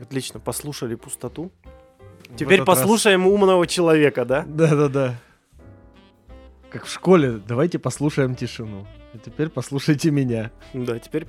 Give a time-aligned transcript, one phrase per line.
[0.00, 1.50] Отлично, послушали пустоту.
[2.36, 4.44] Теперь этот раз- послушаем умного человека, да?
[4.46, 5.16] Да-да-да.
[6.70, 8.86] Как в школе, давайте послушаем тишину.
[9.12, 10.50] А теперь послушайте меня.
[10.72, 11.26] Да, теперь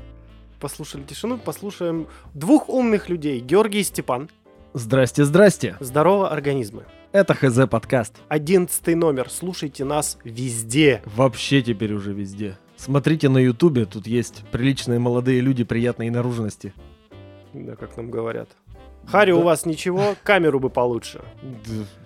[0.60, 3.40] послушали тишину, послушаем двух умных людей.
[3.40, 4.29] Георгий и Степан.
[4.74, 5.76] Здрасте, здрасте.
[5.79, 6.85] Здорово, организмы.
[7.12, 8.13] Это ХЗ подкаст.
[8.29, 9.29] Одиннадцатый номер.
[9.29, 11.01] Слушайте нас везде.
[11.06, 12.58] Вообще теперь уже везде.
[12.78, 16.73] Смотрите на ютубе, тут есть приличные молодые люди приятной наружности.
[17.53, 18.50] Да, как нам говорят.
[19.05, 19.46] Харри, у Да.
[19.46, 21.22] вас ничего, камеру бы получше.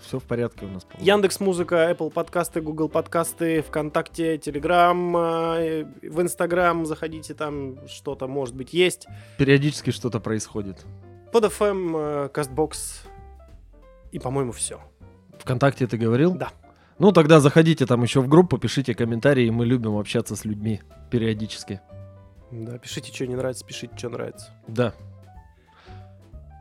[0.02, 0.84] все в порядке у нас.
[0.86, 1.06] по-моему.
[1.06, 8.74] Яндекс Музыка, Apple подкасты, Google подкасты, ВКонтакте, Телеграм, в Инстаграм заходите, там что-то может быть
[8.74, 9.08] есть.
[9.38, 10.86] Периодически что-то происходит.
[11.32, 13.04] Под FM, Кастбокс
[14.12, 14.80] и, по-моему, все.
[15.40, 16.34] Вконтакте ты говорил?
[16.34, 16.50] Да.
[16.98, 21.82] Ну тогда заходите там еще в группу, пишите комментарии, мы любим общаться с людьми периодически.
[22.52, 24.52] Да, пишите, что не нравится, пишите, что нравится.
[24.68, 24.94] Да.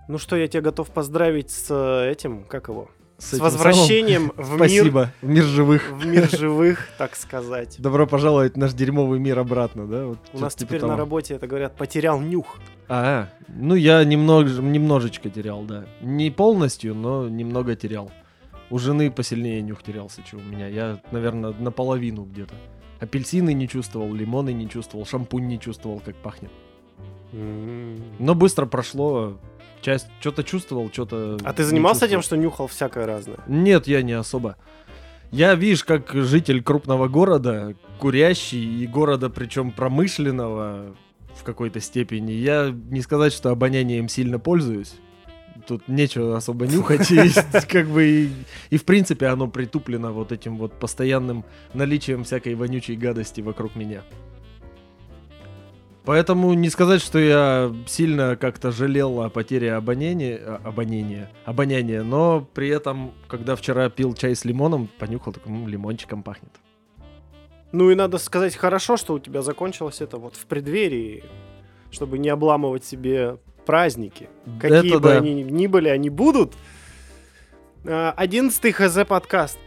[0.09, 2.91] Ну что, я тебя готов поздравить с э, этим, как его?
[3.17, 5.13] С, этим возвращением в самым- мир, Спасибо.
[5.23, 5.91] В мир живых.
[5.93, 7.77] в мир живых, так сказать.
[7.79, 10.07] Добро пожаловать в наш дерьмовый мир обратно, да?
[10.07, 10.93] Вот У нас типа теперь того.
[10.93, 12.59] на работе, это говорят, потерял нюх.
[12.89, 15.87] А, ну я немного, немножечко терял, да.
[16.03, 18.11] Не полностью, но немного терял.
[18.69, 20.67] У жены посильнее нюх терялся, чем у меня.
[20.67, 22.55] Я, наверное, наполовину где-то.
[23.01, 26.51] Апельсины не чувствовал, лимоны не чувствовал, шампунь не чувствовал, как пахнет.
[27.33, 29.39] Но быстро прошло.
[29.85, 31.37] Часть что-то чувствовал, что-то.
[31.45, 33.37] А ты занимался тем, что нюхал всякое разное?
[33.47, 34.57] Нет, я не особо.
[35.31, 40.97] Я, видишь, как житель крупного города, курящий и города, причем промышленного
[41.37, 44.95] в какой-то степени, я не сказать, что обонянием сильно пользуюсь.
[45.67, 47.31] Тут нечего особо нюхать, и
[47.69, 48.31] как бы и,
[48.71, 54.03] и в принципе оно притуплено вот этим вот постоянным наличием всякой вонючей гадости вокруг меня.
[56.05, 62.47] Поэтому не сказать, что я сильно как-то жалел о потере обоняния, а, обоняния, обоняния, но
[62.53, 66.53] при этом, когда вчера пил чай с лимоном, понюхал, так «М, лимончиком пахнет.
[67.73, 71.25] Ну и надо сказать, хорошо, что у тебя закончилось это вот в преддверии,
[71.91, 74.29] чтобы не обламывать себе праздники.
[74.61, 75.17] Какие Это бы да.
[75.17, 76.53] они ни были, они будут.
[77.87, 79.59] А, Одиннадцатый ХЗ подкаст.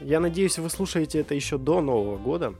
[0.00, 2.54] Я надеюсь, вы слушаете это еще до Нового года.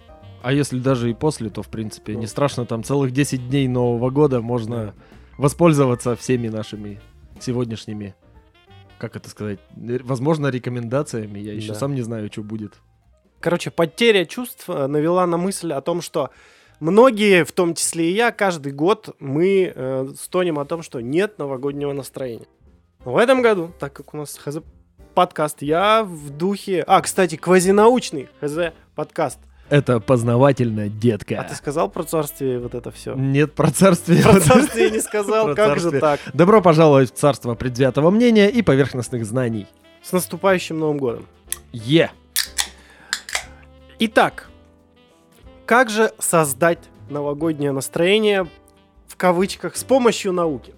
[0.47, 2.21] А если даже и после, то в принципе Ну.
[2.21, 4.95] не страшно, там целых 10 дней Нового года можно
[5.39, 7.01] воспользоваться всеми нашими
[7.41, 8.15] сегодняшними,
[8.97, 11.41] как это сказать, возможно, рекомендациями.
[11.41, 11.75] Я еще Да.
[11.75, 12.75] сам не знаю, что будет.
[13.41, 16.31] Короче, потеря чувств э, навела на мысль о том, что
[16.79, 21.41] многие, в том числе и я, каждый год мы э, стонем о том, что нет
[21.41, 22.47] новогоднего настроения.
[23.05, 24.59] Но в этом году, так как у нас ХЗ
[25.13, 26.85] подкаст, я в духе...
[26.87, 29.41] А, кстати, квазинаучный ХЗ подкаст.
[29.69, 31.41] Это познавательно, детка.
[31.41, 33.15] А ты сказал про царствие вот это все?
[33.15, 34.23] Нет, про царствие.
[34.23, 36.21] Про царствие не сказал, как же так?
[36.33, 39.67] Добро пожаловать в царство предвзятого мнения и поверхностных знаний.
[40.03, 41.27] С наступающим Новым годом.
[41.73, 42.11] Е!
[43.99, 44.49] Итак,
[45.65, 46.79] как же создать
[47.11, 48.47] новогоднее настроение
[49.09, 50.75] в кавычках с помощью науки?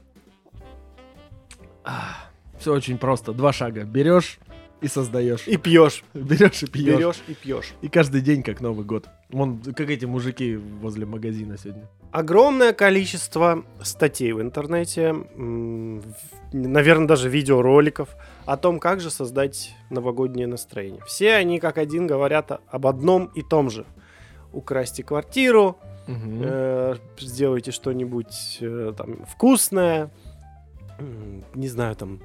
[2.58, 3.32] Все очень просто.
[3.32, 3.84] Два шага.
[3.84, 4.38] Берешь
[4.80, 5.46] и создаешь.
[5.48, 6.96] И пьешь, Берешь и пьешь.
[6.96, 7.72] берешь и пьешь.
[7.82, 9.08] И каждый день как Новый год.
[9.30, 11.88] Вон, как эти мужики возле магазина сегодня.
[12.12, 15.12] Огромное количество статей в интернете,
[16.52, 18.08] наверное, даже видеороликов
[18.46, 21.02] о том, как же создать новогоднее настроение.
[21.06, 23.84] Все они как один говорят об одном и том же.
[24.52, 26.40] Украсьте квартиру, Мгм.
[26.42, 30.10] э, сделайте что-нибудь э, там вкусное,
[31.54, 32.20] не знаю, там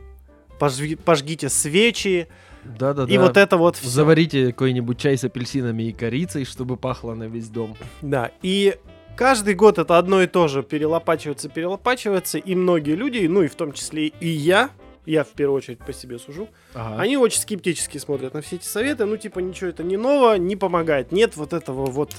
[0.60, 2.28] пожги- пожгите свечи,
[2.64, 3.14] Да-да-да.
[3.14, 3.88] и вот это вот всё.
[3.90, 7.76] Заварите какой-нибудь чай с апельсинами и корицей, чтобы пахло на весь дом.
[8.02, 8.78] Да, и
[9.16, 13.56] каждый год это одно и то же перелопачивается, перелопачивается, и многие люди, ну и в
[13.56, 14.70] том числе и я,
[15.06, 17.02] я в первую очередь по себе сужу, Ага.
[17.02, 20.56] они очень скептически смотрят на все эти советы, ну типа ничего это не ново, не
[20.56, 22.16] помогает, нет вот этого вот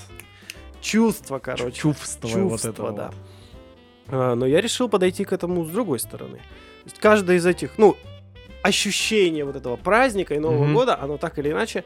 [0.83, 1.73] чувства, короче.
[1.73, 3.07] Чувство, вот чувства, этого да.
[3.07, 3.15] вот.
[4.09, 6.37] А, но я решил подойти к этому с другой стороны.
[6.37, 7.97] То есть каждое из этих, ну,
[8.65, 10.75] ощущение вот этого праздника и Нового Мгм.
[10.75, 11.85] года, оно так или иначе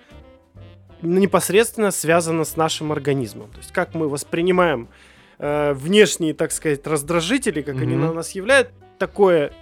[1.02, 3.50] непосредственно связано с нашим организмом.
[3.50, 4.88] То есть как мы воспринимаем
[5.40, 8.00] э, внешние, так сказать, раздражители, как они Мгм.
[8.06, 9.52] на нас являют, такое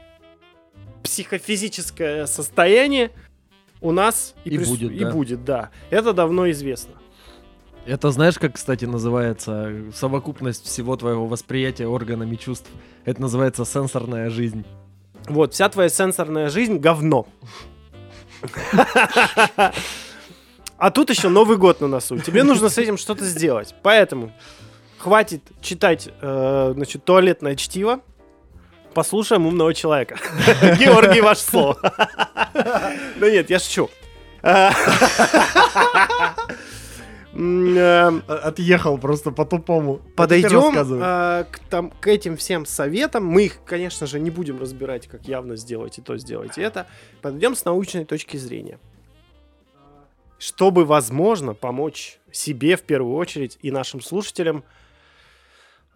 [1.03, 3.11] психофизическое состояние
[3.81, 5.11] у нас И прису- будет, и да.
[5.11, 5.71] будет, да.
[5.91, 6.95] Это давно известно.
[7.87, 12.69] Это знаешь, как, кстати, называется совокупность всего твоего восприятия органами чувств?
[13.05, 14.65] Это называется сенсорная жизнь.
[15.29, 17.27] Вот, вся твоя сенсорная жизнь говно.
[20.79, 22.19] А тут еще Новый год на носу.
[22.19, 23.75] Тебе нужно с этим что-то сделать.
[23.83, 24.33] Поэтому
[24.99, 28.01] хватит читать, э, значит, туалетное чтиво.
[28.93, 30.19] Послушаем умного человека.
[30.79, 31.79] Георгий, ваше слово.
[33.17, 33.91] Да нет, я шучу.
[37.38, 40.00] Э, Отъехал просто по-тупому.
[40.17, 40.73] Подойдем
[41.03, 43.27] а, к, там, к этим всем советам.
[43.27, 46.87] Мы их, конечно же, не будем разбирать, как явно сделайте то, сделайте это.
[47.21, 48.79] Подойдем с научной точки зрения.
[50.38, 54.65] Чтобы, возможно, помочь себе в первую очередь и нашим слушателям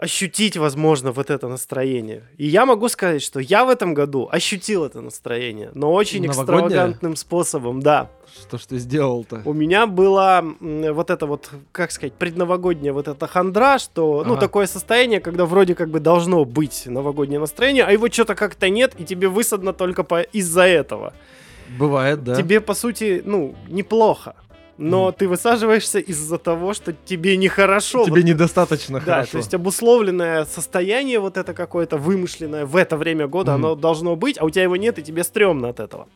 [0.00, 2.22] ощутить, возможно, вот это настроение.
[2.38, 6.42] И я могу сказать, что я в этом году ощутил это настроение, но очень Новогоднее?
[6.42, 8.08] экстравагантным способом, да.
[8.40, 9.42] Что ж ты сделал-то?
[9.44, 14.40] У меня была вот это вот, как сказать, предновогодняя вот эта хандра, что, ну, Ага.
[14.40, 18.94] такое состояние, когда вроде как бы должно быть новогоднее настроение, а его что-то как-то нет,
[18.98, 20.22] и тебе высадно только по...
[20.22, 21.12] из-за этого.
[21.78, 22.36] Бывает, да.
[22.36, 24.34] Тебе, по сути, ну, неплохо.
[24.82, 25.12] Но Мгм.
[25.12, 28.04] ты высаживаешься из-за того, что тебе нехорошо.
[28.06, 29.32] Тебе Вот, недостаточно да, хорошо.
[29.32, 33.66] то есть обусловленное состояние вот это какое-то вымышленное в это время года, Мгм.
[33.66, 36.08] оно должно быть, а у тебя его нет, и тебе стрёмно от этого.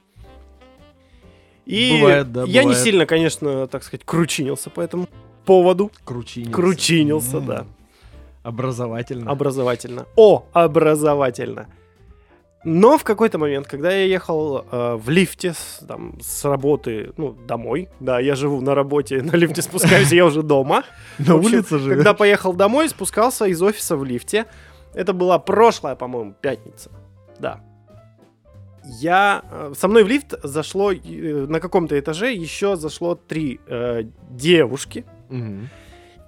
[1.67, 2.83] И Бывает, да, я не бывает.
[2.85, 5.09] сильно, конечно, так сказать, кручинился по этому
[5.45, 5.91] поводу.
[6.05, 6.55] Кручинился.
[6.55, 7.67] Кручинился, М, да.
[8.43, 9.31] Образовательно.
[9.31, 10.07] Образовательно.
[10.17, 11.67] О, образовательно.
[12.65, 17.33] Но в какой-то момент, когда я ехал э, в лифте с, там, с работы, ну,
[17.47, 20.83] домой, да, я живу на работе, на лифте спускаюсь, я уже дома.
[21.19, 21.95] На улице же.
[21.95, 24.47] Когда поехал домой, спускался из офиса в лифте.
[24.95, 26.91] Это была прошлая, по-моему, пятница.
[27.39, 27.61] Да.
[28.85, 29.43] Я...
[29.51, 35.05] э, Со мной в лифт зашло э, на каком-то этаже еще зашло три э, девушки.
[35.29, 35.69] Мгм.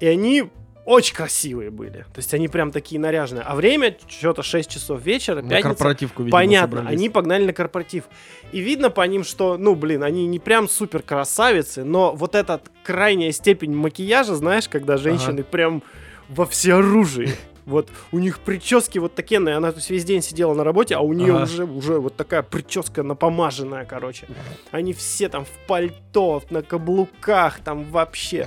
[0.00, 0.50] И они
[0.86, 2.06] очень красивые были.
[2.14, 3.42] То есть они прям такие наряженные.
[3.42, 5.68] А время что-то 6 часов вечера, На пятница.
[5.68, 6.98] корпоративку, видимо, Понятно, собрались.
[6.98, 8.04] они погнали на корпоратив.
[8.52, 12.60] И видно по ним, что, ну, блин, они не прям супер красавицы, но вот эта
[12.84, 15.82] крайняя степень макияжа, знаешь, когда женщины прям
[16.28, 17.30] во всеоружии.
[17.66, 21.00] Вот у них прически вот такие, она то есть, весь день сидела на работе, а
[21.00, 21.42] у нее Ага.
[21.42, 24.28] уже, уже вот такая прическа напомаженная, короче.
[24.70, 28.46] Они все там в пальто, на каблуках, там вообще.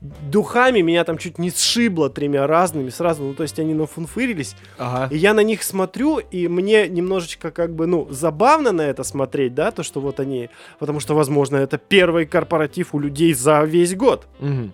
[0.00, 4.56] Духами меня там чуть не сшибло тремя разными сразу, ну то есть они нафунфырились.
[4.78, 5.14] Ага.
[5.14, 9.54] И я на них смотрю, и мне немножечко как бы, ну, забавно на это смотреть,
[9.54, 10.50] да, то, что вот они...
[10.78, 14.26] Потому что, возможно, это первый корпоратив у людей за весь год.
[14.38, 14.72] Мгм.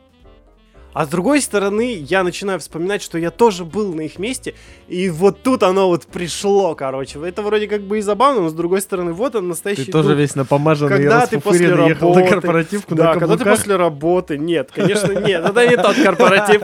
[0.92, 4.54] А с другой стороны, я начинаю вспоминать, что я тоже был на их месте,
[4.88, 7.18] и вот тут оно вот пришло, короче.
[7.26, 10.10] Это вроде как бы и забавно, но с другой стороны, вот он настоящий Ты тоже
[10.10, 10.18] дух.
[10.18, 14.36] весь напомаженный Когда ты после ехал на работы- корпоративку Да, на когда ты после работы.
[14.36, 15.44] Нет, конечно, нет.
[15.44, 16.62] Это не тот корпоратив.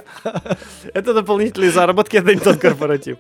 [0.93, 3.17] Это дополнительные заработки, это не тот корпоратив.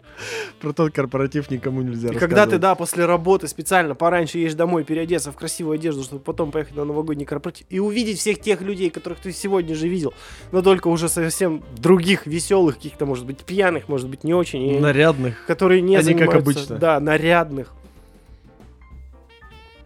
[0.61, 5.32] Про тот корпоратив никому нельзя когда ты, да, после работы специально пораньше едешь домой, переодеться
[5.32, 9.20] в красивую одежду, чтобы потом поехать на новогодний корпоратив и увидеть всех тех людей, которых
[9.20, 10.12] ты сегодня же видел,
[10.52, 15.46] но только уже совсем других, веселых, каких-то, может быть, пьяных, может быть, не очень, Нарядных.
[15.46, 16.76] которые не Они как обычно.
[16.78, 17.72] Да, нарядных.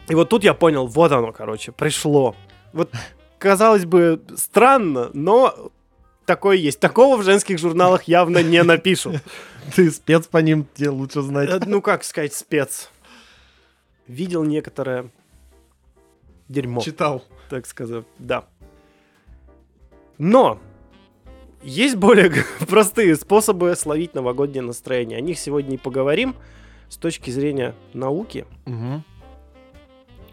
[0.09, 2.35] И вот тут я понял, вот оно, короче, пришло.
[2.73, 2.91] Вот,
[3.38, 5.70] казалось бы, странно, но
[6.25, 6.81] такое есть.
[6.81, 9.17] Такого в женских журналах явно не напишут.
[9.76, 11.50] Ты спец по ним, тебе лучше знать.
[11.50, 12.91] Э, Ну, как сказать, спец.
[14.08, 15.11] Видел некоторое
[16.49, 17.23] дерьмо, Читал.
[17.49, 18.44] так сказать, да.
[20.19, 20.58] Но
[21.62, 22.32] есть более
[22.69, 25.19] простые способы словить новогоднее настроение.
[25.19, 26.35] О них сегодня и поговорим
[26.88, 28.44] с точки зрения науки.
[28.67, 29.03] Угу.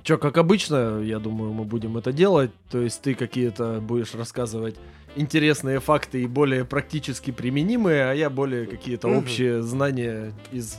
[0.04, 2.52] Че, как обычно, я думаю, мы будем это делать.
[2.72, 4.76] То есть ты какие-то будешь рассказывать
[5.16, 9.18] интересные факты и более практически применимые, а я более какие-то Мгм.
[9.20, 10.78] общие знания из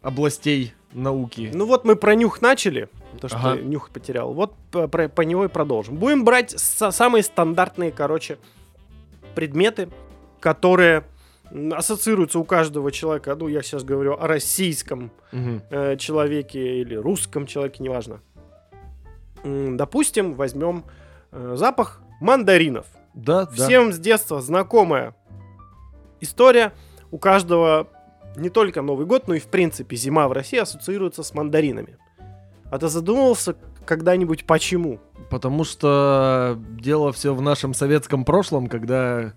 [0.00, 1.50] областей науки.
[1.54, 2.88] Ну вот мы про нюх начали,
[3.20, 3.60] то, что Ага.
[3.60, 4.32] нюх потерял.
[4.32, 5.96] Вот по, про- него и продолжим.
[5.96, 8.38] Будем брать са- самые стандартные, короче,
[9.34, 9.88] предметы,
[10.40, 11.04] которые
[11.72, 13.34] ассоциируются у каждого человека.
[13.34, 15.62] Ну, я сейчас говорю о российском Мгм.
[15.70, 18.20] э, человеке или русском человеке, неважно.
[19.44, 20.84] Допустим, возьмем
[21.32, 22.86] э, запах мандаринов.
[23.14, 23.50] Да, да.
[23.52, 25.14] Всем с детства знакомая
[26.20, 26.72] история.
[27.10, 27.88] У каждого
[28.36, 31.98] не только Новый год, но и в принципе зима в России ассоциируется с мандаринами.
[32.70, 35.00] А ты задумывался когда-нибудь почему?
[35.30, 39.32] Потому что дело все в нашем советском прошлом, когда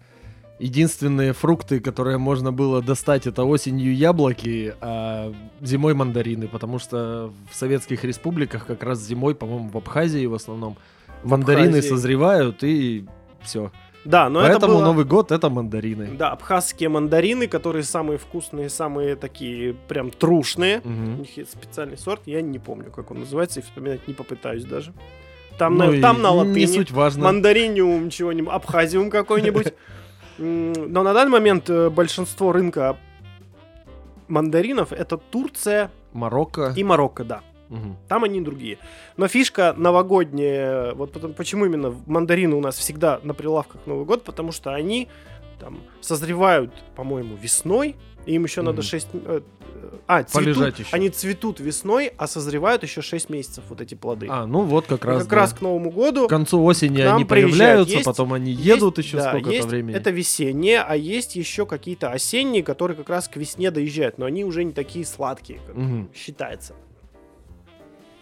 [0.60, 6.48] единственные фрукты, которые можно было достать, это осенью яблоки, а зимой мандарины.
[6.48, 10.78] Потому что в советских республиках как раз зимой, по-моему, в Абхазии в основном,
[11.24, 11.90] мандарины Абхазии.
[11.90, 13.06] созревают и
[13.42, 13.72] все.
[14.06, 14.84] Да, но Поэтому это было...
[14.86, 16.12] Новый год это мандарины.
[16.18, 20.82] Да, абхазские мандарины, которые самые вкусные, самые такие прям трушные.
[20.86, 21.18] У Мгм.
[21.20, 24.94] них есть специальный сорт, я не помню, как он называется, и вспоминать не попытаюсь даже.
[25.58, 26.60] Там, Ну на, там на латыни.
[26.60, 27.24] Не суть важно.
[27.24, 29.74] мандариниум чего-нибудь, абхазиум какой-нибудь.
[30.38, 32.98] Но на данный момент э, большинство рынка
[34.28, 36.74] мандаринов это Турция Марокко.
[36.76, 37.42] и Марокко, да.
[37.70, 37.98] Мгм.
[38.08, 38.78] Там они другие.
[39.18, 44.24] Но фишка новогодняя, вот потом, почему именно мандарины у нас всегда на прилавках Новый год,
[44.24, 45.08] потому что они
[45.60, 47.96] там созревают, по-моему, весной,
[48.26, 48.84] и им еще надо Мгм.
[48.84, 49.08] 6...
[50.08, 50.90] а, цветут, Полежать еще.
[50.92, 54.28] они цветут весной, а созревают еще 6 месяцев, вот эти плоды.
[54.30, 55.22] А, ну вот как И раз.
[55.22, 55.36] как да.
[55.38, 59.18] раз к Новому году К концу осени они появляются, Есть- потом они есть- едут еще
[59.18, 59.96] да, сколько-то есть- времени.
[59.96, 64.44] Это весенние, а есть еще какие-то осенние, которые как раз к весне доезжают, но они
[64.44, 66.10] уже не такие сладкие, как Мгм.
[66.14, 66.74] считается.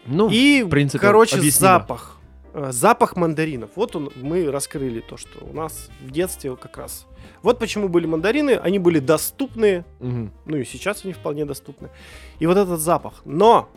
[0.06, 1.78] Ну, И, в принципе, короче, объяснимо.
[1.78, 2.16] запах.
[2.52, 3.70] Э, Запах мандаринов.
[3.74, 7.06] Вот он, мы раскрыли то, что у нас в детстве как раз.
[7.42, 10.32] Вот почему были мандарины, они были доступны, Мгм.
[10.46, 11.90] ну и сейчас они вполне доступны.
[12.38, 13.22] И вот этот запах.
[13.24, 13.68] Но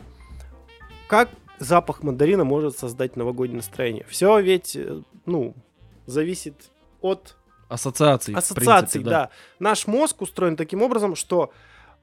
[1.08, 4.04] как запах мандарина может создать новогоднее настроение?
[4.08, 5.54] Все ведь, э, ну,
[6.06, 6.70] зависит
[7.00, 7.36] от
[7.68, 8.34] Ассоциаций.
[8.34, 9.30] ассоциаций, принципе, да.
[9.58, 11.50] Наш мозг устроен таким образом, что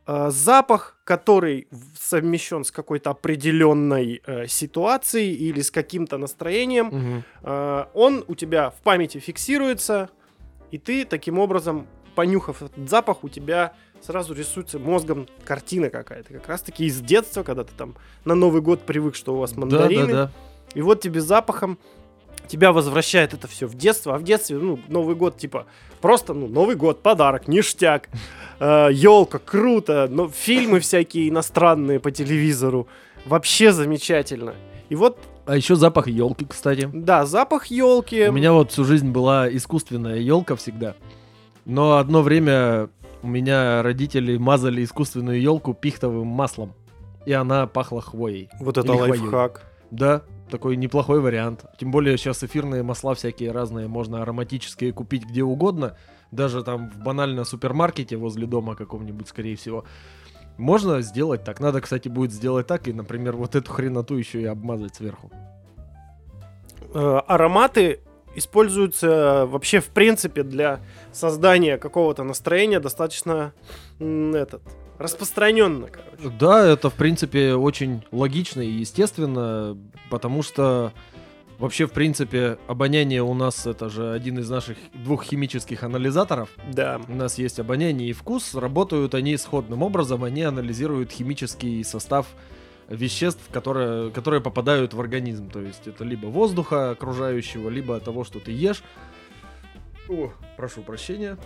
[0.08, 1.68] э, запах, который
[2.00, 7.24] совмещен с какой-то определенной э, ситуацией или с каким-то настроением, Мгм.
[7.44, 10.10] э, он у тебя в памяти фиксируется,
[10.72, 16.34] и ты таким образом, понюхав этот запах, у тебя сразу рисуется мозгом картина какая-то.
[16.34, 17.96] Как раз таки из детства, когда ты там
[18.26, 20.32] на Новый год привык, что у вас мандарины, Да, да, да.
[20.76, 21.78] и вот тебе запахом
[22.46, 25.66] тебя возвращает это все в детство, а в детстве, ну, Новый год, типа,
[26.02, 28.10] просто, ну, Новый год, подарок, ништяк,
[28.60, 32.88] елка, круто, но фильмы всякие иностранные по телевизору,
[33.26, 34.54] вообще замечательно.
[34.90, 36.90] И вот, А еще запах елки, кстати.
[36.94, 38.28] да, запах елки.
[38.28, 40.96] У меня вот всю жизнь была искусственная елка всегда.
[41.66, 42.90] Но одно время
[43.24, 46.74] у меня родители мазали искусственную елку пихтовым маслом.
[47.26, 48.50] И она пахла хвоей.
[48.60, 49.20] Вот это Или хвоей.
[49.22, 49.64] лайфхак.
[49.90, 51.66] Да, такой неплохой вариант.
[51.80, 55.98] Тем более сейчас эфирные масла всякие разные, можно ароматические купить где угодно.
[56.32, 59.86] Даже там в банально супермаркете возле дома каком-нибудь, скорее всего.
[60.58, 61.60] Можно сделать так.
[61.60, 65.32] Надо, кстати, будет сделать так и, например, вот эту хреноту еще и обмазать сверху.
[66.94, 68.02] Э, ароматы
[68.36, 70.80] используются вообще в принципе для
[71.12, 73.54] создания какого-то настроения достаточно
[74.00, 74.62] этот
[74.98, 76.38] распространенно, короче.
[76.38, 79.78] Да, это, в принципе, очень логично и естественно,
[80.10, 80.94] потому что
[81.58, 86.50] вообще, в принципе, обоняние у нас это же один из наших двух химических анализаторов.
[86.72, 87.00] Да.
[87.08, 92.28] У нас есть обоняние и вкус, работают они сходным образом, они анализируют химический состав
[92.90, 95.50] веществ, которые, которые попадают в организм.
[95.50, 98.84] То есть это либо воздуха окружающего, либо того, что ты ешь.
[100.08, 101.38] О, прошу прощения.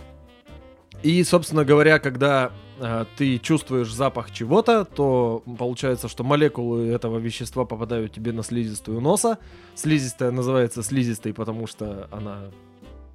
[1.02, 7.64] И, собственно говоря, когда э, ты чувствуешь запах чего-то, то получается, что молекулы этого вещества
[7.64, 9.38] попадают тебе на слизистую носа.
[9.74, 12.50] Слизистая называется слизистой, потому что она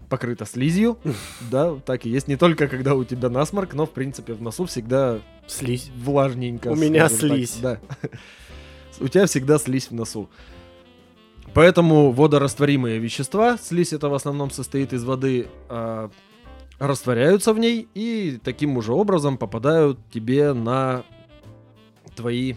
[0.09, 0.97] покрыта слизью.
[1.51, 2.27] Да, так и есть.
[2.27, 5.91] Не только когда у тебя насморк, но, в принципе, в носу всегда Слизь.
[5.95, 6.69] влажненько.
[6.69, 7.57] У меня так, слизь.
[7.61, 7.79] Да.
[8.99, 10.29] У тебя всегда слизь в носу.
[11.53, 16.09] Поэтому водорастворимые вещества, слизь это в основном состоит из воды, а,
[16.79, 21.03] растворяются в ней и таким уже образом попадают тебе на
[22.15, 22.55] твои,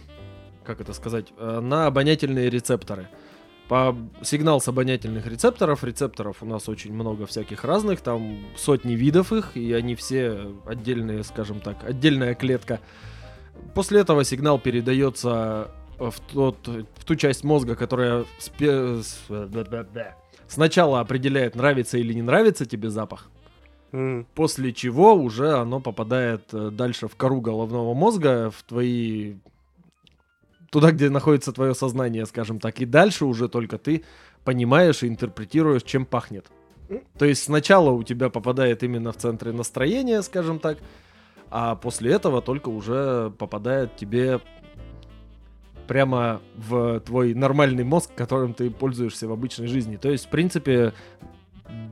[0.64, 3.08] как это сказать, э, на обонятельные рецепторы.
[3.68, 9.32] По сигнал с обонятельных рецепторов, рецепторов у нас очень много всяких разных, там сотни видов
[9.32, 12.80] их, и они все отдельные, скажем так, отдельная клетка.
[13.74, 19.02] После этого сигнал передается в, тот, в ту часть мозга, которая спе-
[20.46, 23.28] сначала определяет, нравится или не нравится тебе запах,
[23.92, 24.26] М.
[24.34, 29.36] после чего уже оно попадает э, дальше в кору головного мозга, в твои...
[30.70, 34.04] туда, где находится твое сознание, скажем так, и дальше уже только ты
[34.44, 36.46] понимаешь и интерпретируешь, чем пахнет.
[37.18, 40.78] То есть сначала у тебя попадает именно в центры настроения, скажем так,
[41.50, 44.40] а после этого только уже попадает тебе
[45.86, 49.96] прямо в твой нормальный мозг, которым ты пользуешься в обычной жизни.
[49.96, 50.92] То есть, в принципе,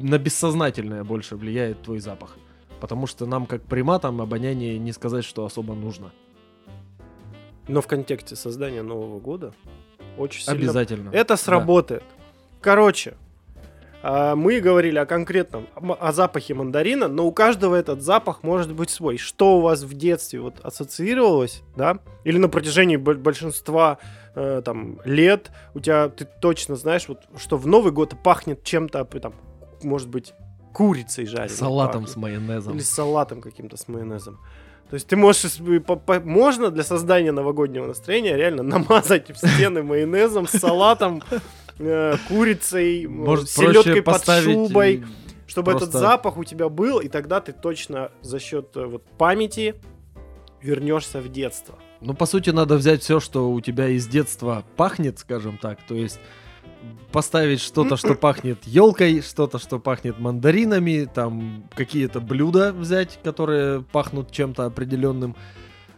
[0.01, 2.37] на бессознательное больше влияет твой запах.
[2.81, 6.13] Потому что нам, как приматам, обоняние не сказать, что особо нужно.
[7.69, 9.53] Но в контексте создания Нового года
[10.19, 11.11] очень сильно Обязательно.
[11.11, 12.05] Это сработает.
[12.61, 13.15] Короче,
[14.03, 18.91] а, мы говорили о конкретном, о запахе мандарина, но у каждого этот запах может быть
[18.91, 19.17] свой.
[19.19, 21.99] Что у вас в детстве вот ассоциировалось, да?
[22.25, 23.99] Или на протяжении бо- большинства
[24.35, 29.05] э, там лет у тебя ты точно знаешь, вот что в Новый год пахнет чем-то,
[29.05, 29.35] там,
[29.87, 30.35] может быть,
[30.73, 31.49] курицей жареной.
[31.57, 32.11] Салатом пахнет.
[32.11, 32.75] с майонезом.
[32.75, 34.39] Или с салатом каким-то с майонезом.
[34.91, 39.37] То есть ты можешь, ис- по- по- можно для создания новогоднего настроения реально намазать в
[39.37, 41.23] стены майонезом, с салатом,
[41.79, 45.05] э, курицей, Может, селедкой под шубой, э,
[45.47, 49.75] чтобы этот запах у тебя был, и тогда ты точно за счет э, вот памяти
[50.63, 51.77] вернешься в детство.
[52.01, 55.79] Ну, по сути, надо взять все, что у тебя из детства пахнет, скажем так.
[55.89, 56.21] То есть
[57.13, 64.31] поставить что-то, что пахнет елкой, что-то, что пахнет мандаринами, там какие-то блюда взять, которые пахнут
[64.31, 65.37] чем-то определенным.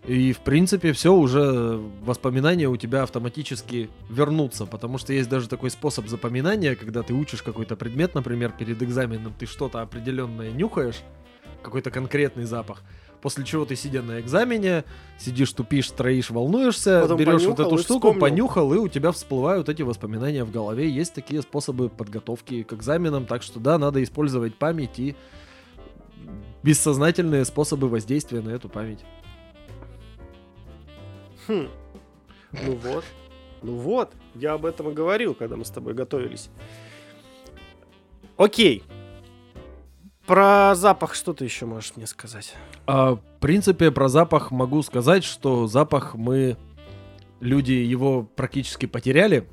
[0.06, 5.70] И, в принципе, все уже воспоминания у тебя автоматически вернутся, потому что есть даже такой
[5.70, 11.02] способ запоминания, когда ты учишь какой-то предмет, например, перед экзаменом, ты что-то определенное нюхаешь,
[11.62, 12.82] какой-то конкретный запах,
[13.20, 14.84] после чего ты, сидя на экзамене,
[15.18, 18.20] сидишь, тупишь, троишь, волнуешься, Потом берешь вот эту штуку, вспомнил.
[18.20, 20.88] понюхал, и у тебя всплывают эти воспоминания в голове.
[20.88, 25.16] Есть такие способы подготовки к экзаменам, так что да, надо использовать память и
[26.62, 29.04] бессознательные способы воздействия на эту память.
[31.46, 31.68] Хм.
[32.52, 33.04] Ну вот.
[33.62, 34.12] Ну вот.
[34.34, 36.50] Я об этом и говорил, когда мы с тобой готовились.
[38.36, 38.84] Окей.
[40.28, 42.54] Про запах что ты еще можешь мне сказать?
[42.86, 46.58] А, в принципе, про запах могу сказать, что запах мы,
[47.40, 49.48] люди, его практически потеряли,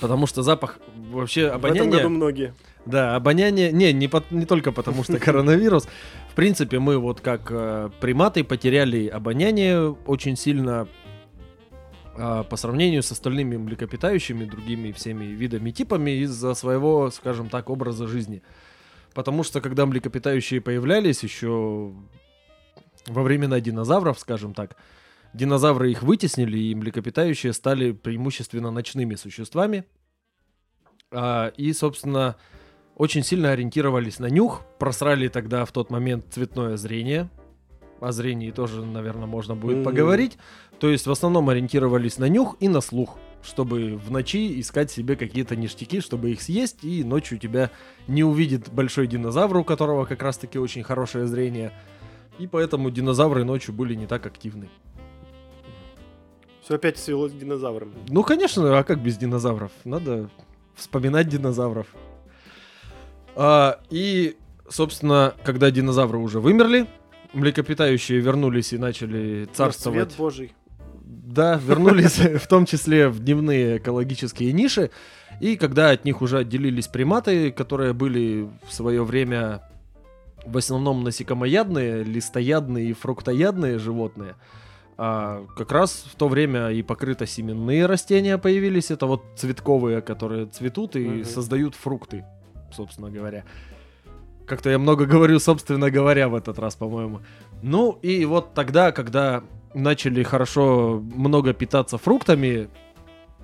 [0.00, 0.78] потому что запах
[1.10, 1.96] вообще В этом обоняние...
[1.96, 2.54] году многие.
[2.86, 3.72] Да, обоняние...
[3.72, 5.88] Не, не, по- не только потому что коронавирус.
[6.30, 10.86] В принципе, мы вот как э, приматы потеряли обоняние очень сильно
[12.16, 18.06] а, по сравнению с остальными млекопитающими, другими всеми видами типами из-за своего, скажем так, образа
[18.06, 18.42] жизни.
[19.18, 21.92] Потому что когда млекопитающие появлялись еще
[23.08, 24.76] во времена динозавров, скажем так,
[25.34, 29.82] динозавры их вытеснили, и млекопитающие стали преимущественно ночными существами.
[31.10, 32.36] А, и, собственно,
[32.94, 37.28] очень сильно ориентировались на нюх, просрали тогда в тот момент цветное зрение.
[37.98, 39.84] О зрении тоже, наверное, можно будет Мгм.
[39.84, 40.38] поговорить.
[40.78, 45.16] То есть в основном ориентировались на нюх и на слух, чтобы в ночи искать себе
[45.16, 47.70] какие-то ништяки, чтобы их съесть, и ночью тебя
[48.06, 51.72] не увидит большой динозавр, у которого как раз-таки очень хорошее зрение.
[52.38, 54.68] И поэтому динозавры ночью были не так активны.
[56.62, 57.92] Все опять свелось к динозаврам.
[58.08, 59.72] Ну, конечно, а как без динозавров?
[59.84, 60.28] Надо
[60.74, 61.86] вспоминать динозавров.
[63.34, 64.36] А, и,
[64.68, 66.86] собственно, когда динозавры уже вымерли,
[67.32, 70.08] млекопитающие вернулись и начали На царствовать.
[70.08, 70.52] Свет божий.
[71.08, 74.90] Да, вернулись в том числе в дневные экологические ниши.
[75.40, 79.62] И когда от них уже отделились приматы, которые были в свое время
[80.44, 84.34] в основном насекомоядные, листоядные и фруктоядные животные,
[84.98, 88.90] а как раз в то время и покрытосеменные растения появились.
[88.90, 91.24] Это вот цветковые, которые цветут и Мгм.
[91.24, 92.24] создают фрукты,
[92.72, 93.44] собственно говоря.
[94.46, 97.20] Как-то я много говорю, собственно говоря, в этот раз, по-моему.
[97.62, 99.42] Ну и вот тогда, когда
[99.78, 102.68] начали хорошо много питаться фруктами,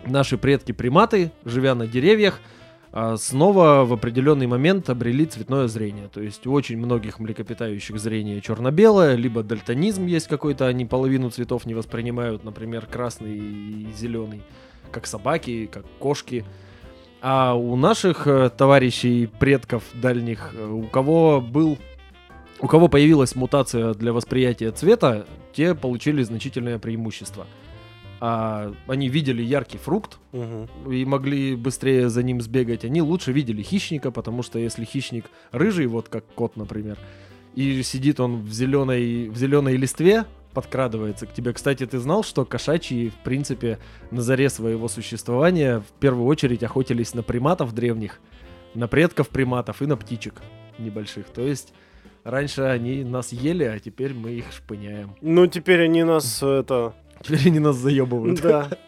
[0.06, 2.40] наши предки-приматы, живя на деревьях,
[2.92, 6.08] а, снова в определенный момент обрели цветное зрение.
[6.08, 11.66] То есть у очень многих млекопитающих зрение черно-белое, либо дальтонизм есть какой-то, они половину цветов
[11.66, 14.42] не воспринимают, например, красный и зеленый,
[14.92, 16.44] как собаки, как кошки.
[17.20, 21.78] А у наших э, товарищей, предков дальних, э, у кого был
[22.64, 27.46] у кого появилась мутация для восприятия цвета, те получили значительное преимущество.
[28.20, 30.90] А они видели яркий фрукт Мгм.
[30.90, 32.87] и могли быстрее за ним сбегать.
[32.87, 36.96] Они лучше видели хищника, потому что если хищник рыжий, вот как кот, например,
[37.55, 40.24] и сидит он в зеленой, в зеленой листве,
[40.55, 41.53] подкрадывается к тебе.
[41.53, 43.79] Кстати, ты знал, что кошачьи, в принципе,
[44.11, 48.20] на заре своего существования в первую очередь охотились на приматов древних,
[48.74, 50.40] на предков приматов и на птичек
[50.79, 51.27] небольших.
[51.27, 51.74] То есть
[52.24, 55.14] раньше они нас ели, а теперь мы их шпыняем.
[55.20, 56.94] Ну, теперь они нас, это...
[57.22, 58.40] Теперь они нас заебывают.
[58.40, 58.68] Да.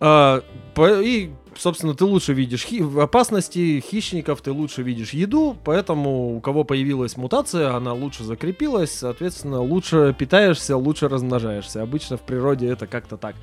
[0.00, 0.42] А,
[0.74, 6.40] по- и, собственно, ты лучше видишь хи- опасности хищников, ты лучше видишь еду, поэтому у
[6.40, 11.80] кого появилась мутация, она лучше закрепилась, соответственно, лучше питаешься, лучше размножаешься.
[11.80, 13.36] Обычно в природе это как-то так.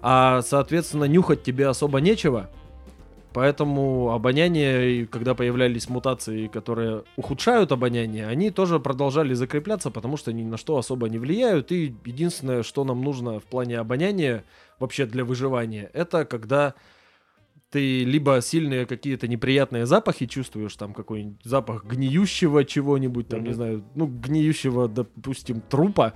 [0.00, 2.48] А, соответственно, нюхать тебе особо нечего,
[3.32, 10.42] поэтому обоняние, когда появлялись мутации, которые ухудшают обоняние, они тоже продолжали закрепляться, потому что ни
[10.42, 11.72] на что особо не влияют.
[11.72, 14.44] И единственное, что нам нужно в плане обоняния,
[14.78, 16.74] вообще для выживания, это когда
[17.70, 23.54] ты либо сильные какие-то неприятные запахи чувствуешь, там какой-нибудь запах гниющего чего-нибудь, там, не Мгм.
[23.54, 26.14] знаю, ну, гниющего, допустим, трупа,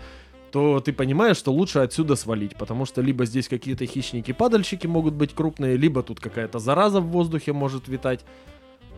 [0.53, 5.35] то ты понимаешь, что лучше отсюда свалить, потому что либо здесь какие-то хищники-падальщики могут быть
[5.35, 8.21] крупные, либо тут какая-то зараза в воздухе может витать,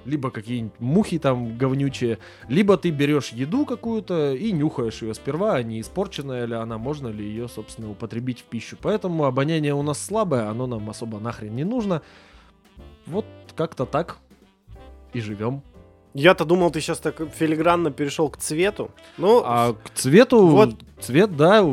[0.05, 5.63] либо какие-нибудь мухи там говнючие, либо ты берешь еду какую-то и нюхаешь ее сперва, а
[5.63, 8.77] не испорченная ли она, можно ли ее, собственно, употребить в пищу.
[8.83, 12.03] Поэтому обоняние у нас слабое, оно нам особо нахрен не нужно.
[13.07, 14.19] Вот как-то так
[15.13, 15.63] и живем.
[16.15, 18.91] Я-то думал, ты сейчас так филигранно перешел к цвету.
[19.19, 20.75] Ну, А к цвету, Вот.
[21.01, 21.67] цвет, да,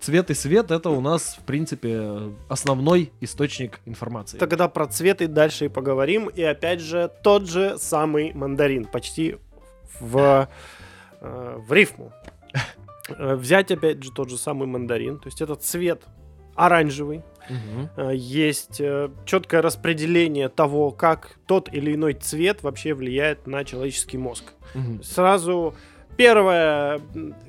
[0.00, 4.38] цвет и свет это у нас, в принципе, основной источник информации.
[4.38, 6.26] тогда про цвет и дальше и поговорим.
[6.26, 8.86] И опять же, тот же самый мандарин.
[8.86, 9.36] Почти
[10.00, 10.48] в,
[11.20, 12.12] э, в рифму.
[13.08, 15.18] Э, Взять опять же тот же самый мандарин.
[15.20, 16.02] То есть это цвет
[16.56, 17.22] оранжевый.
[17.96, 18.80] Э, Есть
[19.24, 24.44] четкое распределение того, как тот или иной цвет вообще влияет на человеческий мозг.
[24.74, 25.02] Мгм.
[25.02, 25.74] Сразу
[26.16, 27.00] первое,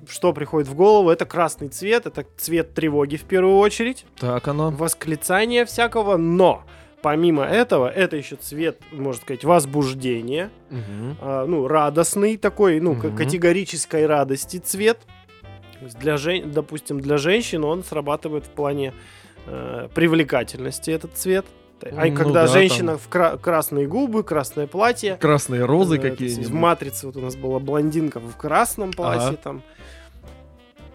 [0.09, 2.05] что приходит в голову, это красный цвет.
[2.05, 4.05] Это цвет тревоги в первую очередь.
[4.19, 4.69] Так оно.
[4.71, 6.63] Восклицания всякого, но
[7.01, 10.49] помимо этого, это еще цвет, можно сказать, возбуждения.
[10.69, 11.17] Мгм.
[11.21, 13.15] а, ну, радостный такой, ну, Мгм.
[13.15, 14.99] категорической радости цвет.
[15.99, 16.51] Для жен...
[16.51, 18.93] Допустим, для женщин он срабатывает в плане
[19.47, 21.45] э, привлекательности этот цвет.
[21.79, 22.97] А Ну когда да, женщина там.
[22.99, 26.51] в кра- красные губы, красное платье, Красные розы Э, есть В какие-нибудь.
[26.51, 29.37] матрице вот у нас была блондинка в красном платье Ага.
[29.43, 29.63] там.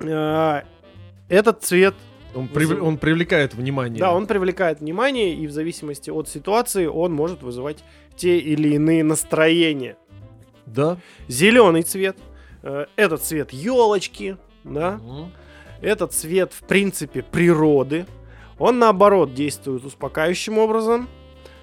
[0.00, 0.62] Э,
[1.28, 1.94] Этот цвет,
[2.34, 3.98] Он, прив- он привлекает внимание.
[4.00, 7.82] да, он привлекает внимание, и в зависимости от ситуации он может вызывать
[8.16, 9.96] те или иные настроения.
[10.66, 10.98] Да.
[11.28, 12.16] Зеленый цвет,
[12.62, 15.32] э, это цвет елочки, да, Мгм.
[15.80, 18.04] это цвет, в принципе, природы.
[18.58, 21.08] Он, наоборот, действует успокаивающим образом.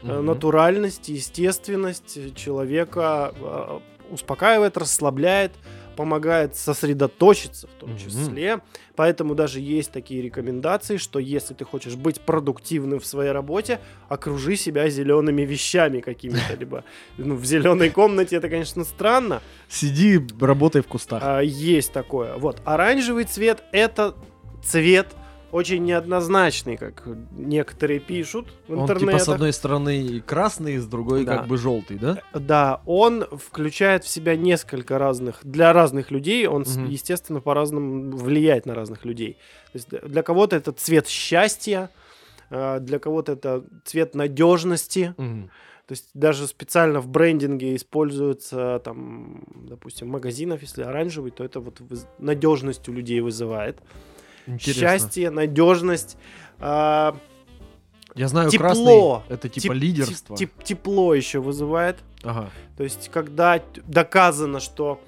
[0.02, 0.26] Э, Мгм.
[0.28, 3.80] натуральность, естественность человека э,
[4.12, 5.52] успокаивает, расслабляет,
[5.98, 8.62] помогает сосредоточиться в том числе.
[8.96, 14.56] Поэтому даже есть такие рекомендации, что если ты хочешь быть продуктивным в своей работе, окружи
[14.56, 16.86] себя зелеными вещами какими-то, либо
[17.18, 19.42] ну, в зеленой комнате это, конечно, странно.
[19.68, 21.22] Сиди, работай в кустах.
[21.22, 22.38] А, есть такое.
[22.38, 24.16] Вот оранжевый цвет это
[24.64, 25.08] цвет
[25.52, 29.12] очень неоднозначный, как некоторые пишут в он интернете.
[29.12, 31.38] типа с одной стороны красный, с другой Да.
[31.38, 32.22] как бы желтый, да?
[32.34, 36.86] Да, он включает в себя несколько разных, для разных людей, он, Мгм.
[36.86, 39.38] естественно, по-разному влияет на разных людей.
[39.74, 41.90] То есть для- кого-то это цвет счастья,
[42.50, 45.14] э, для кого-то это цвет надежности.
[45.18, 45.50] Мгм.
[45.88, 51.82] То есть даже специально в брендинге используется, там, допустим, магазинов, если оранжевый, то это вот
[52.20, 53.80] надежность у людей вызывает.
[54.48, 54.82] Интересно.
[54.82, 56.18] Счастье, надежность,
[56.60, 57.16] а,
[58.16, 58.66] Я знаю, Тепло.
[59.24, 60.34] красный это типа теп- лидерство.
[60.36, 61.98] теп- теп- тепло еще вызывает.
[62.24, 62.50] Ага.
[62.78, 65.00] То есть, когда доказано, что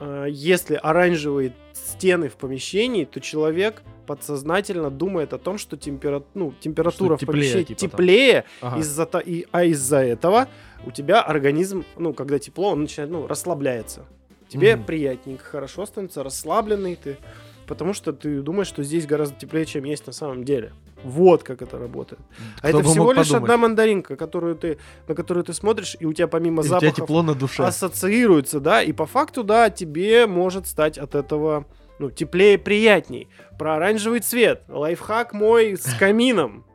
[0.00, 6.22] э, если оранжевые стены в помещении, то человек подсознательно думает о том, что темпера...
[6.34, 7.90] ну, температура Что в теплее, помещении типа, там.
[7.90, 8.80] теплее, Ага.
[8.80, 10.48] из-за и, а из-за этого
[10.84, 14.06] у тебя организм, ну, когда тепло, он начинает, ну, расслабляется.
[14.48, 14.84] Тебе Мгм.
[14.86, 17.18] приятненько, хорошо становится, расслабленный ты,
[17.70, 20.72] потому что ты думаешь, что здесь гораздо теплее, чем есть на самом деле.
[21.02, 22.20] Вот как это работает.
[22.60, 23.42] А Кто это бы всего лишь подумать?
[23.44, 24.76] одна мандаринка, которую ты,
[25.08, 27.62] на которую ты смотришь, и у тебя помимо И у тебя запахов тепло на душе.
[27.64, 31.64] ассоциируется, да, и по факту, да, тебе может стать от этого,
[31.98, 33.28] ну, теплее, приятней.
[33.58, 34.62] Про оранжевый цвет.
[34.68, 36.66] Лайфхак мой с камином.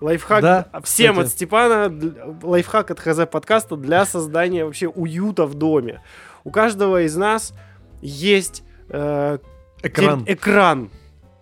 [0.00, 1.26] Лайфхак Да, всем кстати.
[1.26, 1.94] от Степана,
[2.42, 6.02] лайфхак от ХЗ подкаста для создания вообще уюта в доме.
[6.42, 7.54] У каждого из нас
[8.02, 9.38] есть э,
[9.88, 10.24] Экран.
[10.24, 10.90] те- экран.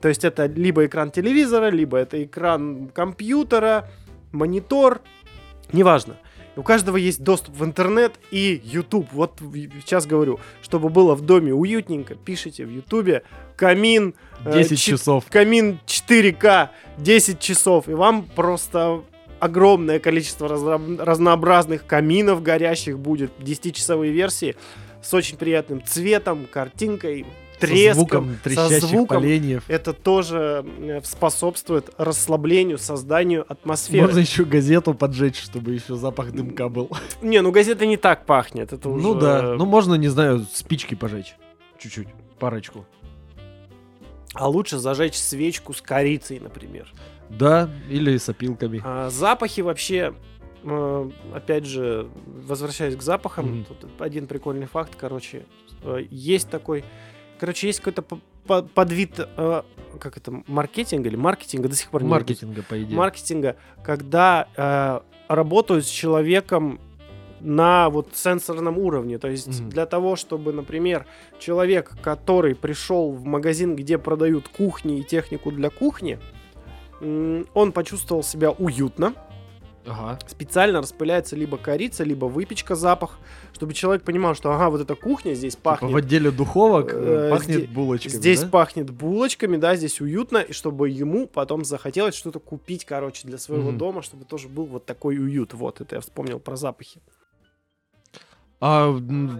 [0.00, 3.88] То есть это либо экран телевизора, либо это экран компьютера,
[4.33, 5.00] монитор,
[5.72, 6.16] неважно.
[6.55, 9.09] У каждого есть доступ в интернет и YouTube.
[9.12, 13.22] Вот сейчас говорю, чтобы было в доме уютненько, пишите в YouTube
[13.57, 15.24] камин, э, 10 чет- часов.
[15.31, 19.02] камин 4К 10 часов, и вам просто
[19.40, 24.55] огромное количество разно- разнообразных каминов горящих будет, 10-часовые версии
[25.02, 27.24] с очень приятным цветом, картинкой,
[27.62, 29.22] Со треском, звуком трещащих звуком.
[29.22, 29.64] поленьев.
[29.68, 34.07] Это тоже э, способствует расслаблению, созданию атмосферы.
[34.07, 36.90] Можно еще газету поджечь, чтобы еще запах дымка был.
[37.22, 38.72] Не, ну газета не так пахнет.
[38.72, 39.55] Это Ну уже- да.
[39.55, 41.35] Ну можно, не знаю, спички пожечь.
[41.79, 42.09] Чуть-чуть.
[42.38, 42.85] Парочку.
[44.35, 46.90] А лучше зажечь свечку с корицей, например.
[47.29, 48.81] Да, или с опилками.
[48.85, 50.14] А запахи вообще,
[50.64, 52.09] э, опять же,
[52.46, 53.64] возвращаясь к запахам, Мгм.
[53.64, 55.44] тут один прикольный факт, короче,
[55.83, 56.85] э, есть такой,
[57.42, 59.62] короче, есть какой-то по- по- подвид, э,
[59.98, 62.96] как это, маркетинга или маркетинга, до сих пор не могу Маркетинга, по идее.
[62.96, 66.78] маркетинга, когда э, работают с человеком
[67.40, 69.18] на вот сенсорном уровне.
[69.18, 69.70] То есть Мгм.
[69.70, 71.05] для того, чтобы, например,
[71.40, 76.20] человек, который пришел в магазин, где продают кухни и технику для кухни,
[77.00, 79.14] он почувствовал себя уютно,
[79.87, 80.18] Ага.
[80.29, 83.18] специально распыляется либо корица, либо выпечка, запах,
[83.53, 87.29] чтобы человек понимал, что ага, вот эта кухня здесь Типа пахнет в отделе духовок э,
[87.29, 88.49] Э, пахнет зде- булочками, Здесь да?
[88.49, 93.71] пахнет булочками, да, здесь уютно, и чтобы ему потом захотелось что-то купить, короче, для своего
[93.71, 93.79] Мгм.
[93.79, 95.53] дома, чтобы тоже был вот такой уют.
[95.55, 97.01] Вот, это я вспомнил про запахи.
[98.64, 98.94] А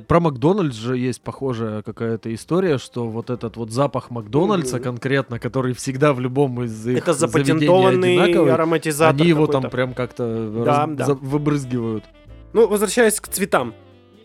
[0.09, 4.83] про Макдональдс же есть похожая какая-то история, что вот этот вот запах Макдональдса Мгм.
[4.85, 8.19] конкретно, который всегда в любом из их Это запатентованный
[8.53, 11.05] ароматизатор они его там прям как-то Да, раз- да.
[11.07, 12.05] за- выбрызгивают.
[12.53, 13.75] Ну, возвращаясь к цветам.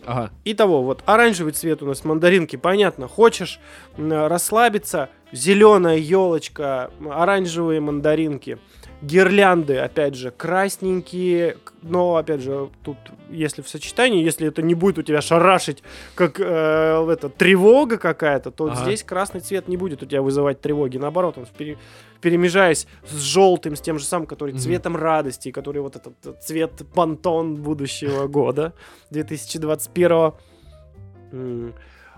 [0.04, 0.32] Ага.
[0.46, 3.08] Итого, вот оранжевый цвет у нас мандаринки, понятно.
[3.08, 3.60] Хочешь
[3.98, 8.58] расслабиться, зеленая елочка, оранжевые мандаринки,
[9.02, 12.98] гирлянды, опять же, красненькие, но, опять же, тут,
[13.30, 15.84] если в сочетании, если это не будет у тебя шарашить,
[16.16, 16.44] как э,
[17.12, 18.76] это, тревога какая-то, то Ага.
[18.84, 20.98] здесь красный цвет не будет у тебя вызывать тревоги.
[20.98, 21.78] Наоборот, он пере-
[22.22, 24.62] перемежаясь с желтым, с тем же самым, который Мгм.
[24.62, 28.74] цветом радости, который вот этот э, цвет пантон будущего года,
[29.12, 30.34] 2021
[31.32, 31.72] М, э,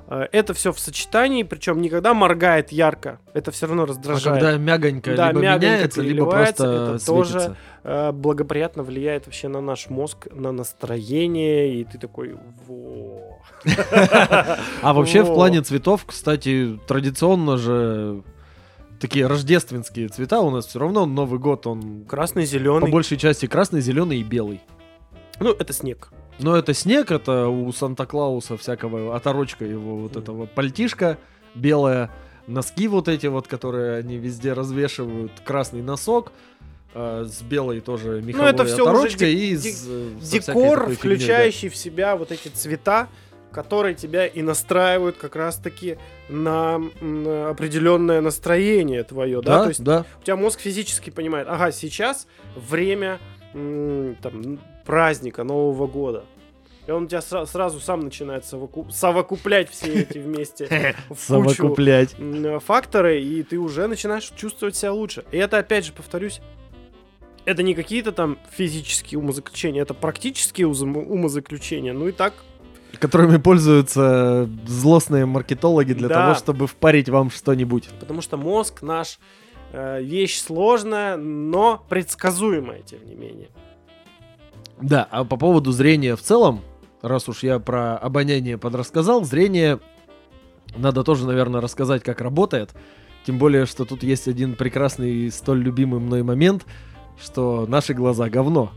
[0.09, 3.19] Это все в сочетании, причем никогда моргает ярко.
[3.33, 4.41] Это все равно А раздражает.
[4.41, 7.57] когда мягонько Да, либо мягонько меняется, либо просто это тоже светится.
[7.83, 12.35] Э, благоприятно влияет вообще на наш мозг, на настроение, и ты такой,
[12.67, 13.39] во.
[14.81, 18.23] А вообще в плане цветов, кстати, традиционно же
[18.99, 22.91] такие рождественские цвета у нас все равно Новый год он Красный, по зеленый.
[22.91, 24.61] большей части красный, зеленый и белый.
[25.39, 26.09] Ну, это снег.
[26.39, 31.17] Но это снег, это у Санта-Клауса всякого оторочка его вот этого пальтишка
[31.53, 32.09] белая,
[32.47, 36.31] носки вот эти вот, которые они везде развешивают, красный носок
[36.93, 40.79] э, с белой тоже меховой Ну, это всё уже оторочкой дек- и с, э, Декор,
[40.79, 40.95] такой фигнёй, да.
[40.95, 43.07] включающий в себя вот эти цвета,
[43.51, 45.97] которые тебя и настраивают как раз-таки
[46.29, 49.57] на, м, определенное настроение твое, да?
[49.57, 50.05] Да, То есть да.
[50.21, 53.19] у тебя мозг физически понимает, ага, сейчас время
[53.51, 54.59] там,
[54.93, 56.23] праздника Нового года.
[56.87, 62.15] И он у тебя сра- сразу сам начинает совоку- совокуплять все эти вместе Совокуплять.
[62.17, 65.23] м, факторы, и ты уже начинаешь чувствовать себя лучше.
[65.31, 66.41] И это, опять же, повторюсь,
[67.45, 71.93] это не какие-то там физические умозаключения, это практические умозаключения.
[71.93, 72.33] Ну и так,
[72.97, 76.15] Которыми пользуются злостные маркетологи для Да.
[76.15, 77.87] того, чтобы впарить вам что-нибудь.
[77.99, 79.19] потому что мозг наш
[79.71, 83.49] э, вещь сложная, но предсказуемая, тем не менее.
[84.81, 86.61] Да, а по поводу зрения в целом,
[87.01, 89.79] раз уж я про обоняние подрассказал, зрение
[90.75, 92.71] надо тоже, наверное, рассказать, как работает.
[93.25, 96.65] Тем более, что тут есть один прекрасный и столь любимый мной момент,
[97.21, 98.71] что наши глаза говно.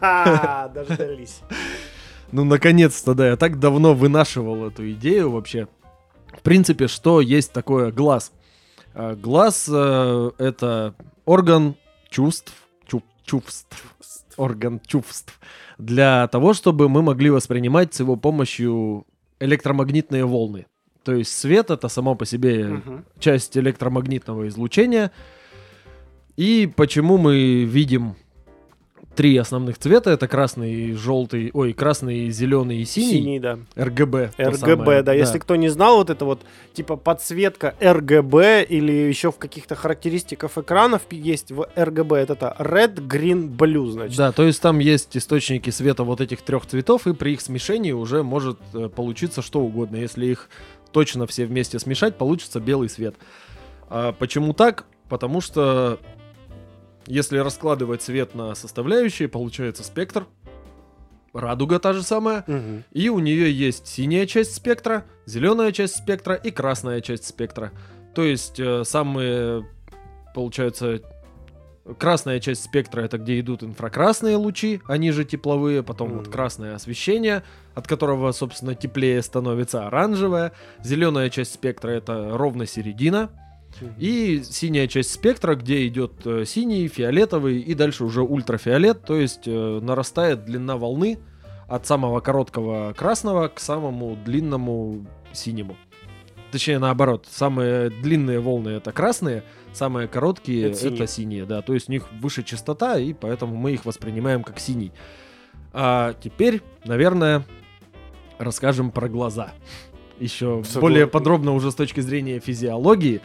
[0.00, 1.40] Дождались.
[2.30, 5.66] Ну, наконец-то, да, я так давно вынашивал эту идею вообще.
[6.36, 8.32] В принципе, что есть такое глаз?
[8.92, 11.74] А, Глаз э, это орган
[12.10, 12.52] чувств,
[12.86, 13.82] чу- чувств,
[14.38, 15.38] орган чувств,
[15.78, 19.04] для того, чтобы мы могли воспринимать с его помощью
[19.40, 20.66] электромагнитные волны.
[21.04, 23.04] То есть свет это само по себе Мгм.
[23.18, 25.10] часть электромагнитного излучения.
[26.36, 28.14] И почему мы видим
[29.18, 33.10] три основных цвета, это красный, желтый, ой, красный, зеленый и синий.
[33.10, 33.58] Синий, да.
[33.74, 34.30] РГБ.
[34.36, 35.12] то РГБ, самое, да.
[35.12, 36.40] Если кто не знал, вот это вот
[36.72, 43.08] типа подсветка РГБ или еще в каких-то характеристиках экранов есть в РГБ, это, это Red,
[43.08, 44.16] Green, Blue, значит.
[44.16, 47.90] Да, то есть там есть источники света вот этих трех цветов, и при их смешении
[47.90, 49.96] уже может э, получиться что угодно.
[49.96, 50.48] Если их
[50.92, 53.16] точно все вместе смешать, получится белый свет.
[53.88, 54.84] А почему так?
[55.08, 55.98] Потому что
[57.08, 60.26] если раскладывать свет на составляющие, получается спектр,
[61.32, 62.84] радуга та же самая, Мгм.
[62.92, 67.72] и у нее есть синяя часть спектра, зеленая часть спектра и красная часть спектра.
[68.14, 69.66] То есть э, самые,
[70.34, 71.00] получается,
[71.98, 76.32] красная часть спектра это где идут инфракрасные лучи, они же тепловые, потом вот Мгм.
[76.32, 77.42] красное освещение,
[77.74, 80.52] от которого, собственно, теплее становится оранжевое.
[80.82, 83.30] Зеленая часть спектра это ровно середина.
[83.98, 89.42] И синяя часть спектра, где идет э, синий, фиолетовый и дальше уже ультрафиолет, то есть
[89.46, 91.18] э, нарастает длина волны
[91.68, 95.76] от самого короткого красного к самому длинному синему.
[96.50, 101.06] Точнее, наоборот, самые длинные волны это красные, самые короткие Это это синие.
[101.06, 101.44] синие.
[101.44, 101.60] да.
[101.60, 104.92] То есть у них выше частота, и поэтому мы их воспринимаем как синий.
[105.74, 107.44] А теперь, наверное,
[108.38, 109.52] расскажем про глаза.
[110.18, 113.20] Еще Согла- более подробно уже с точки зрения физиологии,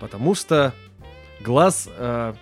[0.00, 0.72] потому что
[1.44, 2.34] глаз, э,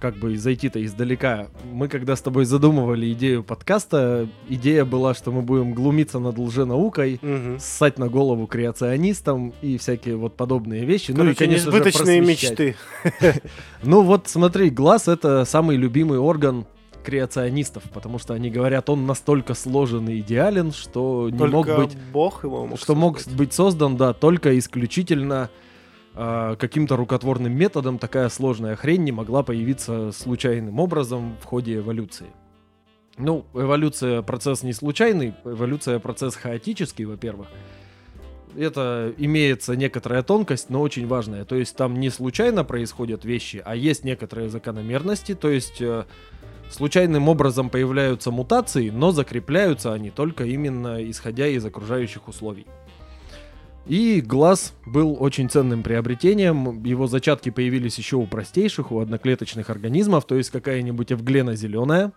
[0.00, 5.42] как бы зайти-то издалека, мы когда с тобой задумывали идею подкаста, идея была, что мы
[5.42, 7.58] будем глумиться над лженаукой, Мгм.
[7.60, 11.12] ссать на голову креационистам и всякие вот подобные вещи.
[11.12, 12.74] ну и, Короче, конечно несбыточные мечты.
[13.84, 16.66] Ну вот смотри, глаз это самый любимый орган
[17.04, 21.96] креационистов, потому что они говорят, он настолько сложен и идеален, что не Только мог быть,
[22.12, 23.36] Бог его мог что мог создать.
[23.36, 25.50] быть создан, да, только исключительно
[26.14, 27.98] а, каким-то рукотворным методом.
[27.98, 32.28] Такая сложная хрень не могла появиться случайным образом в ходе эволюции.
[33.18, 37.48] Ну, эволюция процесс не случайный, эволюция процесс хаотический, во-первых.
[38.56, 41.44] Это имеется некоторая тонкость, но очень важная.
[41.44, 45.34] То есть там не случайно происходят вещи, а есть некоторые закономерности.
[45.34, 46.04] То есть э,
[46.70, 52.66] случайным образом появляются мутации, но закрепляются они только именно исходя из окружающих условий.
[53.86, 56.82] И глаз был очень ценным приобретением.
[56.84, 62.12] Его зачатки появились еще у простейших, у одноклеточных организмов, то есть какая-нибудь эвглена зеленая.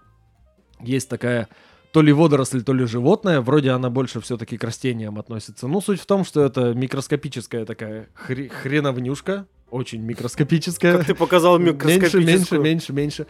[0.80, 1.48] Есть такая
[1.92, 3.42] то ли водоросль, то ли животное.
[3.42, 5.68] Вроде она больше все-таки к растениям относится.
[5.68, 9.48] Ну, суть в том, что это микроскопическая такая хр- хреновнюшка.
[9.72, 10.98] Очень микроскопическая.
[10.98, 12.24] Как ты показал Меньше, микроскопическую.
[12.26, 13.28] меньше, меньше, меньше.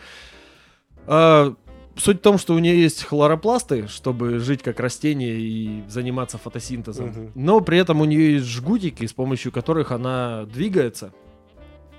[1.07, 1.53] А,
[1.95, 7.07] суть в том, что у нее есть хлоропласты, чтобы жить как растение и заниматься фотосинтезом.
[7.07, 7.31] Мгм.
[7.35, 11.13] Но при этом у нее есть жгутики, с помощью которых она двигается.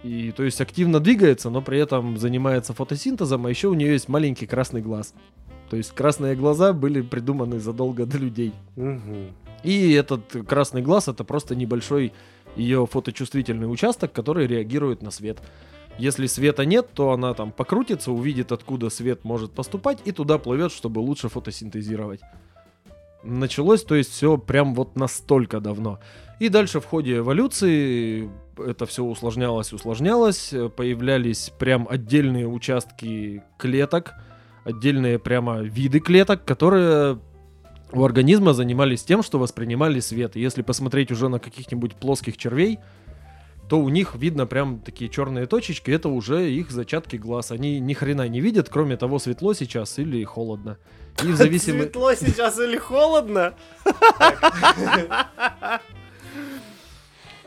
[0.03, 4.09] И то есть активно двигается, но при этом занимается фотосинтезом, а еще у нее есть
[4.09, 5.15] маленький красный глаз.
[5.71, 8.53] То есть красные глаза были придуманы задолго до людей.
[8.77, 9.33] Мгм.
[9.65, 12.13] И этот красный глаз это просто небольшой
[12.55, 15.39] ее фоточувствительный участок, который реагирует на свет.
[15.99, 20.73] Если света нет, то она там покрутится, увидит, откуда свет может поступать, и туда плывет,
[20.73, 22.21] чтобы лучше фотосинтезировать.
[23.23, 25.99] Началось, то есть все прям вот настолько давно.
[26.39, 34.15] И дальше в ходе эволюции это все усложнялось, усложнялось, появлялись прям отдельные участки клеток,
[34.65, 37.19] отдельные прямо виды клеток, которые
[37.93, 40.37] у организма занимались тем, что воспринимали свет.
[40.37, 42.79] И если посмотреть уже на каких-нибудь плоских червей,
[43.69, 47.51] то у них видно прям такие черные точечки, это уже их зачатки глаз.
[47.51, 50.79] Они ни хрена не видят, кроме того, светло сейчас или холодно.
[51.23, 51.83] И в зависимости...
[51.93, 53.55] Светло сейчас или холодно?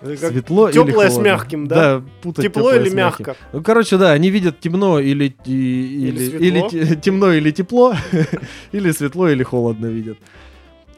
[0.01, 1.27] Светло или Теплое с холодно.
[1.29, 2.01] мягким, да?
[2.21, 3.35] путать Тепло или с мягко?
[3.51, 7.93] Ну, короче, да, они видят темно или, и- или, или те- темно или тепло,
[8.71, 10.17] или светло или холодно видят.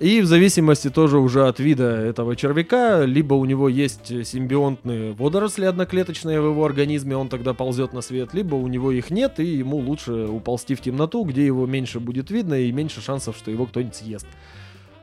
[0.01, 5.65] И в зависимости тоже уже от вида этого червяка, либо у него есть симбионтные водоросли
[5.65, 9.45] одноклеточные в его организме, он тогда ползет на свет, либо у него их нет, и
[9.45, 13.67] ему лучше уползти в темноту, где его меньше будет видно и меньше шансов, что его
[13.67, 14.25] кто-нибудь съест.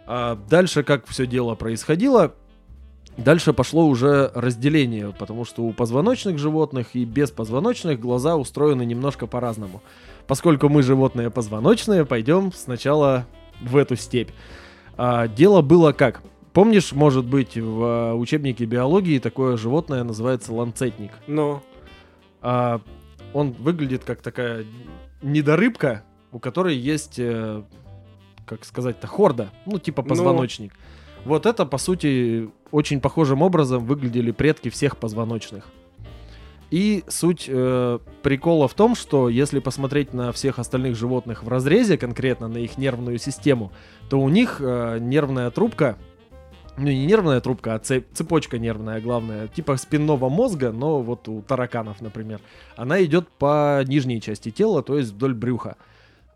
[0.05, 2.35] А дальше как все дело происходило,
[3.17, 9.83] Дальше пошло уже разделение, потому что у позвоночных животных и беспозвоночных глаза устроены немножко по-разному.
[10.29, 13.27] Поскольку мы животные позвоночные, пойдем сначала
[13.61, 14.31] в эту степь.
[14.99, 16.23] А, дело было как?
[16.53, 21.13] Помнишь, может быть, в а, учебнике биологии такое животное называется ланцетник?
[21.27, 21.63] Ну,
[22.43, 22.81] А,
[23.33, 24.65] он выглядит как такая
[25.23, 27.63] недорыбка, у которой есть, э,
[28.47, 30.09] как сказать-то, хорда, ну типа Ну.
[30.09, 30.73] позвоночник.
[31.25, 35.67] Вот это, по сути, очень похожим образом выглядели предки всех позвоночных.
[36.71, 41.97] И суть э, прикола в том, что если посмотреть на всех остальных животных в разрезе,
[41.97, 43.73] конкретно на их нервную систему,
[44.11, 45.97] то у них э, нервная трубка,
[46.77, 51.41] ну не нервная трубка, а цеп- цепочка нервная главная, типа спинного мозга, но вот у
[51.41, 52.41] тараканов, например,
[52.77, 55.77] она идет по нижней части тела, то есть вдоль брюха.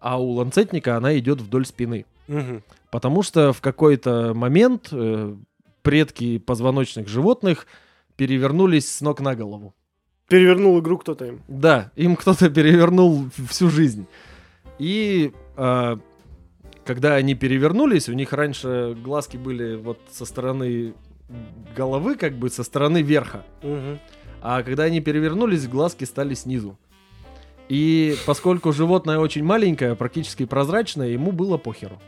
[0.01, 2.07] А у ланцетника она идет вдоль спины.
[2.27, 2.63] мгм.
[2.91, 5.35] Потому что в какой-то момент э,
[5.83, 7.67] предки позвоночных животных
[8.17, 9.75] перевернулись с ног на голову.
[10.33, 11.41] Перевернул игру кто-то им.
[11.47, 14.07] Да, им кто-то перевернул всю жизнь.
[14.79, 15.99] И а,
[16.87, 20.95] когда они перевернулись, у них раньше глазки были вот со стороны
[21.77, 23.45] головы, как бы со стороны верха.
[23.63, 23.99] Мгм.
[24.41, 26.79] А когда они перевернулись, глазки стали снизу.
[27.69, 32.01] И поскольку животное очень маленькое, практически прозрачное, ему было похеру.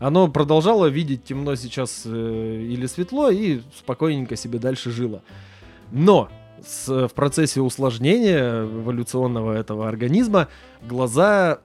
[0.00, 5.22] Оно продолжало видеть темно сейчас э, или светло и спокойненько себе дальше жило.
[5.92, 6.28] Но
[6.62, 10.48] с- в процессе усложнения эволюционного этого организма
[10.82, 11.60] глаза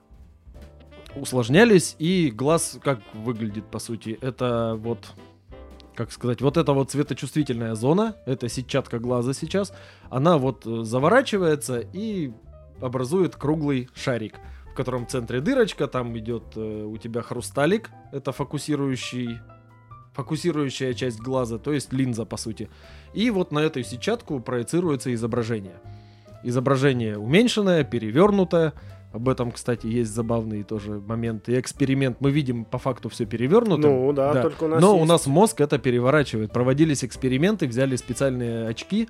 [1.16, 4.18] усложнялись, и глаз как выглядит по сути?
[4.20, 5.12] Это вот,
[5.94, 9.72] как сказать, вот эта вот светочувствительная зона, это сетчатка глаза сейчас,
[10.08, 12.32] она вот э, заворачивается и
[12.80, 14.34] образует круглый шарик,
[14.70, 19.40] в котором в центре дырочка, там идет э, у тебя хрусталик, это фокусирующий
[20.22, 22.68] фокусирующая часть глаза, то есть линза по сути.
[23.14, 25.74] И вот на эту сетчатку проецируется изображение.
[26.44, 28.72] Изображение уменьшенное, перевернутое.
[29.12, 32.18] Об этом, кстати, есть забавный тоже момент и эксперимент.
[32.20, 33.90] Мы видим по факту все перевернутым.
[33.90, 34.42] Ну, да, Да.
[34.42, 36.52] только у нас Но у есть- нас мозг это переворачивает.
[36.52, 39.08] Проводились эксперименты, взяли специальные очки,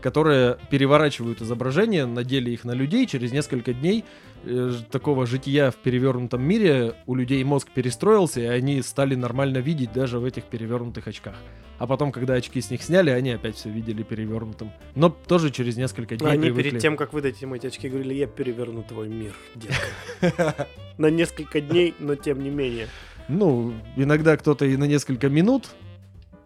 [0.00, 4.04] которые переворачивают изображения, надели их на людей, через несколько дней
[4.44, 9.92] э, такого жития в перевернутом мире у людей мозг перестроился, и они стали нормально видеть
[9.92, 11.34] даже в этих перевернутых очках.
[11.78, 14.72] А потом, когда очки с них сняли, они опять все видели перевернутым.
[14.96, 16.70] Но тоже через несколько дней Они привыкли.
[16.70, 20.66] перед тем, как выдать им эти очки, говорили, я переверну твой мир, детка.
[20.98, 22.88] На несколько дней, но тем не менее.
[23.28, 25.68] Ну, иногда кто-то и на несколько минут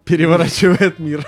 [0.04, 1.24] переворачивает мир.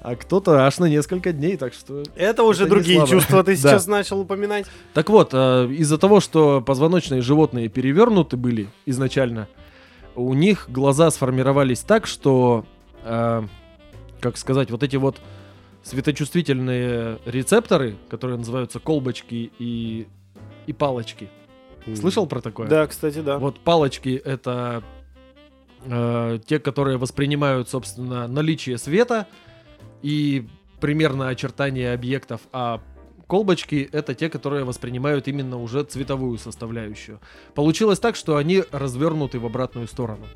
[0.00, 2.04] А кто-то аж на несколько дней, так что...
[2.14, 3.70] Это уже Это другие чувства ты Да.
[3.70, 4.66] сейчас начал упоминать.
[4.94, 9.48] Так вот, э, из-за того, что позвоночные животные перевернуты были изначально,
[10.14, 12.64] у них глаза сформировались так, что,
[13.04, 13.42] э,
[14.20, 15.16] как сказать, вот эти вот
[15.82, 20.06] светочувствительные рецепторы, которые называются колбочки и,
[20.66, 21.28] и палочки.
[21.94, 22.68] Слышал про такое?
[22.68, 23.38] Да, кстати, да.
[23.38, 24.82] Вот палочки это
[25.84, 29.26] э, те, которые воспринимают, собственно, наличие света
[30.02, 30.46] и
[30.80, 32.80] примерно очертания объектов, а
[33.26, 37.20] колбочки это те, которые воспринимают именно уже цветовую составляющую.
[37.54, 40.26] Получилось так, что они развернуты в обратную сторону.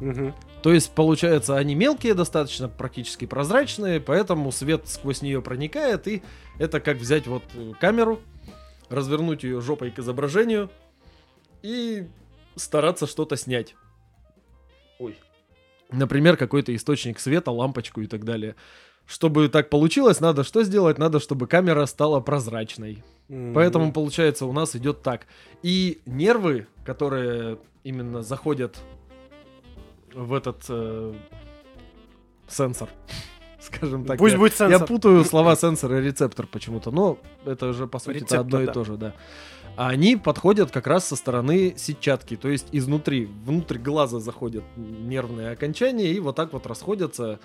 [0.00, 0.34] Мгм.
[0.62, 6.22] То есть, получается, они мелкие достаточно, практически прозрачные, поэтому свет сквозь нее проникает, и
[6.58, 8.20] это как взять вот э, камеру,
[8.88, 10.70] развернуть ее жопой к изображению
[11.62, 12.06] и
[12.56, 13.74] стараться что-то снять.
[15.92, 18.54] Например, какой-то источник света, лампочку и так далее.
[19.06, 20.98] Чтобы так получилось, надо что сделать?
[20.98, 23.02] Надо, чтобы камера стала прозрачной.
[23.28, 23.54] Мгм.
[23.54, 25.26] Поэтому, получается, у нас идет так.
[25.62, 28.78] И нервы, которые именно заходят
[30.14, 31.14] в этот э,
[32.48, 32.88] сенсор,
[33.60, 34.18] скажем так.
[34.18, 34.86] Пусть я, будет я сенсор.
[34.86, 38.96] путаю слова сенсор и рецептор почему-то, но это же по сути одно и то же,
[38.96, 39.14] да.
[39.76, 45.50] А они подходят как раз со стороны сетчатки, то есть изнутри, внутрь глаза заходят нервные
[45.50, 47.38] окончания и вот так вот расходятся.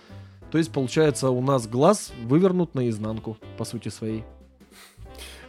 [0.52, 4.24] То есть получается у нас глаз вывернут наизнанку по сути своей.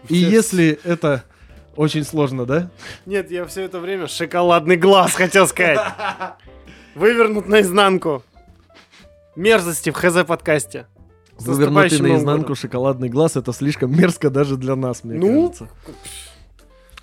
[0.08, 1.24] И если это
[1.74, 2.70] очень сложно, да?
[3.04, 5.80] Нет, я все это время шоколадный глаз хотел сказать.
[6.94, 8.22] Вывернут наизнанку.
[9.34, 10.86] Мерзости в ХЗ подкасте.
[11.38, 15.48] Вывернутый наизнанку шоколадный глаз это слишком мерзко даже для нас, мне Ну?
[15.48, 15.68] кажется.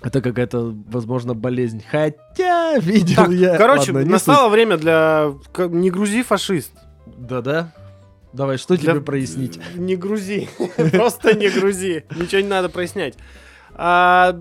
[0.04, 1.82] Это какая-то, возможно, болезнь.
[1.90, 3.56] Хотя видел Так, я.
[3.56, 5.32] короче, Ладно, настало время для...
[5.58, 6.72] Не грузи, фашист.
[6.74, 7.16] суть.
[7.26, 7.72] Да-да.
[8.32, 9.58] Давай, что Для- тебе прояснить?
[9.74, 10.48] Не грузи.
[10.92, 12.04] Просто не грузи.
[12.16, 13.14] Ничего не надо прояснять.
[13.72, 14.38] А,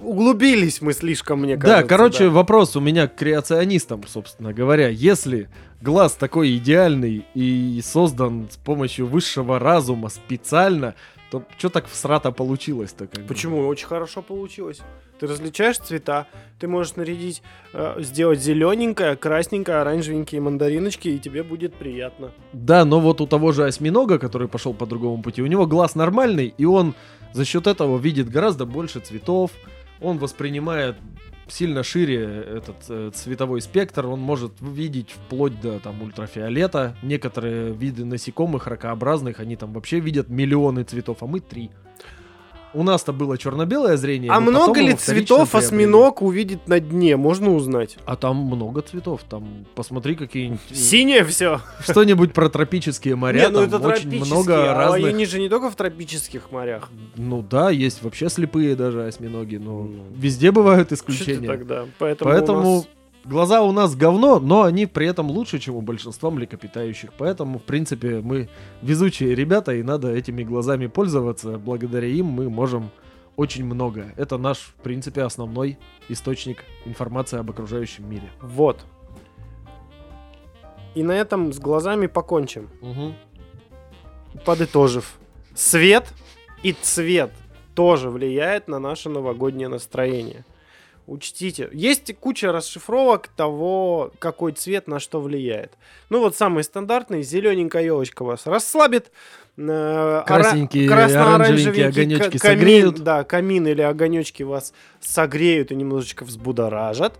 [0.00, 1.82] Углубились мы слишком, мне кажется.
[1.82, 4.88] Да, короче, вопрос у меня к креационистам, собственно говоря.
[4.88, 5.48] Если
[5.80, 10.94] глаз такой идеальный и создан с помощью высшего разума специально,
[11.40, 13.06] то что так всрато получилось-то?
[13.06, 13.28] как бы?
[13.28, 13.66] Почему?
[13.66, 14.80] Очень хорошо получилось.
[15.18, 16.26] Ты различаешь цвета,
[16.58, 22.30] ты можешь нарядить, э, сделать зелененькое, красненькое, оранжевенькие мандариночки, и тебе будет приятно.
[22.52, 25.94] Да, но вот у того же осьминога, который пошел по другому пути, у него глаз
[25.94, 26.94] нормальный, и он
[27.32, 29.50] за счет этого видит гораздо больше цветов,
[30.00, 30.96] он воспринимает
[31.48, 36.96] сильно шире этот э, цветовой спектр, он может видеть вплоть до там ультрафиолета.
[37.02, 41.70] Некоторые виды насекомых ракообразных, они там вообще видят миллионы цветов, а мы три.
[42.74, 44.30] У нас-то было черно-белое зрение.
[44.32, 47.16] А но много ли цветов осьминог увидит на дне?
[47.16, 47.96] Можно узнать.
[48.04, 50.60] А там много цветов, там посмотри какие-нибудь...
[50.70, 51.60] э, Синее все.
[51.80, 55.10] Что-нибудь про тропические моря, Не, ну это тропические, много а разных...
[55.10, 56.90] они же не только в тропических морях.
[57.16, 60.04] Ну да, есть вообще слепые даже осьминоги, но Ну.
[60.16, 61.46] везде бывают исключения.
[61.46, 61.84] тогда?
[61.98, 62.84] Поэтому,
[63.24, 67.12] глаза у нас говно, но они при этом лучше, чем у большинства млекопитающих.
[67.16, 68.48] Поэтому, в принципе, мы
[68.82, 71.58] везучие ребята, и надо этими глазами пользоваться.
[71.58, 72.90] Благодаря им мы можем
[73.36, 74.12] очень много.
[74.16, 78.30] Это наш, в принципе, основной источник информации об окружающем мире.
[78.40, 78.84] Вот.
[80.94, 82.68] И на этом с глазами покончим.
[84.44, 85.18] Подытожив.
[85.54, 86.12] Свет
[86.62, 87.32] и цвет
[87.74, 90.44] тоже влияет на наше новогоднее настроение.
[91.06, 91.68] Учтите.
[91.72, 95.72] Есть куча расшифровок того, какой цвет на что влияет.
[96.08, 99.10] Ну вот самый стандартный, зелененькая елочка вас расслабит.
[99.58, 102.98] э, ора- Красненькие, красно-оранжевенький оранжевенькие огонечки ка- камин, согреют.
[103.00, 107.18] Да, камин или огонечки вас согреют и немножечко взбудоражат.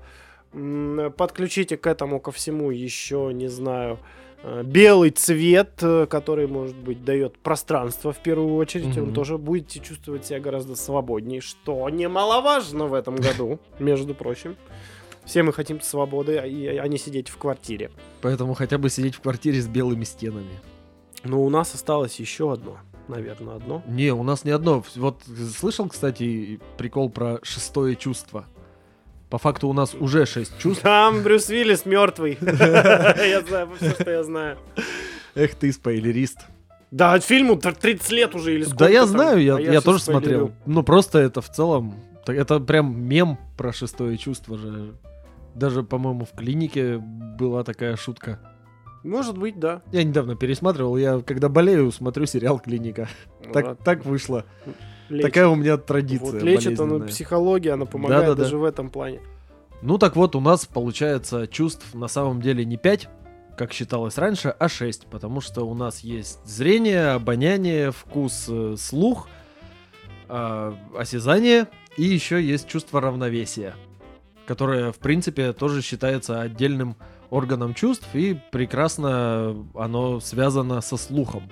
[1.17, 4.24] Подключите к этому ко всему еще, не знаю, э,
[4.65, 8.97] белый цвет, э, который, может быть, дает пространство в первую очередь.
[8.99, 9.15] Он Мгм.
[9.15, 14.57] тоже будете чувствовать себя гораздо свободнее, что немаловажно в этом году, между прочим.
[15.25, 17.91] Все мы хотим свободы, а а не сидеть в квартире.
[18.21, 20.61] Поэтому хотя бы сидеть в квартире с белыми стенами.
[21.23, 22.77] Но у нас осталось еще одно,
[23.09, 23.83] наверное, одно.
[23.89, 24.85] Не, у нас не одно.
[24.97, 25.23] Вот
[25.57, 28.45] слышал, кстати, прикол про шестое чувство.
[29.35, 30.85] По факту у нас уже шесть чувств.
[30.85, 32.39] Там Брюс Уиллис мертвый.
[32.41, 34.59] Я знаю все, что я знаю.
[35.35, 36.39] Эх ты, спойлерист.
[36.93, 39.99] Да, фильму т- 30 лет уже или сколько Да я там, знаю, я, а тоже
[39.99, 40.53] смотрел.
[40.67, 44.95] Ну просто это в целом, так это прям мем про шестое чувство же.
[45.57, 48.39] Даже, по-моему, в клинике была такая шутка.
[49.03, 49.83] Может быть, да.
[49.91, 53.09] Я недавно пересматривал, я когда болею, смотрю сериал «Клиника».
[53.53, 54.45] Так, Вот, так вышло.
[55.09, 55.27] Лечит.
[55.27, 57.09] Такая у меня традиция Вот лечит он болезненная.
[57.09, 58.43] психология, она помогает Да-да-да.
[58.43, 59.21] даже в этом плане.
[59.83, 63.09] Ну так вот, у нас получается чувств на самом деле не 5,
[63.57, 65.07] как считалось раньше, а 6.
[65.07, 69.29] Потому что у нас есть зрение, обоняние, вкус, э, слух,
[70.29, 73.75] а, осязание и еще есть чувство равновесия,
[74.47, 76.97] которое, в принципе, тоже считается отдельным
[77.31, 81.49] органом чувств и прекрасно оно связано со слухом.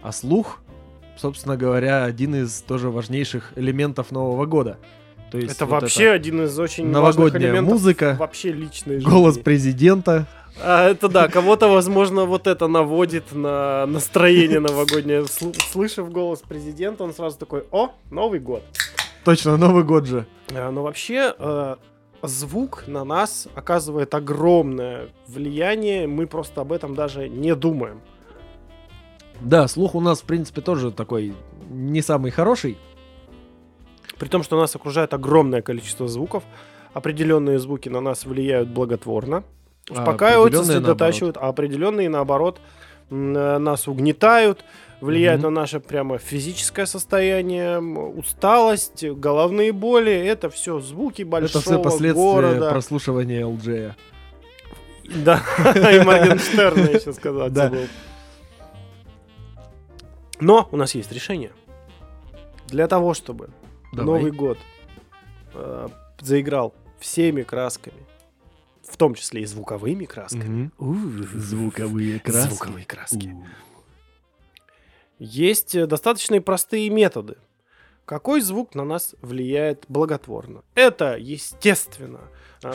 [0.00, 0.60] А слух,
[1.18, 4.78] собственно говоря, один из тоже важнейших элементов Нового года.
[5.30, 9.10] То есть Это вот вообще один из очень новогодняя элементов музыка, вообще личной жизни.
[9.10, 10.26] голос президента.
[10.62, 15.22] А, это да, кого-то, возможно, вот это наводит на настроение новогоднее.
[15.22, 18.62] Сл- Слышав голос президента, он сразу такой, о, Новый год.
[19.24, 20.26] Точно, Новый год же.
[20.54, 21.76] А, Но вообще э,
[22.22, 28.00] звук на нас оказывает огромное влияние, мы просто об этом даже не думаем.
[29.40, 31.34] Да, слух у нас, в принципе, тоже такой
[31.70, 32.76] не самый хороший.
[34.18, 36.42] При том, что нас окружает огромное количество звуков,
[36.92, 39.44] определенные звуки на нас влияют благотворно,
[39.88, 42.60] А успокаивают, определенные сосредотачивают, а определенные, наоборот,
[43.10, 44.64] нас угнетают,
[45.00, 45.54] влияют Мгм.
[45.54, 50.12] на наше прямо физическое состояние, усталость, головные боли.
[50.12, 52.70] Это все звуки большого Это все последствия города.
[52.70, 53.92] прослушивания LJ.
[55.24, 55.40] Да,
[55.92, 57.86] и Моргенштерна еще сказать забыл.
[60.40, 61.52] Но у нас есть решение.
[62.66, 63.50] Для того, чтобы
[63.92, 64.06] Давай.
[64.06, 64.58] Новый год
[65.54, 65.88] э,
[66.20, 68.06] заиграл всеми красками,
[68.82, 70.70] в том числе и звуковыми красками.
[71.34, 73.34] Звуковые Звуковые краски.
[75.18, 77.36] Есть э, достаточно простые методы.
[78.04, 80.62] Какой звук на нас влияет благотворно?
[80.74, 82.20] Это, естественно,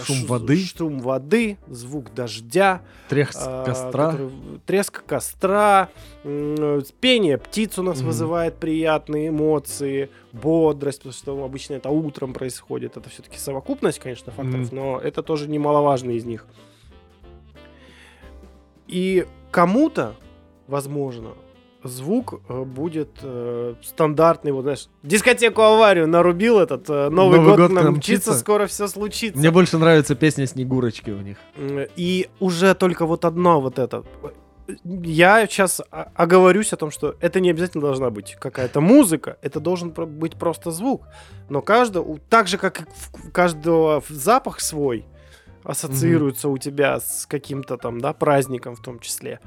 [0.04, 0.58] Шум ш- воды.
[0.58, 4.12] шум воды, звук дождя, Треск а, костра.
[4.12, 4.32] который-
[4.66, 5.90] треск костра,
[7.02, 8.08] пение птиц у нас Мгм.
[8.08, 12.96] вызывает приятные эмоции, бодрость, потому что обычно это утром происходит.
[12.98, 14.76] Это все-таки совокупность, конечно, факторов, Мгм.
[14.76, 16.46] но это тоже немаловажный из них.
[18.88, 20.16] И кому-то,
[20.68, 21.32] возможно,
[21.84, 27.58] звук э, будет э, стандартный, вот знаешь, дискотеку аварию нарубил этот э, Новый, Новый год,
[27.58, 29.38] год нам мчится, скоро все случится.
[29.38, 31.38] Мне больше нравится песня Снегурочки у них.
[31.96, 34.04] И уже только вот одно вот это.
[34.84, 39.90] Я сейчас оговорюсь о том, что это не обязательно должна быть какая-то музыка, это должен
[39.92, 41.04] быть просто звук.
[41.50, 42.88] Но каждого, так же как
[43.26, 45.06] у каждого запах свой
[45.64, 49.40] ассоциируется у тебя с каким-то там, да, праздником в том числе.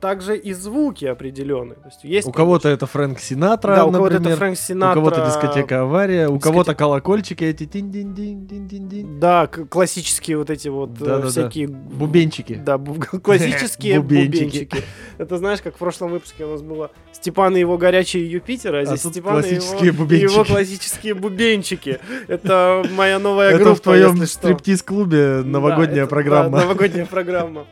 [0.00, 1.74] Также и звуки определенные.
[1.76, 4.34] То есть есть, У кого-то это Фрэнк Синатра, да, у кого-то это.
[4.36, 4.94] Фрэнк У Синатра.
[4.94, 6.48] кого-то дискотека авария, у дискотека.
[6.48, 11.04] кого-то колокольчики эти тин дин дин дин дин дин Да, классические вот эти вот э,
[11.04, 11.28] Да-да-да.
[11.28, 12.54] всякие Бубенчики.
[12.64, 14.38] Да, бу- классические Бубенчики.
[14.44, 14.82] бубенчики.
[15.18, 18.84] Это знаешь, как в прошлом выпуске у нас было Степан и его горячие Юпитер, а
[18.86, 20.32] здесь тут Степан и его, классические и бубенчики.
[20.32, 21.98] его классические бубенчики.
[22.26, 26.50] Это моя новая Это группа, в твоем стриптиз-клубе новогодняя Да, это- программа.
[26.58, 27.66] да, новогодняя программа.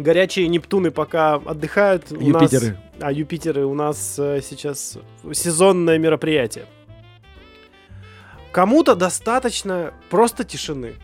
[0.00, 2.10] Горячие Нептуны пока отдыхают.
[2.10, 2.76] У нас- Юпитеры.
[3.00, 4.98] а Юпитеры у нас э, сейчас
[5.32, 6.66] сезонное мероприятие.
[8.52, 10.94] Кому-то достаточно просто тишины.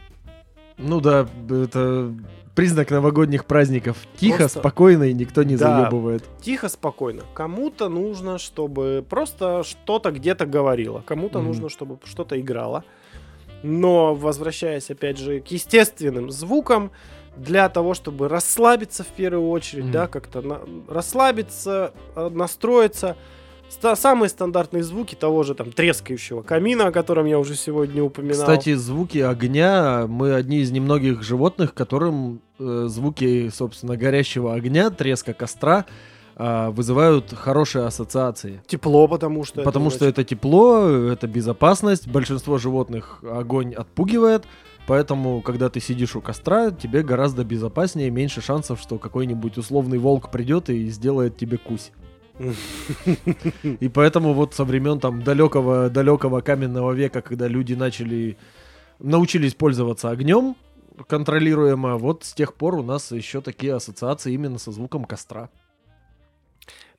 [0.78, 2.12] Ну да, это
[2.54, 3.98] признак новогодних праздников.
[4.16, 5.82] Тихо, Просто- спокойно и никто не Да.
[5.82, 6.24] заебывает.
[6.40, 7.22] Тихо, спокойно.
[7.34, 11.02] Кому-то нужно, чтобы просто что-то где-то говорило.
[11.06, 11.48] Кому-то Мгм.
[11.48, 12.82] нужно, чтобы что-то играло.
[13.62, 16.90] Но, возвращаясь, опять же, к естественным звукам,
[17.36, 19.92] для того, чтобы расслабиться в первую очередь, Мгм.
[19.92, 23.16] да, как-то на- расслабиться, э, настроиться.
[23.68, 28.38] Ста- самые стандартные звуки того же там трескающего камина, о котором я уже сегодня упоминал.
[28.38, 35.34] Кстати, звуки огня, мы одни из немногих животных, которым э, звуки, собственно, горящего огня, треска
[35.34, 35.84] костра
[36.38, 38.60] а, вызывают хорошие ассоциации.
[38.66, 42.06] тепло, потому что Потому это что это тепло, это безопасность.
[42.08, 44.44] Большинство животных огонь отпугивает.
[44.86, 50.30] Поэтому, когда ты сидишь у костра, тебе гораздо безопаснее, меньше шансов, что какой-нибудь условный волк
[50.30, 51.92] придет и сделает тебе кусь.
[53.62, 58.36] И поэтому вот со времен там далекого, далекого каменного века, когда люди начали,
[58.98, 60.54] научились пользоваться огнем
[61.04, 65.50] контролируемо, вот с тех пор у нас еще такие ассоциации именно со звуком костра.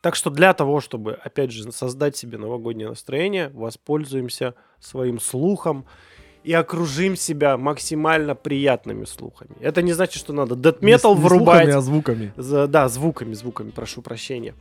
[0.01, 5.85] Так что для того, чтобы, опять же, создать себе новогоднее настроение, воспользуемся своим слухом
[6.47, 9.51] и окружим себя максимально приятными слухами.
[9.59, 10.55] Это не значит, что надо
[11.15, 11.63] не врубать.
[11.63, 12.33] слухами, а звуками.
[12.37, 14.53] За- да, звуками, звуками, прошу прощения.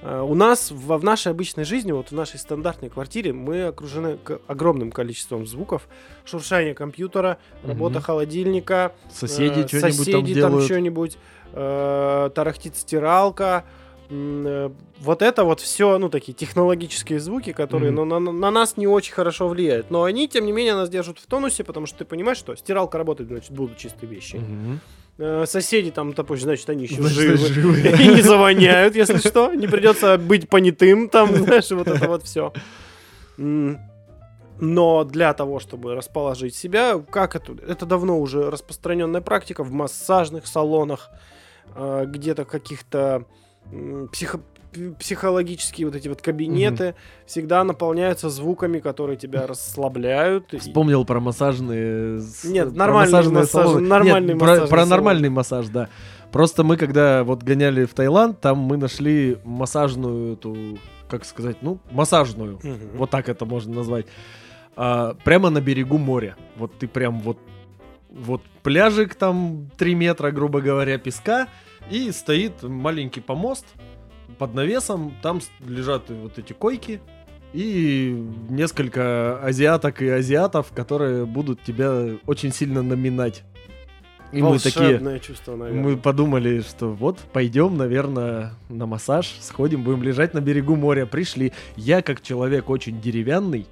[0.00, 4.16] Э, У нас в, в нашей обычной жизни, вот в нашей стандартной квартире, мы окружены
[4.46, 5.88] огромным количеством звуков.
[6.24, 8.02] Шуршание компьютера, работа Мгм.
[8.04, 10.64] холодильника, Соседи э, там соседи делают.
[10.64, 11.18] что-нибудь,
[11.52, 13.64] э, тарахтит стиралка.
[14.10, 18.08] Э, Вот это вот все, ну, такие технологические звуки, которые Мгм.
[18.08, 19.90] ну, на, на нас не очень хорошо влияют.
[19.90, 22.98] Но они, тем не менее, нас держат в тонусе, потому что ты понимаешь, что стиралка
[22.98, 24.40] работает, значит, будут чистые вещи.
[25.18, 27.36] Э, Соседи там, допустим, значит, они еще Значит, живы.
[27.36, 27.78] живы.
[28.02, 29.52] И не завоняют, если что.
[29.52, 32.52] Не придется быть понятым там, знаешь, вот это вот все.
[34.60, 37.52] Но для того, чтобы расположить себя, как это?
[37.66, 41.10] Это давно уже распространенная практика в массажных салонах,
[41.76, 43.24] э, где-то каких-то
[44.12, 44.40] психо-
[44.98, 46.94] психологические вот эти вот кабинеты
[47.26, 50.52] всегда наполняются звуками, которые тебя расслабляют.
[50.58, 52.20] Вспомнил про массажные...
[52.44, 53.88] Нет, про нормальный массажные массаж- салоны.
[53.88, 54.88] нормальный Нет, про, массажный про салон.
[54.90, 55.88] нормальный массаж, да.
[56.32, 61.78] Просто мы, когда вот гоняли в Таиланд, там мы нашли массажную эту, как сказать, ну,
[61.90, 62.58] массажную.
[62.62, 62.96] Мгм.
[62.96, 64.06] Вот так это можно назвать.
[64.76, 66.36] А, прямо на берегу моря.
[66.56, 67.38] Вот ты прям вот
[68.10, 71.46] вот пляжик там 3 метра, грубо говоря, песка,
[71.90, 73.66] и стоит маленький помост
[74.38, 77.00] под навесом, там лежат вот эти койки,
[77.52, 78.14] и
[78.48, 83.42] несколько азиаток и азиатов, которые будут тебя очень сильно наминать.
[84.32, 85.82] И мы такие, чувство, наверное.
[85.82, 91.06] мы подумали, что вот пойдем, наверное, на массаж, сходим, будем лежать на берегу моря.
[91.06, 91.54] Пришли.
[91.76, 93.66] Я, как человек очень деревянный,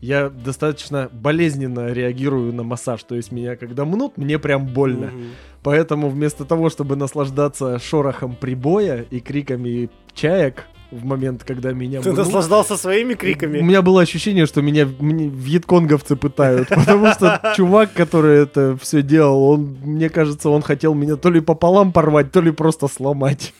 [0.00, 3.02] я достаточно болезненно реагирую на массаж.
[3.02, 5.06] То есть меня, когда мнут, мне прям больно.
[5.06, 5.30] Мгм.
[5.62, 12.12] Поэтому вместо того, чтобы наслаждаться шорохом прибоя и криками чаек в момент, когда меня Ты
[12.12, 13.60] мнут, наслаждался своими у криками.
[13.60, 19.76] меня было ощущение, что меня вьетконговцы пытают, потому что чувак, который это все делал, он,
[19.82, 23.52] мне кажется, он хотел меня то ли пополам порвать, то ли просто сломать.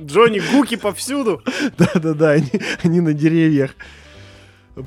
[0.00, 1.42] Джонни Гуки повсюду.
[1.78, 2.50] Да-да-да, они,
[2.82, 3.74] они на деревьях.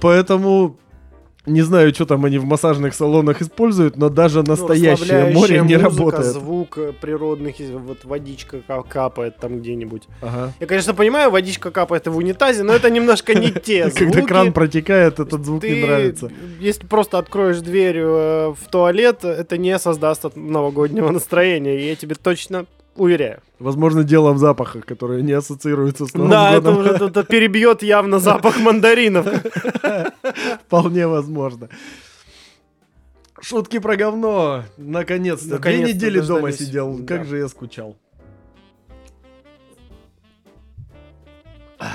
[0.02, 0.78] Поэтому
[1.46, 5.78] не знаю, что там они в массажных салонах используют, но даже Ну, настоящее море не
[5.78, 6.26] музыка, работает.
[6.26, 10.04] звук э, природных, вот водичка ка- капает там где-нибудь.
[10.22, 10.52] Ага.
[10.60, 14.28] Я, конечно, понимаю, водичка капает в унитазе, но это немножко не те Когда звуки.
[14.28, 16.30] кран протекает, этот звук Ты, не нравится.
[16.60, 22.66] Если просто откроешь дверь э, в туалет, это не создаст новогоднего настроения, я тебе точно
[22.98, 23.42] уверяю.
[23.60, 26.78] Возможно, дело в запахах, которые не ассоциируются с Новым да, это годом.
[26.78, 29.26] уже это перебьет явно запах мандаринов.
[30.66, 31.70] Вполне возможно.
[33.40, 34.64] Шутки про говно.
[34.78, 35.46] Наконец-то.
[35.46, 36.98] Две Наконец-то недели дома сидел.
[36.98, 37.06] Да.
[37.06, 37.98] Как же я скучал.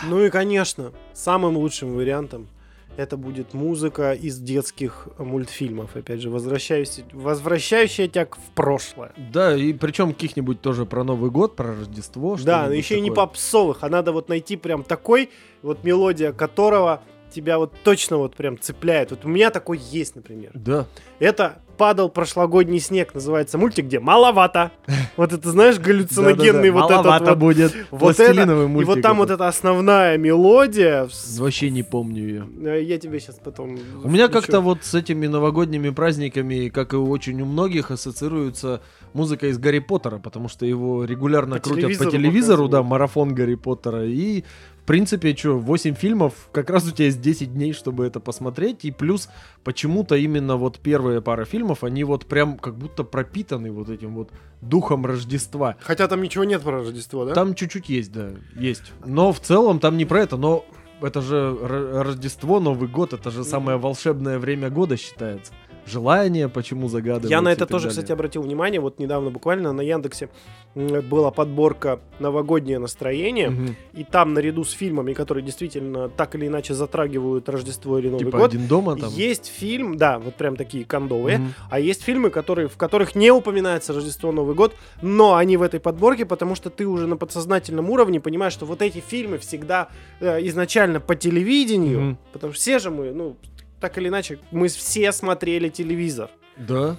[0.09, 2.49] Ну и, конечно, самым лучшим вариантом
[2.97, 5.97] это будет музыка из детских мультфильмов.
[5.97, 9.13] Опять же, возвращающая, возвращающая тебя в прошлое.
[9.17, 12.37] Да, и причем каких-нибудь тоже про Новый год, про Рождество.
[12.45, 13.27] да, но еще и не такое.
[13.27, 15.31] попсовых, а надо вот найти прям такой,
[15.63, 17.03] вот мелодия которого
[17.33, 19.11] тебя вот точно вот прям цепляет.
[19.11, 20.51] Вот у меня такой есть, например.
[20.55, 20.87] Да.
[21.19, 24.71] Это «Падал прошлогодний снег» называется мультик, где маловато.
[25.17, 27.75] Вот это, знаешь, галлюциногенный вот этот маловато будет.
[27.91, 31.09] Вот это, Пластилиновый и мультик вот там вот эта основная мелодия.
[31.39, 32.49] Вообще не помню ее.
[32.65, 33.79] Э, Я тебе сейчас потом.
[34.03, 38.81] У меня как-то вот с этими новогодними праздниками, как и очень у многих, ассоциируется
[39.13, 44.05] музыка из Гарри Поттера, потому что его регулярно крутят по телевизору да, марафон Гарри Поттера.
[44.05, 44.45] И,
[44.83, 48.85] в принципе, что, 8 фильмов, как раз у тебя есть 10 дней, чтобы это посмотреть.
[48.85, 49.29] И плюс,
[49.63, 54.31] почему-то именно вот первая пара фильмов, они вот прям как будто пропитаны вот этим вот
[54.61, 55.77] духом Рождества.
[55.81, 57.33] Хотя там ничего нет про Рождество, да?
[57.33, 58.93] Там чуть-чуть есть, да, есть.
[59.05, 60.65] Но в целом там не про это, но
[61.01, 65.53] это же Рождество, Новый год, это же самое волшебное время года считается.
[65.87, 67.31] Желание, почему загадывать.
[67.31, 67.91] Я на это тоже, далее.
[67.91, 68.81] кстати, обратил внимание.
[68.81, 70.29] Вот недавно буквально на Яндексе
[70.75, 73.51] была подборка «Новогоднее настроение».
[73.51, 73.77] Мгм.
[73.93, 78.39] И там наряду с фильмами, которые действительно так или иначе затрагивают Рождество или Новый Типа
[78.39, 79.11] год, один дома там.
[79.13, 81.55] есть фильм, да, вот прям такие кондовые, Мгм.
[81.71, 85.81] а есть фильмы, которые, в которых не упоминается Рождество, Новый год, но они в этой
[85.81, 89.89] подборке, потому что ты уже на подсознательном уровне понимаешь, что вот эти фильмы всегда
[90.21, 92.19] э, изначально по телевидению, Мгм.
[92.33, 93.37] потому что все же мы, ну,
[93.83, 96.31] так или иначе, мы все смотрели телевизор.
[96.57, 96.97] Да.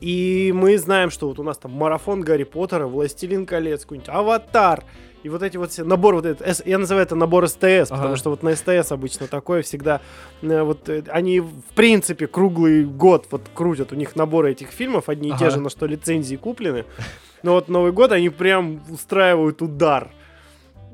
[0.00, 4.84] И мы знаем, что вот у нас там марафон Гарри Поттера, Властелин колец, какой-нибудь Аватар.
[5.24, 8.16] И вот эти вот все набор вот этот, я называю это набор СТС, потому Ага.
[8.16, 10.00] что вот на СТС обычно такое всегда,
[10.42, 15.08] э, вот э, они в принципе круглый год вот крутят, у них наборы этих фильмов
[15.08, 15.50] одни и те Ага.
[15.50, 16.84] же, на что лицензии куплены.
[17.42, 20.12] Но вот Новый год они прям устраивают удар.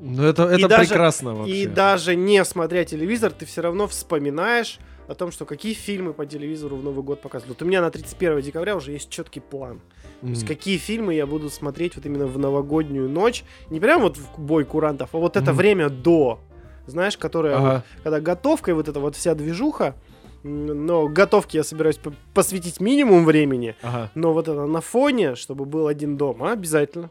[0.01, 1.53] Ну это, это даже- прекрасно вообще.
[1.55, 6.25] И даже не смотря телевизор, ты все равно вспоминаешь о том, что какие фильмы по
[6.25, 7.59] телевизору в Новый год показывают.
[7.59, 9.81] Вот у меня на 31 декабря уже есть четкий план.
[10.21, 13.43] То есть какие фильмы я буду смотреть вот именно в новогоднюю ночь.
[13.69, 15.57] Не прям вот в бой курантов, а вот это Мгм.
[15.57, 16.39] время до.
[16.87, 17.83] Знаешь, которое вот Ага.
[18.03, 19.95] когда готовка и вот эта вот вся движуха,
[20.43, 24.11] но готовке я собираюсь по- посвятить минимум времени, Ага.
[24.15, 27.09] но вот это на фоне, чтобы был один дома, обязательно.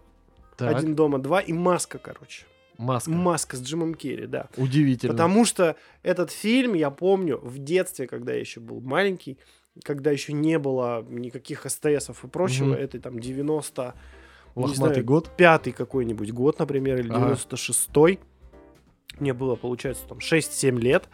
[0.56, 0.76] Так.
[0.76, 2.44] Один дома, два и маска, короче.
[2.78, 3.10] Маска.
[3.10, 4.48] Маска с Джимом Керри, да.
[4.56, 5.12] Удивительно.
[5.12, 9.38] Потому что этот фильм я помню в детстве, когда я еще был маленький,
[9.82, 12.74] когда еще не было никаких СТСов и прочего, Мгм.
[12.74, 13.94] это там 90
[14.56, 15.30] не Лохматый знаю, год.
[15.36, 17.32] пятый какой-нибудь год, например, или Ага.
[17.34, 18.20] 96-й.
[19.18, 21.08] Мне было, получается, там 6-7 лет.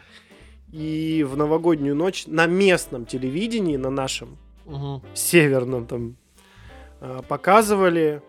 [0.71, 4.37] И в новогоднюю ночь на местном телевидении, на нашем
[5.13, 6.15] северном там,
[7.01, 8.21] а, показывали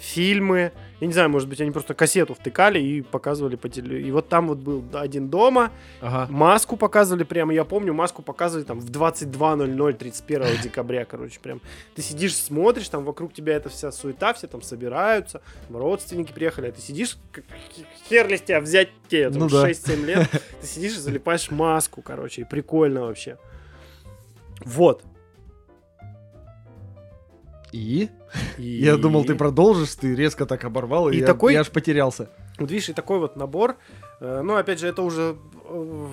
[0.00, 0.72] фильмы.
[1.00, 4.06] Я не знаю, может быть, они просто кассету втыкали и показывали по телевизору.
[4.08, 5.70] И вот там вот был один дома,
[6.00, 6.30] Ага.
[6.32, 11.60] маску показывали прямо, я помню, маску показывали там в 22.00 31 декабря, короче, прям.
[11.94, 16.72] Ты сидишь, смотришь, там вокруг тебя эта вся суета, все там собираются, родственники приехали, а
[16.72, 17.18] ты сидишь,
[18.08, 19.68] хер ли тебя взять тебе, там, Ну да.
[19.68, 20.28] 6-7 лет,
[20.60, 23.38] ты сидишь и залипаешь маску, короче, и прикольно вообще.
[24.64, 25.02] Вот.
[27.74, 28.08] И?
[28.58, 31.70] И- Я думал, ты продолжишь, ты резко так оборвал, и, И я, такой- я аж
[31.70, 32.28] потерялся.
[32.58, 33.76] Вот видишь, и такой вот набор.
[34.20, 35.34] э, Ну, опять же, это уже...
[35.68, 36.06] э,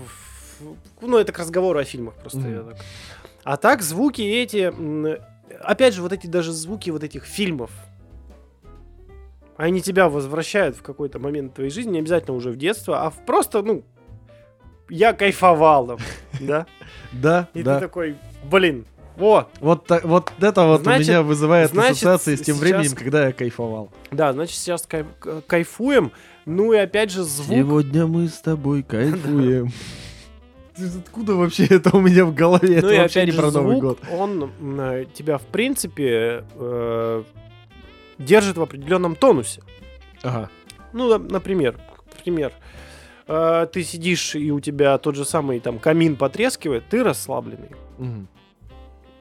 [1.01, 2.39] Ну, это к разговору о фильмах просто.
[2.39, 2.78] Я так.
[3.43, 4.74] А так, звуки эти...
[5.64, 7.70] Опять же, вот эти даже звуки вот этих фильмов.
[9.57, 13.24] Они тебя возвращают в какой-то момент твоей жизни, не обязательно уже в детство, а в
[13.26, 13.84] просто, ну,
[14.89, 15.97] я кайфовал там,
[16.41, 16.66] да?
[17.12, 18.86] Да, И ты такой, блин,
[19.22, 22.91] вот, Вот, вот это вот Значит- у меня вызывает значит, ассоциации с тем сейчас- временем,
[22.95, 23.89] когда я кайфовал.
[24.11, 26.11] да, значит, сейчас кай- к- кайфуем,
[26.45, 29.72] ну и опять же звук, Сегодня мы с тобой кайфуем.
[30.97, 32.80] Откуда вообще это у меня в голове?
[32.82, 33.99] Ну это и вообще опять не же, про Новый год.
[34.11, 37.24] он э, тебя, в принципе, э,
[38.17, 39.61] держит в определенном тонусе.
[40.24, 40.49] Ага.
[40.93, 41.80] Ну, на- например,
[42.24, 42.51] пример.
[43.28, 47.69] Э, ты сидишь, и у тебя тот же самый там камин потрескивает, ты расслабленный.
[47.99, 48.28] Мгм.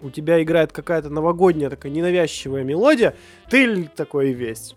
[0.03, 3.15] У тебя играет какая-то новогодняя такая ненавязчивая мелодия,
[3.49, 4.75] ты такой весь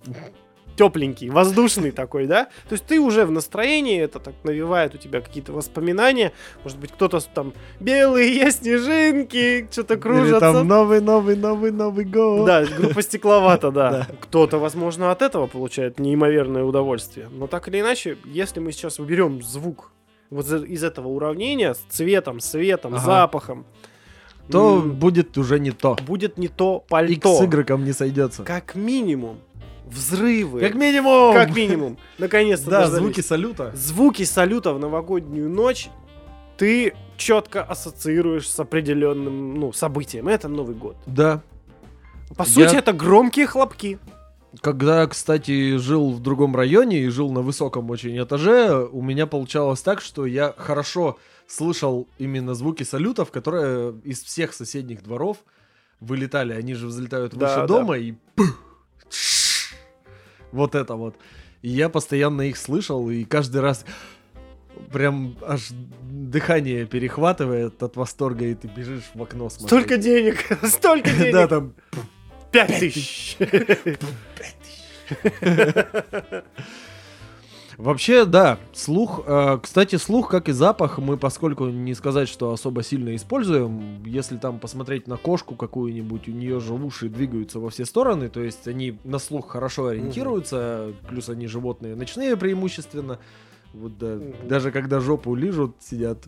[0.75, 2.45] тепленький, воздушный такой, да?
[2.67, 6.31] То есть ты уже в настроении, это так навевает у тебя какие-то воспоминания.
[6.63, 10.39] Может быть, кто-то там белые снежинки, что-то Или кружатся.
[10.39, 12.45] там новый, новый, новый, Новый год.
[12.45, 14.07] Да, группа стекловата, да.
[14.21, 17.29] Кто-то, возможно, от этого получает неимоверное удовольствие.
[17.31, 19.91] Но так или иначе, если мы сейчас уберем звук
[20.29, 23.65] вот из этого уравнения с цветом, светом, запахом,
[24.51, 25.95] То м, будет уже не то.
[26.05, 27.37] будет не то пальто.
[27.39, 28.43] с игроком не сойдется.
[28.43, 29.37] Как минимум,
[29.85, 30.59] взрывы.
[30.59, 31.33] Как минимум!
[31.33, 31.97] Как минимум.
[32.17, 33.03] Наконец-то Да, дождались.
[33.03, 33.71] звуки салюта.
[33.75, 35.89] Звуки салюта в новогоднюю ночь
[36.57, 40.27] ты четко ассоциируешь с определенным ну, событием.
[40.27, 40.95] Это Новый год.
[41.05, 41.41] Да.
[42.37, 43.97] По сути, Я- это громкие хлопки.
[44.61, 49.81] Когда, кстати, жил в другом районе и жил на высоком очень этаже, у меня получалось
[49.81, 51.17] так, что я хорошо
[51.55, 55.37] слышал именно звуки салютов, которые из всех соседних дворов
[55.99, 56.53] вылетали.
[56.53, 57.67] Они же взлетают Да, выше да.
[57.67, 58.15] дома и
[60.51, 61.15] вот это вот.
[61.61, 63.85] И я постоянно их слышал, и каждый раз
[64.91, 65.69] прям аж
[66.01, 69.67] дыхание перехватывает от восторга, и ты бежишь в окно смотреть.
[69.67, 71.33] Столько денег, столько денег.
[71.33, 71.73] Да, там
[72.51, 73.37] Пять тысяч.
[77.77, 79.21] Вообще, да, слух.
[79.25, 84.37] э, кстати, слух, как и запах, мы, поскольку не сказать, что особо сильно используем, если
[84.37, 88.67] там посмотреть на кошку какую-нибудь, у нее же уши двигаются во все стороны, то есть
[88.67, 93.19] они на слух хорошо ориентируются, плюс они животные ночные преимущественно.
[93.73, 94.47] Вот да, Мгм.
[94.47, 96.19] даже когда жопу лижут, сидят.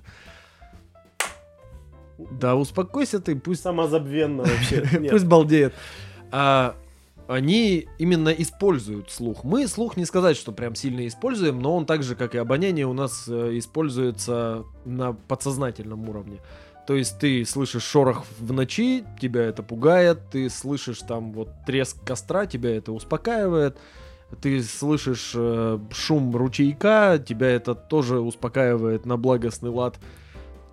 [2.18, 4.88] Да, успокойся ты, пусть Самозабвенно вообще.
[5.12, 5.74] Пусть балдеет.
[6.32, 6.76] А,
[7.28, 9.44] они именно используют слух.
[9.44, 12.86] Мы слух не сказать, что прям сильно используем, но он так же, как и обоняние,
[12.86, 16.40] у нас э, используется на подсознательном уровне.
[16.86, 22.04] То есть ты слышишь шорох в ночи, тебя это пугает, ты слышишь там вот треск
[22.04, 23.78] костра, тебя это успокаивает,
[24.42, 29.98] ты слышишь э, шум ручейка, тебя это тоже успокаивает на благостный лад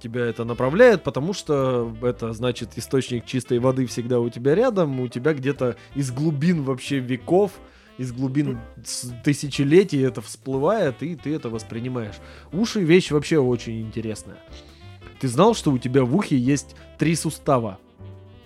[0.02, 5.08] тебя это направляет, потому что это значит источник чистой воды всегда у тебя рядом, у
[5.08, 7.52] тебя где-то из глубин вообще веков,
[7.98, 8.58] из глубин
[9.24, 12.16] тысячелетий это всплывает, и ты это воспринимаешь.
[12.52, 14.38] Уши вещь вообще очень интересная.
[15.20, 17.78] Ты знал, что у тебя в ухе есть три сустава?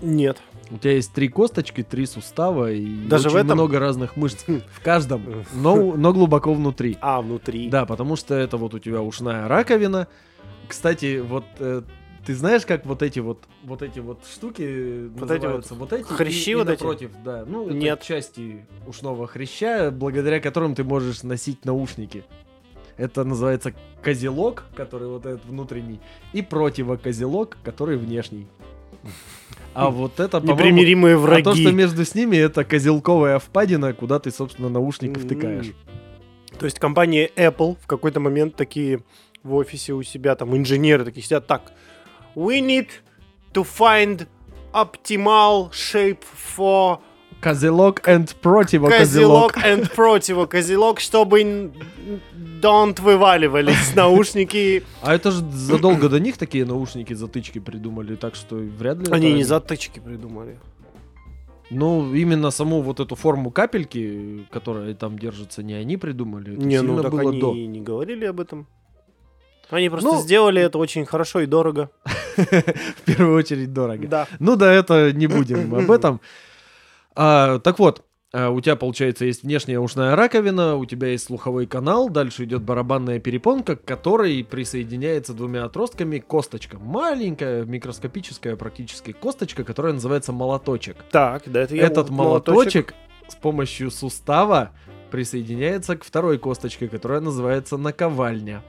[0.03, 0.37] Нет.
[0.71, 3.57] У тебя есть три косточки, три сустава и Даже очень в этом?
[3.57, 4.45] много разных мышц.
[4.47, 5.23] В каждом,
[5.55, 6.99] но, но глубоко внутри.
[7.01, 7.69] А, внутри.
[7.71, 10.09] Да, потому что это вот у тебя ушная раковина.
[10.69, 11.83] Кстати, вот э,
[12.27, 15.75] ты знаешь, как вот эти вот вот эти вот штуки Вот эти называются?
[15.75, 16.79] Вот эти хрящи и, и вот эти?
[16.83, 17.45] напротив, да.
[17.47, 18.03] Ну, Нет.
[18.03, 22.25] части ушного хряща, благодаря которым ты можешь носить наушники.
[22.97, 26.01] Это называется козелок, который вот этот внутренний,
[26.33, 28.47] и противокозелок, который внешний.
[29.75, 31.43] А вот это, Непримиримые а враги.
[31.45, 35.23] то, что между с ними, это козелковая впадина, куда ты, собственно, наушник М.
[35.23, 35.75] втыкаешь.
[36.59, 39.01] То есть компания Apple в какой-то момент такие
[39.47, 41.73] в офисе у себя, там инженеры такие сидят, так,
[42.35, 42.89] we need
[43.55, 44.27] to find
[44.73, 46.23] optimal shape
[46.57, 46.99] for
[47.41, 49.53] Козелок and противокозелок.
[49.53, 51.71] козелок and противокозелок, чтобы
[52.63, 54.83] don't вываливались наушники.
[55.03, 59.07] А это же задолго до них такие наушники затычки придумали, так что вряд ли.
[59.13, 60.59] Они не затычки придумали.
[61.71, 66.55] Ну, именно саму вот эту форму капельки, которая там держится, не они придумали.
[66.55, 67.53] Это Не, сильно ну так было они до.
[67.55, 68.67] не говорили об этом.
[69.71, 71.91] Они просто Ну- сделали это очень хорошо и дорого.
[72.37, 74.07] В первую очередь дорого.
[74.07, 74.29] Да.
[74.39, 76.21] Ну да, это не будем об этом.
[77.15, 81.67] А, так вот, а, у тебя, получается, есть внешняя ушная раковина, у тебя есть слуховой
[81.67, 86.79] канал, дальше идет барабанная перепонка, к которой присоединяется двумя отростками косточка.
[86.79, 90.97] Маленькая, микроскопическая практически косточка, которая называется молоточек.
[91.11, 92.95] Так, да, это я Этот вот молоточек
[93.29, 94.73] с помощью сустава
[95.11, 98.63] присоединяется к второй косточке, которая называется наковальня,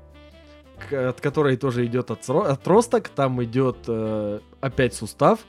[0.92, 5.40] от которой тоже идет отросток, там идет э, опять сустав,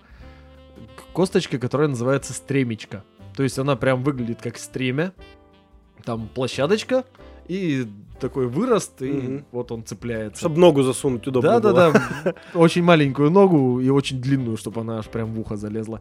[0.96, 3.04] к косточке, которая называется стремечко.
[3.36, 5.12] То есть она прям выглядит как стремя,
[6.04, 7.04] там площадочка
[7.46, 7.86] и
[8.20, 9.44] такой вырост, и Мгм.
[9.52, 10.40] вот он цепляется.
[10.40, 11.92] Чтобы ногу засунуть удобно Да, было.
[11.92, 12.34] да, да.
[12.54, 16.00] Очень маленькую ногу и очень длинную, чтобы она аж прям в ухо залезла.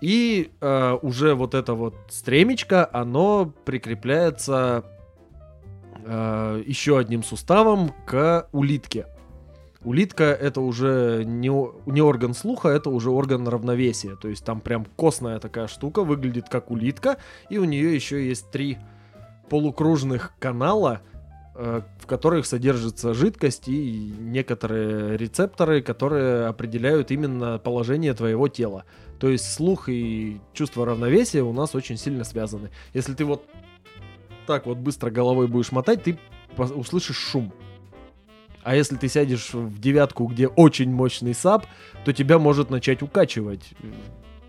[0.00, 4.84] И э, уже вот это вот стремечко, оно прикрепляется
[6.04, 9.06] э, еще одним суставом к улитке.
[9.84, 11.50] Улитка это уже не,
[11.90, 14.14] не орган слуха, это уже орган равновесия.
[14.16, 17.16] То есть там прям костная такая штука, выглядит как улитка,
[17.50, 18.78] и у нее еще есть три
[19.48, 21.02] полукружных канала,
[21.56, 28.84] э, в которых содержится жидкость и некоторые рецепторы, которые определяют именно положение твоего тела.
[29.18, 32.70] То есть слух и чувство равновесия у нас очень сильно связаны.
[32.94, 33.44] Если ты вот
[34.46, 36.18] так вот быстро головой будешь мотать, ты
[36.56, 37.52] услышишь шум.
[38.62, 41.66] А если ты сядешь в девятку, где очень мощный сап,
[42.04, 43.70] то тебя может начать укачивать.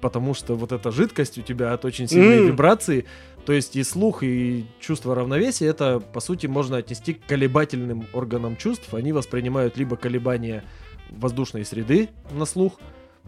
[0.01, 2.47] Потому что вот эта жидкость у тебя от очень сильной М.
[2.47, 3.05] вибрации.
[3.45, 8.55] То есть и слух, и чувство равновесия, это, по сути, можно отнести к колебательным органам
[8.55, 8.93] чувств.
[8.93, 10.63] Они воспринимают либо колебания
[11.09, 12.79] воздушной среды на слух,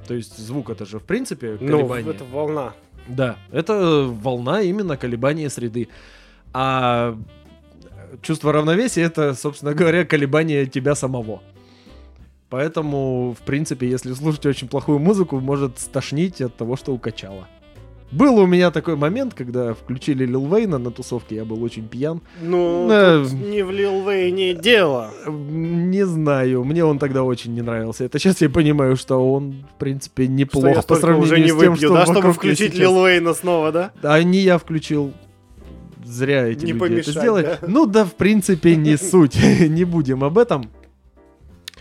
[0.08, 2.12] то есть звук это же в принципе Ну, колебание.
[2.14, 2.74] это волна.
[3.08, 5.90] Да, это волна именно колебания среды.
[6.58, 7.18] А
[8.22, 11.42] чувство равновесия это, собственно говоря, колебание тебя самого.
[12.50, 17.50] Поэтому, в принципе, если слушать очень плохую музыку, может стошнить от того, что укачало.
[18.10, 22.22] Был у меня такой момент, когда включили Лил Вейна на тусовке, я был очень пьян.
[22.42, 23.22] Ну, Да.
[23.22, 25.12] тут не в Лил Вейне дело.
[25.28, 28.06] Не знаю, мне он тогда очень не нравился.
[28.06, 31.74] Это сейчас я понимаю, что он, в принципе, неплох по сравнению уже не с тем,
[31.74, 32.80] выпью, что да, чтобы включить сейчас.
[32.80, 33.92] Лил Вейна снова, да?
[34.04, 35.12] А не я включил.
[36.06, 37.44] Зря эти Не люди помешать, это сделали.
[37.62, 37.68] да?
[37.68, 39.36] Ну да, в принципе, не суть.
[39.60, 40.72] Не будем об этом.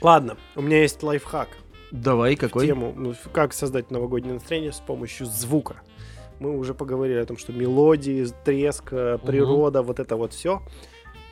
[0.00, 1.48] Ладно, у меня есть лайфхак.
[1.90, 2.66] Давай, какой?
[2.66, 5.76] тему, ну, как создать новогоднее настроение с помощью звука.
[6.40, 10.60] Мы уже поговорили о том, что мелодии, треск, э, природа, вот это вот все.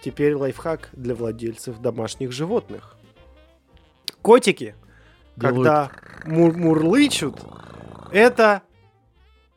[0.04, 2.96] Теперь лайфхак для владельцев домашних животных.
[4.20, 4.74] Котики,
[5.36, 5.90] Делают- когда
[6.26, 7.40] мур- мурлычут,
[8.12, 8.62] это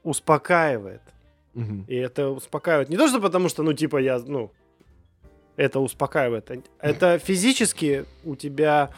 [0.04, 1.02] успокаивает.
[1.56, 1.86] Мгм.
[1.88, 2.90] И это успокаивает.
[2.90, 4.52] Не то, что потому что, ну, типа, я, ну,
[5.56, 6.52] это успокаивает.
[6.80, 8.92] Это физически у тебя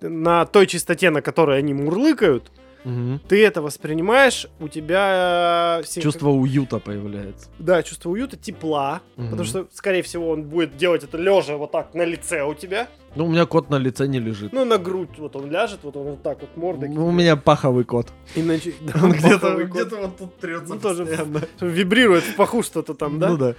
[0.00, 2.50] на той частоте, на которой они мурлыкают,
[2.84, 3.20] Мгм.
[3.28, 5.80] ты это воспринимаешь, у тебя...
[5.82, 7.48] э, Чувство уюта появляется.
[7.58, 9.00] Да, чувство уюта, тепла.
[9.16, 9.30] Мгм.
[9.30, 12.88] Потому что, скорее всего, он будет делать это лежа вот так на лице у тебя.
[13.14, 14.52] Ну, у меня кот на лице не лежит.
[14.52, 16.88] Ну, на грудь вот он ляжет, вот он вот так вот мордой.
[16.88, 18.08] Ну, у меня паховый кот.
[18.34, 18.72] Иначе...
[18.80, 21.04] да, Он где-то где-то вот тут трется Ну, тоже.
[21.60, 23.28] Вибрирует в паху что-то там, да?
[23.28, 23.54] Ну да.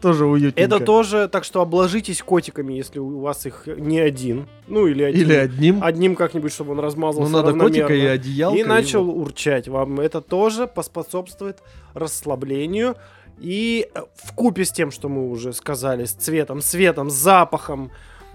[0.00, 0.60] Тоже уютненько.
[0.60, 4.46] Это тоже, так что обложитесь котиками, если у вас их не один.
[4.68, 5.20] Ну, или один.
[5.22, 5.82] Или одним.
[5.82, 8.58] Одним как-нибудь, чтобы он Ну, размазался надо котика и одеялко.
[8.58, 9.68] И начал урчать.
[9.68, 11.58] Вам это тоже поспособствует
[11.94, 12.96] расслаблению.
[13.40, 17.92] И в купе с тем, что мы уже сказали, с цветом, светом, запахом,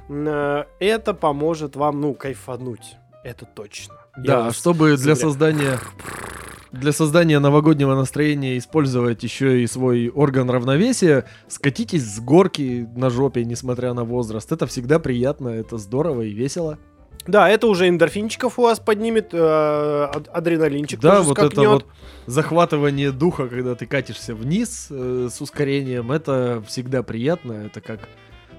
[0.10, 2.96] э, это поможет вам, ну, кайфануть.
[3.24, 4.03] Это точно.
[4.18, 5.80] Да, вас чтобы для создания
[6.72, 11.26] Для создания новогоднего настроения использовать еще и свой орган равновесия.
[11.48, 14.52] Скатитесь с горки на жопе, несмотря на возраст.
[14.52, 16.80] Это всегда приятно, это здорово и весело.
[17.28, 21.70] Да, это уже эндорфинчиков у вас поднимет, э, ад- адреналинчик Да, вот это скакнет.
[21.70, 21.86] вот
[22.26, 27.54] захватывание духа, когда ты катишься вниз э, с ускорением, это всегда приятно.
[27.54, 28.10] Это как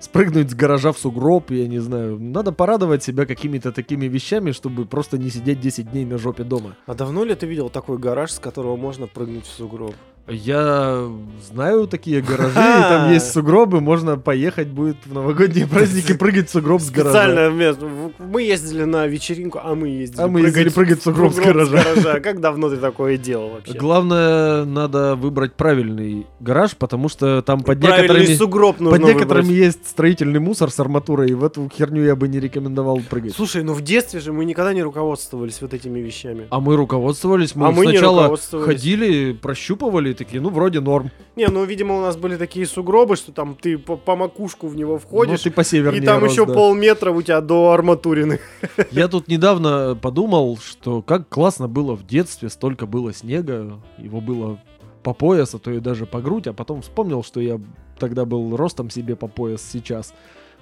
[0.04, 2.18] спрыгнуть с гаража в сугроб, я не знаю.
[2.20, 6.76] Надо порадовать себя какими-то такими вещами, чтобы просто не сидеть 10 дней на жопе дома.
[6.86, 9.94] А давно ли ты видел такой гараж, с которого можно прыгнуть в сугроб?
[10.26, 11.06] Я
[11.50, 16.80] знаю такие гаражи, там есть сугробы, можно поехать будет в новогодние праздники прыгать в сугроб
[16.80, 17.10] с гаража.
[17.10, 17.86] Специальное место.
[18.18, 22.20] Мы ездили на вечеринку, а мы ездили А мы ездили прыгать в сугроб с гаража.
[22.20, 23.74] Как давно ты такое делал вообще?
[23.74, 28.34] Главное, надо выбрать правильный гараж, потому что там под некоторыми...
[28.34, 32.40] сугроб Под некоторыми есть строительный мусор с арматурой, и в эту херню я бы не
[32.40, 33.34] рекомендовал прыгать.
[33.34, 36.46] Слушай, ну в детстве же мы никогда не руководствовались вот этими вещами.
[36.48, 41.10] А мы руководствовались, мы, А сначала ходили, прощупывали, и такие, ну, вроде норм.
[41.36, 44.76] Не, ну, видимо, у нас были такие сугробы, что там ты по, по макушку в
[44.76, 46.54] него Ну, входишь, ты посевернее и там рос, еще да.
[46.54, 48.40] полметра у тебя до арматурины.
[48.90, 54.60] Я тут недавно подумал, что как классно было в детстве, столько было снега, его было
[55.02, 57.60] по пояс, а то и даже по грудь, а потом вспомнил, что я
[57.98, 60.14] тогда был ростом себе по пояс сейчас.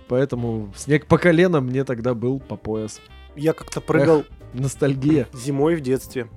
[0.09, 3.01] Поэтому снег по колено мне тогда был по пояс.
[3.37, 5.29] Я как-то прыгал Ностальгия.
[5.33, 6.29] зимой в детстве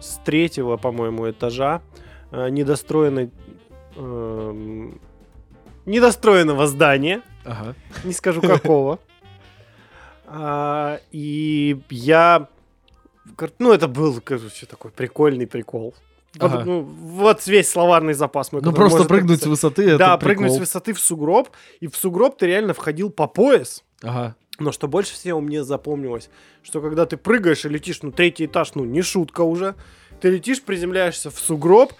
[0.00, 1.82] с третьего, по-моему, этажа
[2.32, 3.30] э, недостроенной
[3.96, 5.00] эм,
[5.86, 7.74] недостроенного здания, Ага.
[8.04, 8.98] не скажу какого.
[10.30, 12.48] А, И я,
[13.58, 15.94] ну это был, короче, такой прикольный прикол.
[16.38, 16.64] Вот, Ага.
[16.66, 18.60] ну, вот весь словарный запас мой.
[18.62, 20.26] Ну просто прыгнуть с высоты это Да, прикол.
[20.36, 21.48] прыгнуть с высоты в сугроб,
[21.80, 23.82] и в сугроб ты реально входил по пояс.
[24.02, 24.36] Ага.
[24.58, 26.28] Но что больше всего мне запомнилось,
[26.62, 29.76] что когда ты прыгаешь и летишь, ну, третий этаж, ну, не шутка уже,
[30.20, 31.92] ты летишь, приземляешься в сугроб,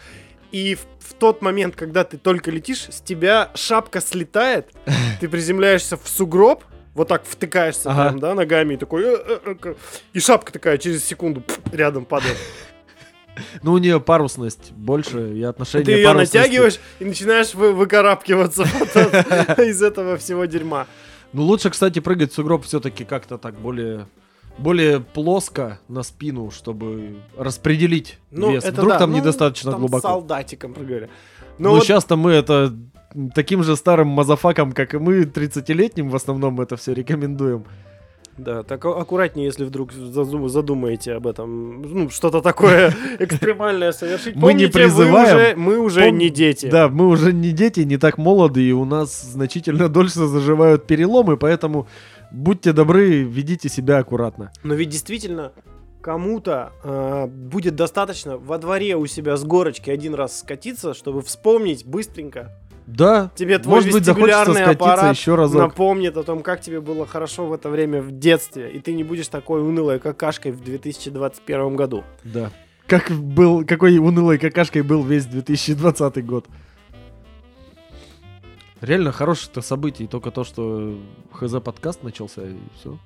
[0.53, 4.73] и в, в тот момент, когда ты только летишь, с тебя шапка слетает,
[5.21, 6.65] ты приземляешься в сугроб,
[6.95, 8.09] вот так втыкаешься Ага.
[8.09, 9.77] прям, да, ногами, и такой, «Э, э, э, к-».
[10.13, 12.37] и шапка такая через секунду пф, рядом падает.
[13.63, 18.63] Ну у нее парусность больше и отношение Ты ее натягиваешь и начинаешь вы- выкарабкиваться
[19.63, 20.89] из этого всего дерьма.
[21.33, 24.09] Ну лучше, кстати, прыгать в сугроб все-таки как-то так более
[24.59, 28.65] более плоско на спину, чтобы распределить Ну, вес.
[28.65, 30.09] это Вдруг да, там ну, недостаточно там глубоко.
[30.09, 31.09] солдатиком прыгали.
[31.59, 32.73] Ну, Ну, вот сейчас-то мы это
[33.35, 37.65] таким же старым мазафаком, как и мы, 30-летним в основном это все рекомендуем.
[38.37, 41.83] Да, так а- аккуратнее, если вдруг задум- задумаете об этом.
[41.83, 44.37] Ну, что-то такое экстремальное совершить.
[44.37, 45.37] Мы не Помните, призываем.
[45.37, 46.67] уже- Мы уже Пом- не дети.
[46.71, 51.37] Да, мы уже не дети, не так молоды, и у нас значительно дольше заживают переломы,
[51.37, 51.89] поэтому
[52.31, 54.53] будьте добры, ведите себя аккуратно.
[54.63, 55.53] Но ведь действительно
[56.01, 61.85] кому-то э, будет достаточно во дворе у себя с горочки один раз скатиться, чтобы вспомнить
[61.85, 62.53] быстренько.
[62.87, 65.61] Да, Тебе твой может быть, захочется аппарат еще разок.
[65.61, 69.05] напомнит о том, как тебе было хорошо в это время в детстве, и ты не
[69.05, 72.05] будешь такой унылой какашкой в 2021 году.
[72.25, 72.51] Да.
[72.87, 76.47] Как был, какой унылой какашкой был весь 2020 год.
[78.81, 80.99] Реально хорошее-то событие, только то, что
[81.33, 82.99] ХЗ подкаст начался, и все.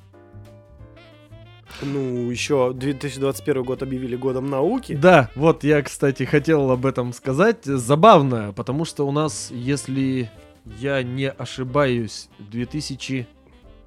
[1.80, 4.94] Ну, еще 2021 год объявили годом науки.
[4.94, 7.64] Да, вот я, кстати, хотел об этом сказать.
[7.64, 10.30] Забавно, потому что у нас, если
[10.78, 13.26] я не ошибаюсь, 2000...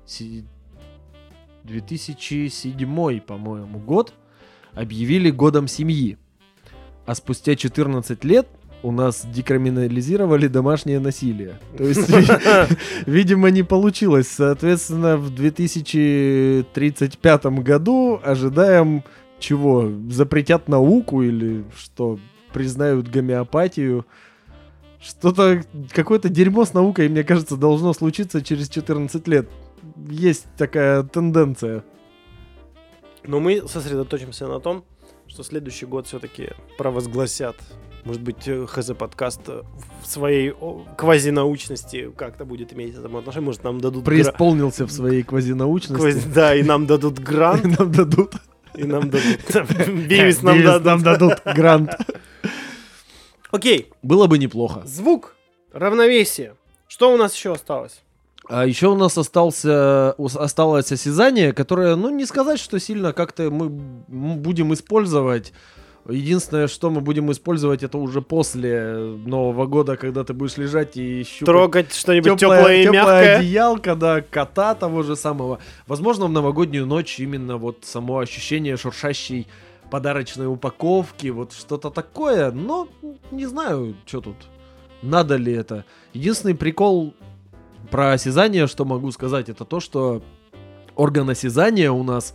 [0.05, 0.45] си-
[1.63, 4.13] 2007, по-моему, год
[4.73, 6.17] объявили годом семьи.
[7.05, 8.47] А спустя 14 лет
[8.85, 11.59] у нас декриминализировали домашнее насилие.
[11.75, 12.07] То есть,
[13.07, 14.27] видимо, не получилось.
[14.27, 19.03] Соответственно, в 2035 году ожидаем
[19.39, 19.91] чего?
[20.09, 22.19] Запретят науку или что?
[22.53, 24.05] Признают гомеопатию?
[25.01, 29.49] Что-то, какое-то дерьмо с наукой, мне кажется, должно случиться через 14 лет.
[30.09, 31.83] Есть такая тенденция.
[33.23, 34.85] Но мы сосредоточимся на том,
[35.27, 37.55] что следующий год все-таки провозгласят.
[38.05, 39.63] Может быть, э, ХЗ подкаст э,
[40.03, 40.53] в своей
[40.95, 43.47] квазинаучности как-то будет иметь к этому отношение.
[43.47, 46.03] Может, нам дадут гра- Преисполнился в своей квазинаучности.
[46.05, 48.33] квази- Да, и нам дадут грант, Нам дадут.
[48.75, 49.39] и нам дадут...
[50.07, 50.85] Бивис нам дадут.
[50.85, 51.91] нам дадут грант.
[53.51, 54.83] Окей, Было бы неплохо.
[54.85, 55.35] звук,
[55.73, 56.55] равновесие.
[56.87, 58.01] Что у нас еще осталось?
[58.47, 63.69] А еще у нас остался, осталось осязание, которое, ну, не сказать, что сильно как-то мы
[63.69, 65.51] будем использовать.
[66.07, 68.93] Единственное, что мы будем использовать, это уже после
[69.25, 73.37] Нового года, когда ты будешь лежать и щупать Трогать что-нибудь теплое, теплое и теплое мягкое.
[73.37, 75.59] одеялко, да, кота того же самого.
[75.87, 79.47] Возможно, в новогоднюю ночь именно вот само ощущение шуршащей
[79.89, 82.87] подарочной упаковки, вот что-то такое, но
[83.31, 84.35] не знаю, что тут,
[85.01, 85.85] надо ли это.
[86.13, 87.15] Единственный прикол
[87.89, 90.21] про осязание, что могу сказать, это то, что
[90.95, 92.33] орган осязания у нас,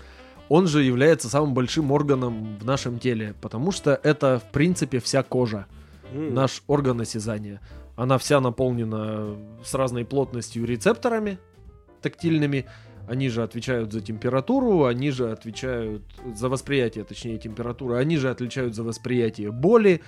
[0.51, 5.23] он же является самым большим органом в нашем теле, потому что это, в принципе, вся
[5.23, 5.67] кожа,
[6.13, 6.35] М.
[6.35, 7.61] наш орган осязания.
[7.95, 11.39] Она вся наполнена с разной плотностью рецепторами
[12.03, 12.67] тактильными.
[13.07, 16.03] Они же отвечают за температуру, они же отвечают
[16.35, 20.01] за восприятие, точнее, температуры, они же отвечают за восприятие боли.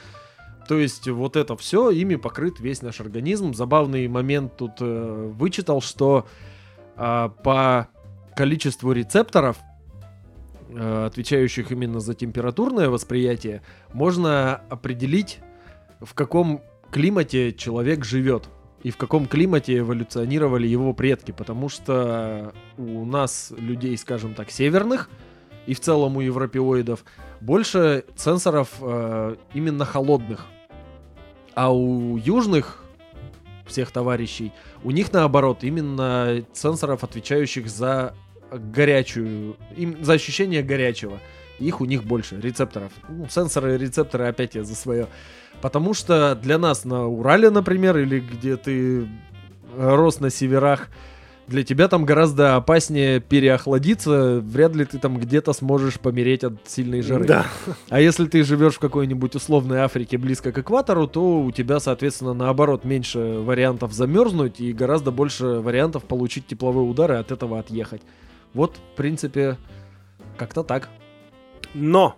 [0.68, 3.54] То есть вот это все, ими покрыт весь наш организм.
[3.54, 6.26] Забавный момент тут э, вычитал, что
[6.96, 7.88] а, по
[8.34, 9.71] количеству рецепторов, э,
[10.76, 13.62] отвечающих именно за температурное восприятие,
[13.92, 15.40] можно определить,
[16.00, 18.48] в каком климате человек живет
[18.82, 25.08] и в каком климате эволюционировали его предки, потому что у нас людей, скажем так, северных
[25.66, 27.04] и в целом у европеоидов
[27.40, 30.46] больше сенсоров э, именно холодных,
[31.54, 32.84] а у южных
[33.66, 34.52] всех товарищей
[34.84, 38.14] у них наоборот именно сенсоров, отвечающих за
[38.58, 41.18] горячую, им, за ощущение горячего.
[41.58, 42.92] Их у них больше, рецепторов.
[43.08, 45.06] Ну, сенсоры и рецепторы опять я за свое.
[45.60, 49.04] Потому что для нас на Урале, например, или где ты э,
[49.76, 50.88] рос на северах,
[51.46, 57.02] для тебя там гораздо опаснее переохладиться, вряд ли ты там где-то сможешь помереть от сильной
[57.02, 57.26] жары.
[57.26, 57.46] Да.
[57.90, 62.32] А если ты живешь в какой-нибудь условной Африке близко к экватору, то у тебя, соответственно,
[62.32, 68.02] наоборот, меньше вариантов замерзнуть и гораздо больше вариантов получить тепловые удары и от этого отъехать.
[68.54, 69.56] Вот, в принципе,
[70.36, 70.88] как-то так.
[71.74, 72.16] Но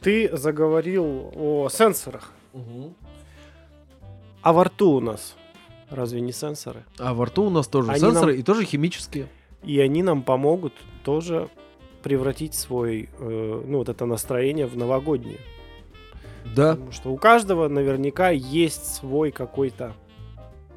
[0.00, 2.32] ты заговорил о сенсорах.
[4.42, 5.36] А во рту у нас
[5.90, 6.84] разве не сенсоры?
[6.98, 9.28] А во рту у нас тоже Они сенсоры нам- и тоже химические.
[9.62, 10.72] И они нам помогут
[11.04, 11.48] тоже
[12.02, 15.38] превратить свой, э, ну, вот это настроение в новогоднее.
[16.56, 16.72] Да.
[16.72, 19.92] Потому что у каждого наверняка есть свой какой-то,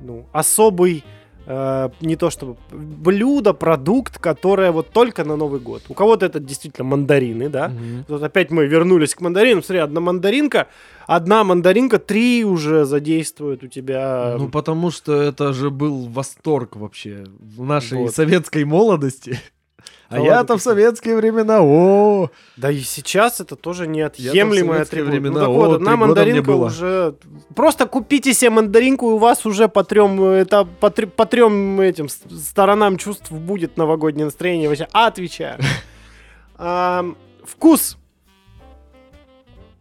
[0.01, 1.05] ну, особый,
[1.45, 5.83] э, не то чтобы блюдо, продукт, которое вот только на Новый год.
[5.89, 7.69] У кого-то это действительно мандарины, да?
[7.69, 8.05] Мгм.
[8.07, 9.63] Вот опять мы вернулись к мандаринам.
[9.63, 10.67] Смотри, одна мандаринка,
[11.07, 14.35] одна мандаринка, три уже задействует у тебя.
[14.37, 18.15] Ну, потому что это же был восторг вообще в нашей Вот.
[18.15, 19.39] советской молодости.
[20.13, 23.87] А я-то в советские времена, о, Да и сейчас это тоже
[24.73, 25.09] советские атрибут.
[25.11, 27.15] времена, ну, так вот, одна мандаринка уже...
[27.55, 31.79] Просто купите себе мандаринку, и у вас уже по трем, это, по, тр- по трем
[31.81, 34.69] этим сторонам чувств будет новогоднее настроение.
[34.69, 35.59] Вообще, отвечаю.
[37.45, 37.97] Вкус.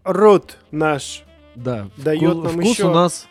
[0.04, 1.22] Рот наш.
[1.54, 1.88] Да,
[2.32, 3.28] вку- нам вкус ещё- у нас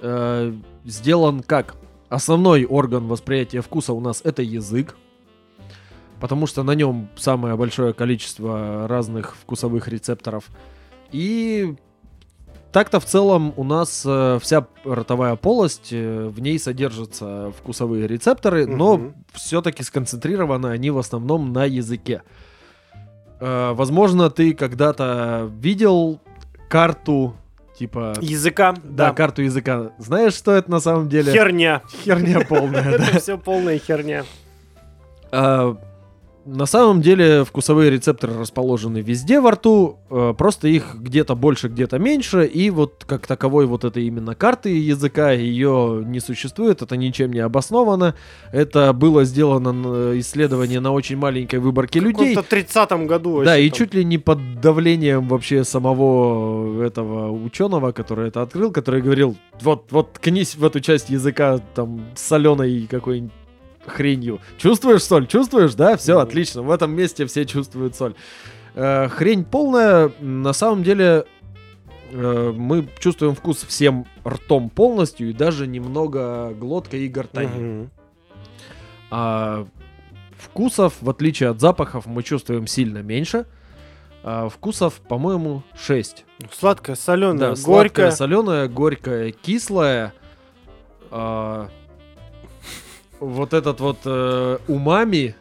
[0.00, 0.52] э,
[0.84, 1.74] сделан как?
[2.08, 4.96] Основной орган восприятия вкуса у нас это язык,
[6.20, 10.44] потому что на нем самое большое количество разных вкусовых рецепторов.
[11.12, 11.74] И
[12.72, 18.66] так-то в целом у нас э, вся ротовая полость, э, в ней содержатся вкусовые рецепторы,
[18.66, 19.14] но Мгм.
[19.32, 22.22] все-таки сконцентрированы они в основном на языке.
[23.40, 26.20] Э, возможно, ты когда-то видел
[26.68, 27.34] карту
[27.78, 28.72] типа Языка.
[28.82, 29.12] да, Да.
[29.14, 29.92] карту языка.
[29.98, 31.32] Знаешь, что это на самом деле?
[31.32, 31.80] Херня.
[32.04, 33.06] Херня полная, да.
[33.06, 34.24] Это все полная херня.
[36.50, 41.98] На самом деле вкусовые рецепторы расположены везде во рту, э, просто их где-то больше, где-то
[41.98, 47.32] меньше, и вот как таковой вот этой именно карты языка ее не существует, это ничем
[47.34, 48.14] не обосновано.
[48.50, 52.34] Это было сделано н- исследование на очень маленькой выборке В людей.
[52.34, 53.44] каком-то 30-м году.
[53.44, 53.76] Да, и там.
[53.78, 59.88] чуть ли не под давлением вообще самого этого ученого, который это открыл, который говорил, вот,
[59.90, 63.32] вот ткнись в эту часть языка там соленой какой-нибудь
[63.88, 64.40] хренью.
[64.58, 65.26] Чувствуешь соль?
[65.26, 65.74] Чувствуешь?
[65.74, 66.62] Да, все, отлично.
[66.62, 68.14] В этом месте все чувствуют соль.
[68.74, 70.12] Э, хрень полная.
[70.20, 71.24] На самом деле
[72.12, 77.60] э, мы чувствуем вкус всем ртом полностью и даже немного глоткой и гортанью.
[77.60, 77.90] Мгм.
[79.10, 79.66] А
[80.36, 83.46] вкусов, в отличие от запахов, мы чувствуем сильно меньше.
[84.22, 86.24] А вкусов, по-моему, 6.
[86.52, 87.64] Сладкое, соленое, Да, горькое.
[87.64, 90.12] сладкое, соленое, горькое, кислое.
[91.10, 91.70] А,
[93.20, 95.34] вот этот вот э, умами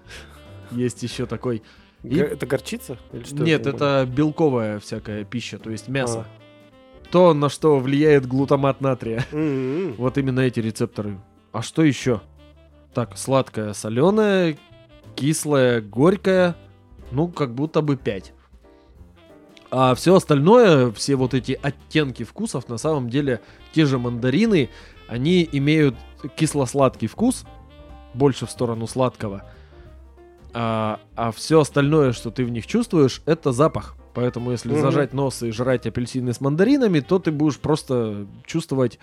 [0.71, 1.61] есть еще такой.
[2.03, 2.97] И- Это горчица?
[3.11, 3.69] Или что Нет, это?
[4.03, 6.25] это белковая всякая пища, то есть мясо.
[6.27, 7.09] А.
[7.11, 9.25] То, на что влияет глутамат натрия.
[9.31, 9.93] М-м.
[9.97, 11.17] Вот именно эти рецепторы.
[11.51, 12.21] А что еще?
[12.93, 14.57] Так, сладкое, соленое,
[15.15, 16.55] кислое, горькое.
[17.11, 18.33] Ну, как будто бы 5.
[19.69, 23.41] А все остальное, все вот эти оттенки вкусов, на самом деле,
[23.73, 24.69] те же мандарины,
[25.07, 25.95] они имеют
[26.37, 27.45] кисло-сладкий вкус,
[28.13, 29.43] больше в сторону сладкого.
[30.53, 33.95] а, а все остальное, что ты в них чувствуешь, это запах.
[34.15, 34.81] Поэтому если Мгм.
[34.81, 38.97] зажать нос и жрать апельсины с мандаринами, то ты будешь просто чувствовать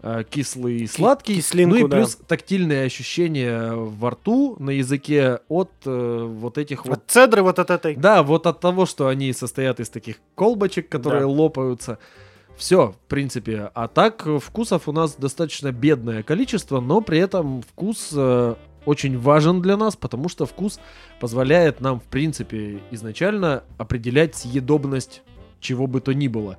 [0.00, 1.36] а, кислый и сладкий.
[1.36, 1.96] кислинку, ну и да.
[1.98, 7.58] плюс тактильные ощущения во рту, на языке от э, вот этих вот От цедры вот
[7.58, 7.96] от этой.
[7.96, 11.28] да, вот от того, что они состоят из таких колбочек, которые Да.
[11.28, 11.98] лопаются.
[12.56, 13.70] Все, в принципе.
[13.74, 18.54] А так, вкусов у нас достаточно бедное количество, но при этом вкус э,
[18.84, 20.78] очень важен для нас, потому что вкус
[21.20, 25.22] позволяет нам, в принципе, изначально определять съедобность
[25.60, 26.58] чего бы то ни было.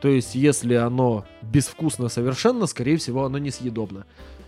[0.00, 4.04] То есть, если оно безвкусно совершенно, скорее всего, оно несъедобно.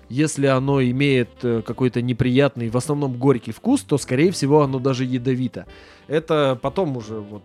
[0.09, 5.05] Если оно имеет э, какой-то неприятный, в основном горький вкус, то, скорее всего, оно даже
[5.05, 5.67] ядовито.
[6.07, 7.43] Это потом уже вот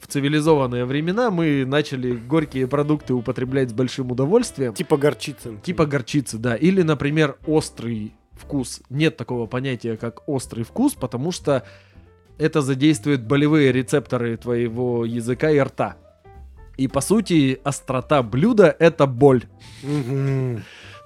[0.00, 4.74] в цивилизованные времена мы начали горькие продукты употреблять с большим удовольствием.
[4.74, 5.58] Типа горчицы.
[5.62, 6.56] Типа горчицы, да.
[6.56, 8.80] Или, например, острый вкус.
[8.90, 11.64] Нет такого понятия, как острый вкус, потому что
[12.38, 15.96] это задействует болевые рецепторы твоего языка и рта.
[16.76, 19.44] И по сути, острота блюда это боль.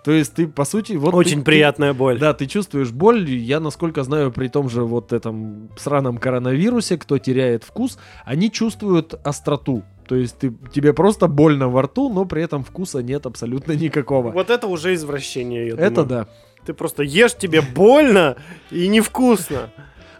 [0.05, 1.15] То есть ты, по сути, вот...
[1.15, 2.19] Очень ты- приятная боль.
[2.19, 3.31] Да, ты чувствуешь боль.
[3.31, 9.15] Я, насколько знаю, при том же вот этом сраном коронавирусе, кто теряет вкус, они чувствуют
[9.24, 9.85] остроту.
[10.09, 14.33] То есть ты, тебе просто больно во рту, но при этом вкуса нет абсолютно никакого.
[14.33, 16.09] Вот это уже извращение, я Это думаю.
[16.09, 16.29] да.
[16.66, 18.37] Ты просто ешь, тебе больно
[18.70, 19.70] и невкусно.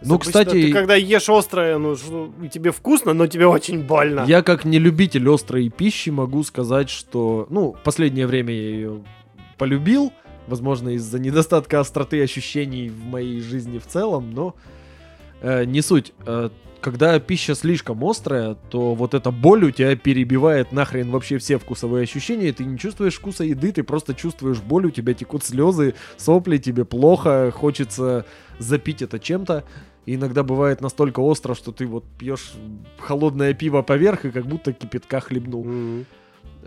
[0.01, 1.95] Ну, Обычно кстати- Ты когда ешь острое, ну,
[2.41, 4.25] и тебе вкусно, но тебе очень больно.
[4.27, 9.03] Я как не любитель острой пищи могу сказать, что, ну, в последнее время я ее
[9.57, 10.13] полюбил,
[10.47, 14.55] возможно, из-за недостатка остроты ощущений в моей жизни в целом, но
[15.41, 16.13] э, не суть.
[16.25, 16.49] Э,
[16.83, 22.03] когда пища слишком острая, то вот эта боль у тебя перебивает нахрен вообще все вкусовые
[22.03, 26.57] ощущения, ты не чувствуешь вкуса еды, ты просто чувствуешь боль, у тебя текут слезы, сопли,
[26.57, 28.25] тебе плохо, хочется
[28.59, 29.63] запить это чем-то.
[30.05, 32.53] И иногда бывает настолько остро, что ты вот пьешь
[32.99, 35.63] холодное пиво поверх и как будто кипятка хлебнул.
[35.63, 36.05] Мгм.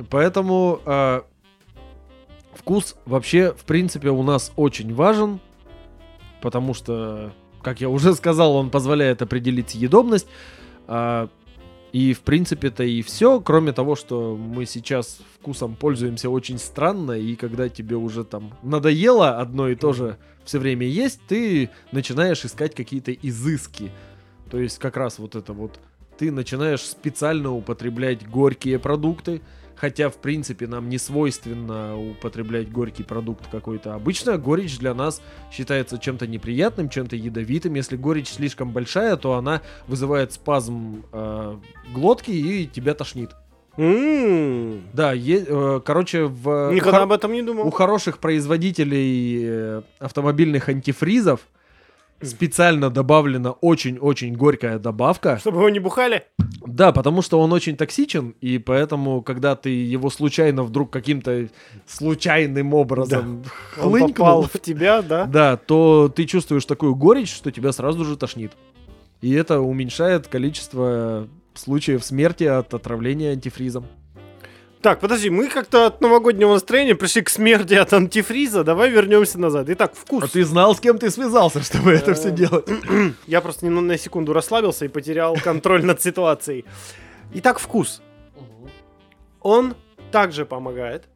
[0.09, 1.23] Поэтому э,
[2.57, 5.41] вкус вообще, в принципе, у нас очень важен,
[6.41, 10.27] потому что, как я уже сказал, он позволяет определить съедобность.
[10.87, 11.28] А,
[11.93, 17.37] и, в принципе-то, и все, кроме того, что мы сейчас вкусом пользуемся очень странно, и
[17.37, 22.74] когда тебе уже там надоело одно и то же все время есть, ты начинаешь искать
[22.74, 23.91] какие-то изыски.
[24.51, 25.78] То есть как раз вот это вот
[26.19, 29.43] ты начинаешь специально употреблять горькие продукты,
[29.77, 33.94] хотя в принципе нам не свойственно употреблять горький продукт какой-то.
[33.94, 35.23] Обычно горечь для нас
[35.53, 37.74] считается чем-то неприятным, чем-то ядовитым.
[37.74, 41.57] Если горечь слишком большая, то она вызывает спазм э,
[41.94, 43.31] глотки и тебя тошнит.
[43.78, 44.81] М.
[44.94, 47.70] Да, е- э, короче, в Никогда хор- об этом не у думал.
[47.70, 51.40] хороших производителей э, автомобильных антифризов
[52.23, 55.39] специально добавлена очень-очень горькая добавка.
[55.39, 56.25] Чтобы его не бухали?
[56.67, 61.49] Да, потому что он очень токсичен, и поэтому, когда ты его случайно вдруг каким-то
[61.87, 63.45] случайным образом
[63.79, 65.25] Он хлынькнул, попал в тебя, да?
[65.27, 68.53] да, то ты чувствуешь такую горечь, что тебя сразу же тошнит.
[69.21, 73.87] И это уменьшает количество случаев смерти от отравления антифризом.
[74.87, 78.63] Так, подожди, мы как-то от новогоднего настроения пришли к смерти от антифриза.
[78.63, 79.69] Давай вернемся назад.
[79.69, 80.23] Итак, вкус.
[80.23, 82.69] А ты знал, с кем ты связался, чтобы это все Э, делать?
[83.27, 86.65] Я просто немного на секунду расслабился и потерял контроль над ситуацией.
[87.35, 88.01] Итак, вкус.
[89.41, 89.75] Он
[90.13, 91.09] также помогает.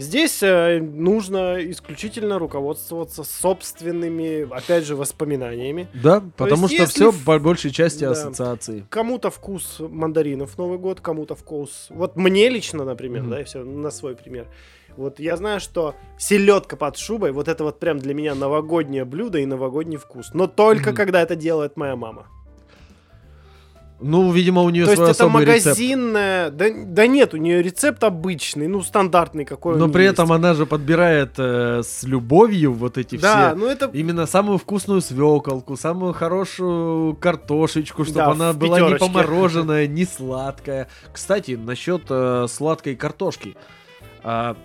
[0.00, 5.88] Здесь э, нужно исключительно руководствоваться собственными, опять же, воспоминаниями.
[5.94, 8.12] Да, потому есть, что все в- по большей части Да.
[8.12, 8.86] ассоциации.
[8.90, 11.86] Кому-то вкус мандаринов Новый год, кому-то вкус...
[11.90, 13.30] Вот мне лично, например, Мгм.
[13.30, 14.46] да, и все, на свой пример.
[14.96, 19.38] Вот я знаю, что селедка под шубой, вот это вот прям для меня новогоднее блюдо
[19.38, 20.30] и новогодний вкус.
[20.34, 20.96] Но только Мгм.
[20.96, 22.26] когда это делает моя мама.
[24.00, 25.66] Ну, видимо, у нее То есть свой это особый рецепт.
[25.66, 26.50] магазинная...
[26.50, 30.14] Да, да нет, у нее рецепт обычный, ну, стандартный какой Но при есть.
[30.14, 33.58] этом она же подбирает э, с любовью вот эти Да, все.
[33.58, 33.90] ну это...
[33.92, 40.88] Именно самую вкусную свеколку, самую хорошую картошечку, чтобы Да, она была не помороженная, не сладкая.
[41.12, 43.56] Кстати, насчет э, сладкой картошки.
[44.22, 44.56] А,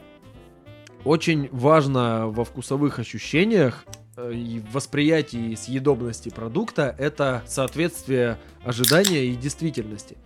[1.03, 9.35] очень важно во вкусовых ощущениях э, и в восприятии съедобности продукта это соответствие ожидания и
[9.35, 10.17] действительности.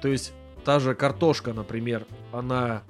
[0.00, 0.32] То есть
[0.64, 2.82] та же картошка, например, она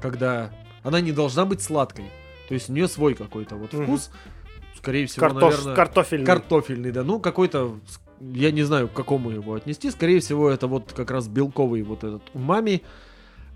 [0.00, 0.52] когда
[0.82, 2.06] она не должна быть сладкой.
[2.48, 4.10] То есть у нее свой какой-то вот вкус.
[4.76, 5.52] Скорее всего, Картош...
[5.54, 6.26] наверное, Картофельный.
[6.26, 7.02] картофельный, да.
[7.02, 7.78] Ну, какой-то,
[8.20, 9.90] я не знаю, к какому его отнести.
[9.90, 12.82] Скорее всего, это вот как раз белковый вот этот умами.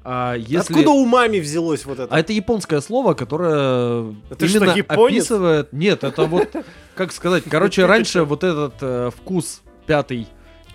[0.04, 0.56] А если...
[0.56, 2.12] Откуда у мами взялось вот это?
[2.14, 5.22] А это японское слово, которое что, именно японец?
[5.22, 5.72] описывает...
[5.72, 6.48] Нет, это вот,
[6.94, 8.24] как сказать, короче, раньше что?
[8.24, 10.26] вот этот э, вкус пятый,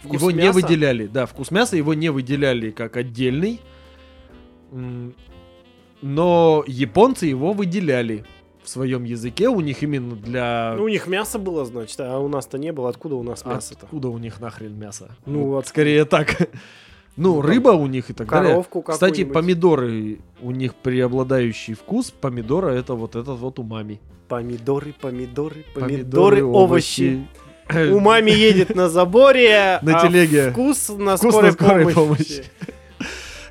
[0.04, 1.08] Вкус его не выделяли.
[1.08, 3.60] Да, вкус мяса его не выделяли как отдельный.
[6.02, 8.26] Но японцы его выделяли
[8.64, 9.49] в своем языке.
[9.49, 10.76] У них именно для...
[10.78, 12.90] Ну, у них мясо было, значит, а у нас-то не было.
[12.90, 13.86] Откуда у нас мясо-то?
[13.86, 15.16] Откуда у них нахрен мясо?
[15.26, 15.68] Ну, Вот вот.
[15.68, 16.49] скорее так.
[17.18, 18.52] Ну, рыба у них и так далее.
[18.52, 19.34] Коровку Кстати, какую-нибудь.
[19.34, 23.99] помидоры, у них преобладающий вкус помидора это вот этот вот умами.
[24.27, 27.27] Помидоры, помидоры, помидоры, овощи.
[27.69, 30.52] Э, Умами едет на заборе, На а телеге.
[30.52, 32.44] вкус на скорой, на помощи.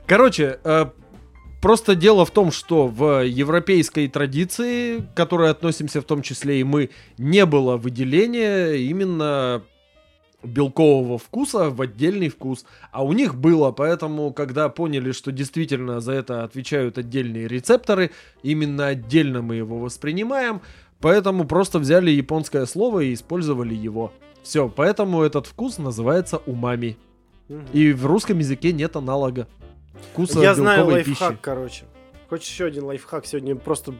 [0.06, 0.86] Короче, э,
[1.60, 6.64] просто дело в том, что в европейской традиции, к которой относимся в том числе и
[6.64, 9.62] мы, не было выделения именно
[10.42, 12.64] белкового вкуса в отдельный вкус.
[12.92, 18.10] А у них было, поэтому, когда поняли, что действительно за это отвечают отдельные рецепторы,
[18.42, 20.60] именно отдельно мы его воспринимаем,
[21.00, 24.12] поэтому просто взяли японское слово и использовали его.
[24.42, 26.96] Все, поэтому этот вкус называется умами.
[27.72, 29.46] И в русском языке нет аналога
[30.12, 31.38] вкуса Я знаю лайфхак, пищи.
[31.42, 31.84] короче.
[32.28, 33.24] Хочешь еще один лайфхак?
[33.26, 33.94] Сегодня просто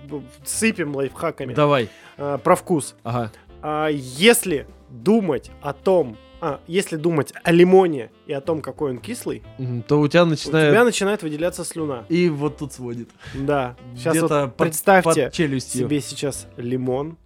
[0.45, 1.55] сыпем лайфхаками.
[1.55, 1.89] Давай.
[2.17, 2.97] А, про вкус.
[3.05, 3.31] Ага.
[3.63, 8.99] А, если думать о том, а, если думать о лимоне и о том, какой он
[8.99, 9.43] кислый,
[9.89, 10.73] То у тебя у начинает...
[10.73, 12.05] тебя начинает выделяться слюна.
[12.09, 13.09] И вот тут сводит.
[13.35, 13.77] Да.
[13.97, 15.81] Сейчас вот под- представьте под челюстью.
[15.89, 17.17] себе сейчас лимон,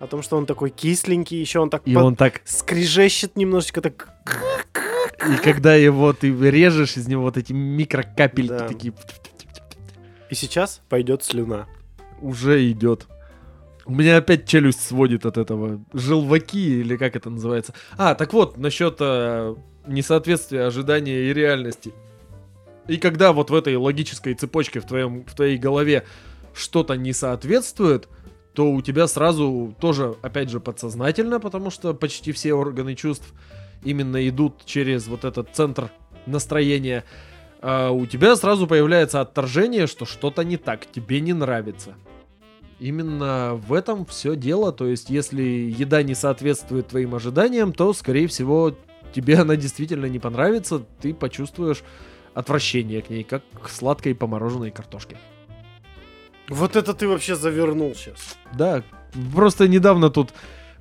[0.00, 2.42] о том, что он такой кисленький, еще он так И под- он так...
[2.44, 4.12] скрежещет немножечко, так
[5.32, 8.68] И когда его ты режешь, из него вот эти микрокапельки Да.
[8.68, 8.92] такие...
[10.30, 11.66] и сейчас пойдет слюна.
[12.20, 13.06] Уже идет.
[13.88, 15.82] У меня опять челюсть сводит от этого.
[15.94, 17.72] Желваки, или как это называется.
[17.96, 19.54] А, так вот, насчет э,
[19.86, 21.94] несоответствия ожидания и реальности.
[22.86, 26.04] И когда вот в этой логической цепочке в, твоем, в твоей голове
[26.52, 28.08] что-то не соответствует,
[28.52, 33.32] то у тебя сразу тоже, опять же, подсознательно, потому что почти все органы чувств
[33.84, 35.90] именно идут через вот этот центр
[36.26, 37.04] настроения,
[37.62, 41.94] а у тебя сразу появляется отторжение, что что-то не так, тебе не нравится.
[42.80, 44.72] Именно в этом все дело.
[44.72, 48.74] То есть, если еда не соответствует твоим ожиданиям, то, скорее всего,
[49.12, 50.82] тебе она действительно не понравится.
[51.00, 51.82] Ты почувствуешь
[52.34, 55.16] отвращение к ней, как к сладкой помороженной картошке.
[56.48, 58.36] Вот это ты вообще завернул сейчас.
[58.54, 58.82] Да,
[59.34, 60.30] просто недавно тут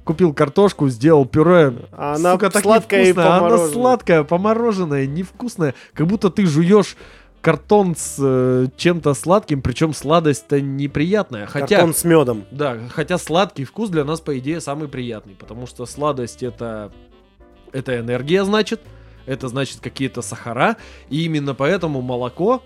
[0.03, 1.73] купил картошку, сделал пюре.
[1.91, 3.27] А она Сука, так сладкая и невкусная.
[3.27, 3.73] Она помороженная.
[3.73, 5.73] сладкая, помороженная, невкусная.
[5.93, 6.95] Как будто ты жуешь
[7.41, 11.45] картон с э, чем-то сладким, причем сладость-то неприятная.
[11.45, 12.45] Хотя, Картон с медом.
[12.51, 16.91] да, хотя сладкий вкус для нас, по идее, самый приятный, потому что сладость это,
[17.71, 18.81] это энергия, значит,
[19.25, 20.77] это значит какие-то сахара,
[21.09, 22.63] и именно поэтому молоко,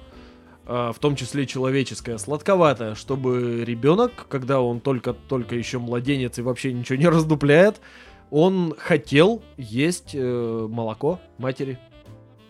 [0.66, 6.72] а, в том числе человеческое, сладковатое, чтобы ребенок, когда он только-только еще младенец и вообще
[6.72, 7.82] ничего не раздупляет,
[8.30, 11.78] он хотел есть э, молоко матери.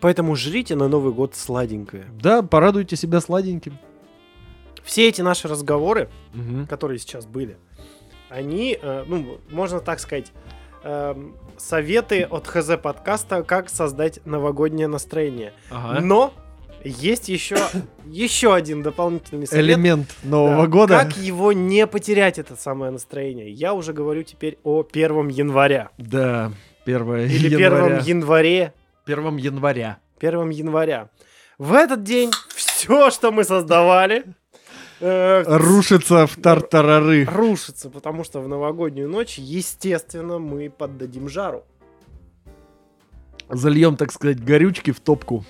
[0.02, 2.04] Поэтому жрите на Новый год сладенькое.
[2.20, 3.78] Да, порадуйте себя сладеньким.
[4.82, 6.66] Все эти наши разговоры, Мгм.
[6.66, 7.56] которые сейчас были,
[8.28, 10.32] они, э, ну, можно так сказать,
[10.82, 15.52] эм, советы от ХЗ подкаста, как создать новогоднее настроение.
[15.70, 16.00] Ага.
[16.00, 16.34] Но
[16.82, 17.56] есть еще,
[18.04, 19.64] еще один дополнительный совет.
[19.64, 20.98] Элемент Нового Да, года.
[20.98, 23.48] Как его не потерять, это самое настроение?
[23.52, 25.90] Я уже говорю теперь о первом января.
[25.96, 26.50] Да,
[26.84, 27.58] 1 Или января.
[27.58, 28.74] первом январе.
[29.04, 29.98] 1 января.
[30.18, 31.08] Первом января.
[31.58, 34.24] В этот день все, что мы создавали,
[35.00, 37.24] э, Рушится в тартарары.
[37.24, 41.64] рушится, потому что в новогоднюю ночь, естественно, мы поддадим жару.
[43.48, 45.44] Зальем, так сказать, горючки в топку.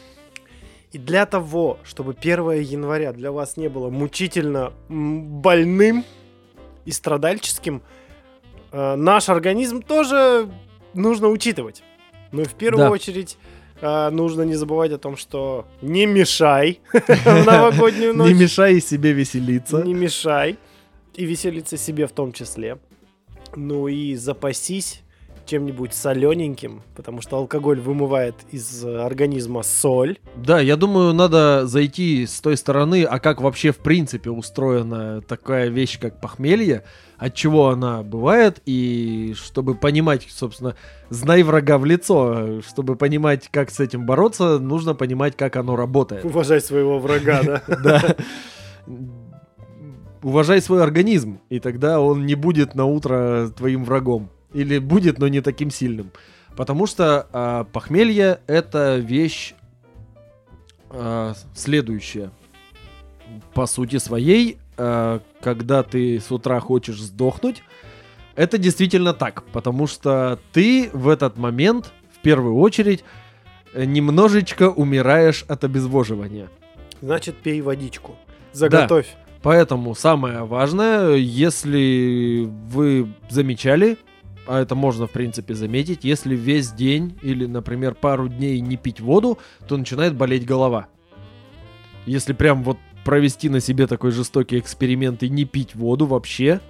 [0.91, 6.05] И для того, чтобы 1 января для вас не было мучительно больным
[6.85, 7.83] и страдальческим,
[8.73, 10.51] э, наш организм тоже
[10.95, 11.83] нужно учитывать.
[12.33, 12.91] Но в первую Да.
[12.91, 13.37] очередь
[13.81, 18.33] э, нужно не забывать о том, что не мешай в новогоднюю ночь.
[18.33, 19.83] Не мешай себе веселиться.
[19.83, 20.59] Не мешай.
[21.15, 22.79] И веселиться себе в том числе.
[23.55, 25.02] Ну и запасись
[25.47, 30.19] чем-нибудь солененьким, потому что алкоголь вымывает из э, организма соль.
[30.36, 35.69] Да, я думаю, надо зайти с той стороны, а как вообще в принципе устроена такая
[35.69, 36.85] вещь, как похмелье,
[37.19, 40.74] от чего она бывает, и чтобы понимать, собственно,
[41.09, 46.24] знай врага в лицо, чтобы понимать, как с этим бороться, нужно понимать, как оно работает.
[46.24, 47.62] Уважай своего врага, да?
[47.82, 48.16] Да.
[50.23, 54.31] Уважай свой организм, и тогда он не будет на утро твоим врагом.
[54.55, 56.11] Или будет, но не таким сильным.
[56.57, 59.55] Потому что а, похмелье это вещь
[60.91, 62.31] а, следующая.
[63.55, 67.62] по сути своей, э, когда ты с утра хочешь сдохнуть,
[68.35, 73.05] это действительно так, потому что ты в этот момент, в первую очередь,
[73.74, 76.49] э, немножечко умираешь от обезвоживания.
[77.01, 78.16] Значит, пей водичку.
[78.53, 79.09] Заготовь.
[79.43, 83.99] Поэтому самое важное, если вы замечали,
[84.47, 89.01] а это можно, в принципе, заметить, если весь день или, например, пару дней не пить
[89.01, 89.39] воду,
[89.69, 90.89] то начинает болеть голова.
[92.06, 96.60] Если прям вот провести на себе такой жестокий эксперимент и не пить воду вообще,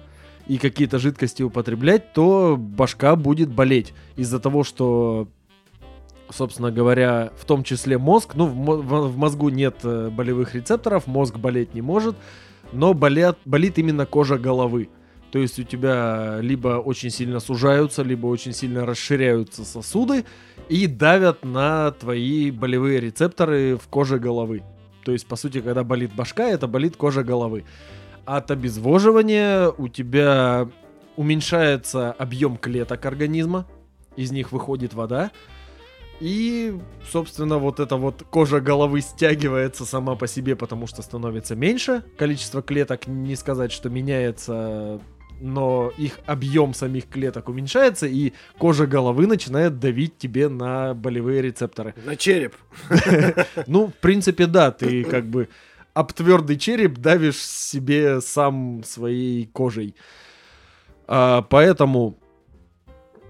[0.47, 5.27] и какие-то жидкости употреблять, то башка будет болеть из-за того, что
[6.29, 8.33] собственно говоря, в том числе мозг.
[8.35, 12.15] Ну, в, мо- в- в мозгу нет э, болевых рецепторов, мозг болеть не может,
[12.71, 14.89] но болят, болит именно кожа головы.
[15.33, 20.25] То есть у тебя либо очень сильно сужаются, либо очень сильно расширяются сосуды
[20.69, 24.61] и давят на твои болевые рецепторы в коже головы.
[25.03, 27.65] То есть, по сути, когда болит башка, это болит кожа головы.
[28.25, 30.69] От обезвоживания у тебя
[31.15, 33.65] уменьшается объем клеток организма,
[34.15, 35.31] из них выходит вода,
[36.19, 36.79] и,
[37.11, 42.03] собственно, вот эта вот кожа головы стягивается сама по себе, потому что становится меньше.
[42.17, 45.01] Количество клеток, не сказать, что меняется,
[45.43, 51.93] но их объем самих клеток уменьшается, и кожа головы начинает давить тебе на болевые рецепторы.
[52.05, 52.55] На череп.
[53.67, 55.49] Ну, в принципе, да, ты как бы
[55.93, 59.95] об твердый череп давишь себе сам своей кожей.
[61.07, 62.17] А, поэтому,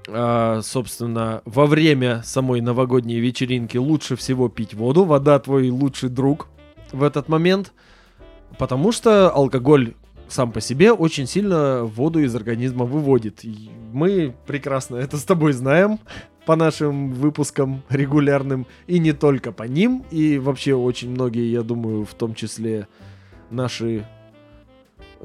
[0.08, 5.04] а, собственно, во время самой новогодней вечеринки лучше всего пить воду.
[5.04, 6.48] Вода твой лучший друг
[6.92, 7.74] в этот момент.
[8.60, 9.96] Потому что алкоголь
[10.34, 13.46] сам по себе очень сильно воду из организма выводит.
[13.46, 16.00] И мы прекрасно это с тобой знаем
[16.46, 22.04] по нашим выпускам регулярным, и не только по ним, и вообще очень многие, я думаю,
[22.04, 22.88] в том числе
[23.52, 24.06] наши...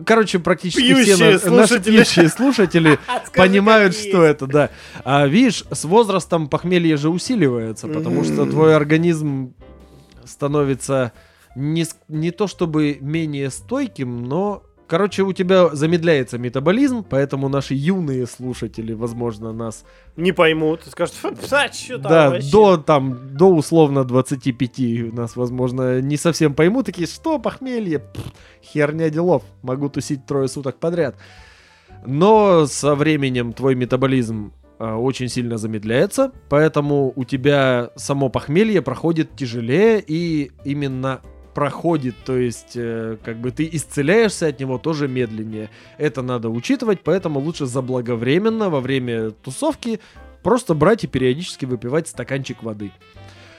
[0.05, 1.97] Короче, практически Пьющие все на- наши слушатели.
[1.97, 2.98] пьющие слушатели
[3.35, 4.70] понимают, что это, да.
[5.05, 9.55] А видишь, с возрастом похмелье же усиливается, потому что твой организм
[10.24, 11.12] становится
[11.56, 14.62] не, не то чтобы менее стойким, но...
[14.89, 19.85] Короче, у тебя замедляется метаболизм, поэтому наши юные слушатели, возможно, нас
[20.16, 20.81] Не поймут.
[20.86, 26.16] Скажут, «Фу, а что там да, вообще?» до там, до условно 25 нас, возможно, не
[26.16, 28.32] совсем поймут, такие, что похмелье, Пф,
[28.65, 31.16] херня делов, могу тусить трое суток подряд.
[32.06, 39.36] Но со временем твой метаболизм а, очень сильно замедляется, поэтому у тебя само похмелье проходит
[39.36, 41.20] тяжелее и именно
[41.59, 45.70] проходит, то есть э, как бы ты исцеляешься от него тоже медленнее.
[45.97, 49.98] Это надо учитывать, поэтому лучше заблаговременно во время тусовки
[50.44, 52.93] просто брать и периодически выпивать стаканчик воды.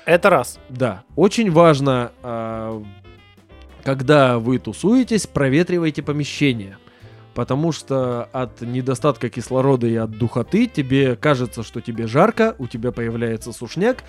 [0.05, 0.59] Это раз.
[0.69, 2.81] Да, очень важно, а,
[3.83, 6.77] когда вы тусуетесь, проветривайте помещение.
[7.33, 12.93] Потому что от недостатка кислорода и от духоты тебе кажется, что тебе жарко, у тебя
[12.93, 14.05] появляется сушняк,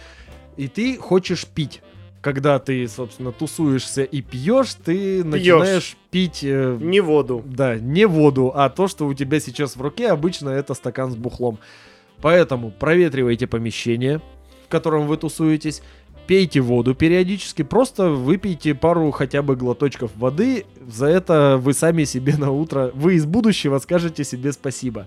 [0.57, 1.83] и ты хочешь пить.
[2.21, 6.41] Когда ты, собственно, тусуешься и пьешь, ты начинаешь пить...
[6.43, 7.43] э, Не воду.
[7.47, 11.17] да, не воду, а то, что у тебя сейчас в руке, обычно это стакан с
[11.17, 11.59] бухлом.
[12.21, 14.21] Поэтому проветривайте помещение,
[14.67, 15.83] в котором вы тусуетесь,
[16.27, 22.37] пейте воду периодически, просто выпейте пару хотя бы глоточков воды, за это вы сами себе
[22.37, 25.07] на утро, вы из будущего скажете себе спасибо.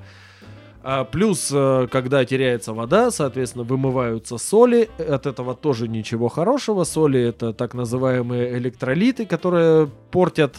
[0.85, 4.89] А плюс, э, когда теряется вода, соответственно, вымываются соли.
[4.97, 6.83] От этого тоже ничего хорошего.
[6.83, 10.57] Соли это так называемые электролиты, которые портят,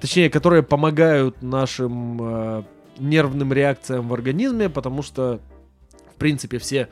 [0.00, 2.62] точнее, которые помогают нашим э,
[2.98, 5.40] нервным реакциям в организме, потому что,
[6.14, 6.88] в принципе, все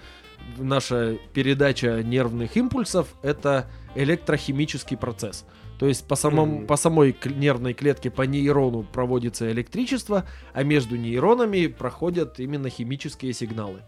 [0.59, 5.47] наша передача нервных импульсов это электрохимический процесс.
[5.79, 6.67] То есть по, самом, Мгм.
[6.67, 13.81] по самой нервной клетке, по нейрону проводится электричество, а между нейронами проходят именно химические сигналы.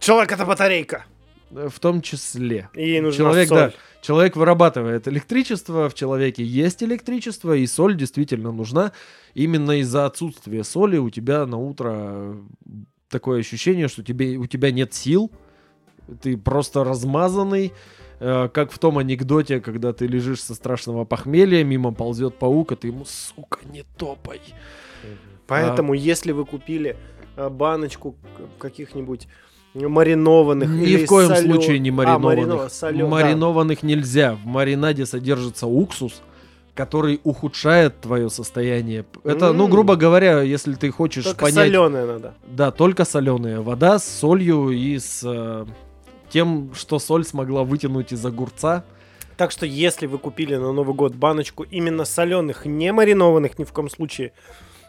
[0.00, 1.06] Человек это батарейка.
[1.50, 2.68] Э, В том числе.
[2.74, 3.58] И ей нужна Человек, соль.
[3.58, 3.72] да,
[4.02, 8.92] человек вырабатывает электричество, в человеке есть электричество, и соль действительно нужна.
[9.34, 12.34] Именно из-за отсутствия соли у тебя на утро э,
[13.08, 15.30] такое ощущение, что тебе, у тебя нет сил,
[16.22, 17.72] ты просто размазанный,
[18.20, 22.76] э, как в том анекдоте, когда ты лежишь со страшного похмелья, мимо ползет паук, а
[22.76, 24.40] ты ему, сука, не топай.
[25.46, 26.96] Поэтому, если вы купили
[27.36, 28.16] э, баночку
[28.58, 29.28] каких-нибудь
[29.74, 32.46] маринованных Ни в коем солё- случае не А, маринованных.
[32.48, 33.10] марино- солё, да.
[33.10, 34.34] маринованных нельзя.
[34.34, 36.20] В маринаде содержится уксус,
[36.74, 39.04] который ухудшает твое состояние.
[39.24, 39.70] Это, ну, М.
[39.70, 41.54] грубо говоря, если ты хочешь Только понять...
[41.66, 42.34] соленое надо.
[42.46, 45.66] Да, только соленая вода с солью и с э,
[46.30, 48.84] тем, что соль смогла вытянуть из огурца.
[49.36, 53.72] Так что если вы купили на Новый год баночку именно соленых, не маринованных ни в
[53.72, 54.32] коем случае,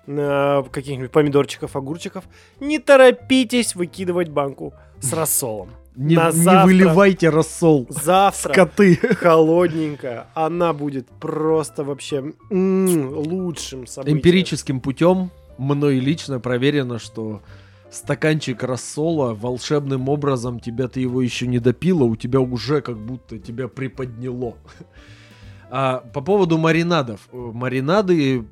[0.08, 2.24] э, каких-нибудь помидорчиков, огурчиков,
[2.60, 5.70] не торопитесь выкидывать банку с рассолом.
[5.96, 7.86] Не, На не выливайте рассол.
[7.90, 8.96] Завтра Скоты.
[8.96, 14.18] холодненькая, она будет просто вообще лучшим событием.
[14.18, 17.42] Эмпирическим путем мной лично проверено, что
[17.92, 23.40] стаканчик рассола волшебным образом тебя ты его еще не допила, у тебя уже как будто
[23.40, 24.56] тебя приподняло.
[25.72, 27.30] А по поводу маринадов.
[27.32, 28.44] Э, Маринады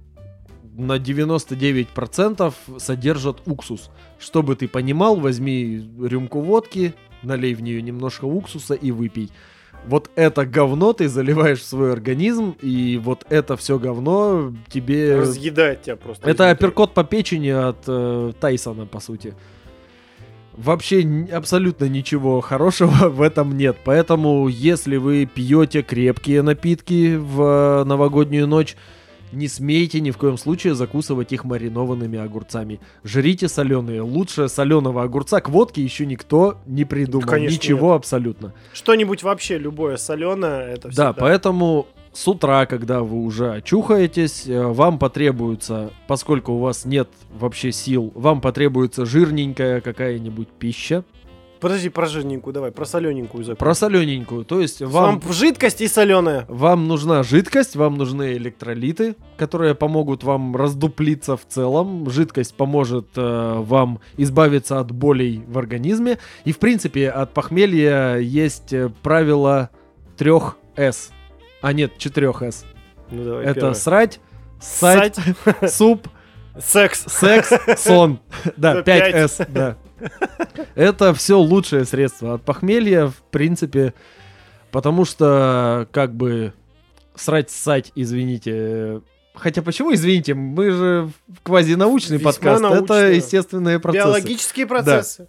[0.76, 3.90] на 99% содержат уксус.
[4.20, 6.94] Чтобы ты понимал, возьми рюмку водки,
[7.24, 9.32] налей в нее немножко уксуса и выпей.
[9.86, 15.18] Вот это говно ты заливаешь в свой организм, и вот это все говно тебе...
[15.20, 16.30] Разъедает тебя просто.
[16.30, 19.34] Это апперкот по печени от э, Тайсона, по сути.
[20.58, 23.78] Вообще абсолютно ничего хорошего в этом нет.
[23.86, 28.76] Поэтому, если вы пьете крепкие напитки в э, новогоднюю ночь,
[29.32, 32.80] не смейте ни в коем случае закусывать их маринованными огурцами.
[33.04, 34.02] Жрите соленые.
[34.02, 37.28] Лучше соленого огурца к водке еще никто не придумал.
[37.28, 38.54] Конечно, Ничего абсолютно.
[38.74, 41.14] Что-нибудь вообще любое соленое, это Да, всегда.
[41.14, 47.72] поэтому с утра, когда вы уже очухаетесь, э, вам потребуется, поскольку у вас нет вообще
[47.72, 51.04] сил, вам потребуется жирненькая какая-нибудь пища.
[51.60, 53.58] Подожди, про жирненькую давай, про солененькую закон.
[53.58, 54.46] Про солененькую.
[54.46, 56.46] То есть Вам вам, жидкость и соленая.
[56.48, 62.10] вам нужна жидкость, вам нужны электролиты, которые помогут вам раздуплиться в целом.
[62.10, 66.18] Жидкость поможет э, вам избавиться от болей в организме.
[66.46, 69.70] И, в принципе, от похмелья есть э, правило
[70.18, 71.12] трех С.
[71.62, 72.66] А нет, четырех С.
[73.10, 73.74] Ну, давай, Это первое.
[73.74, 74.20] срать,
[74.62, 76.08] ссать, Ссать, суп,
[76.60, 77.04] секс.
[77.08, 77.50] секс,
[77.82, 78.20] сон.
[78.58, 79.78] Да, За 5С, да.
[80.76, 83.94] Это все лучшее средство от похмелья, в принципе,
[84.72, 86.54] потому что, как бы,
[87.16, 89.02] срать, ссать, извините,
[89.38, 91.10] Хотя почему, извините, мы же
[91.44, 93.16] квазинаучный Весьма подкаст, это научный.
[93.18, 94.08] естественные процессы.
[94.08, 95.28] Биологические процессы.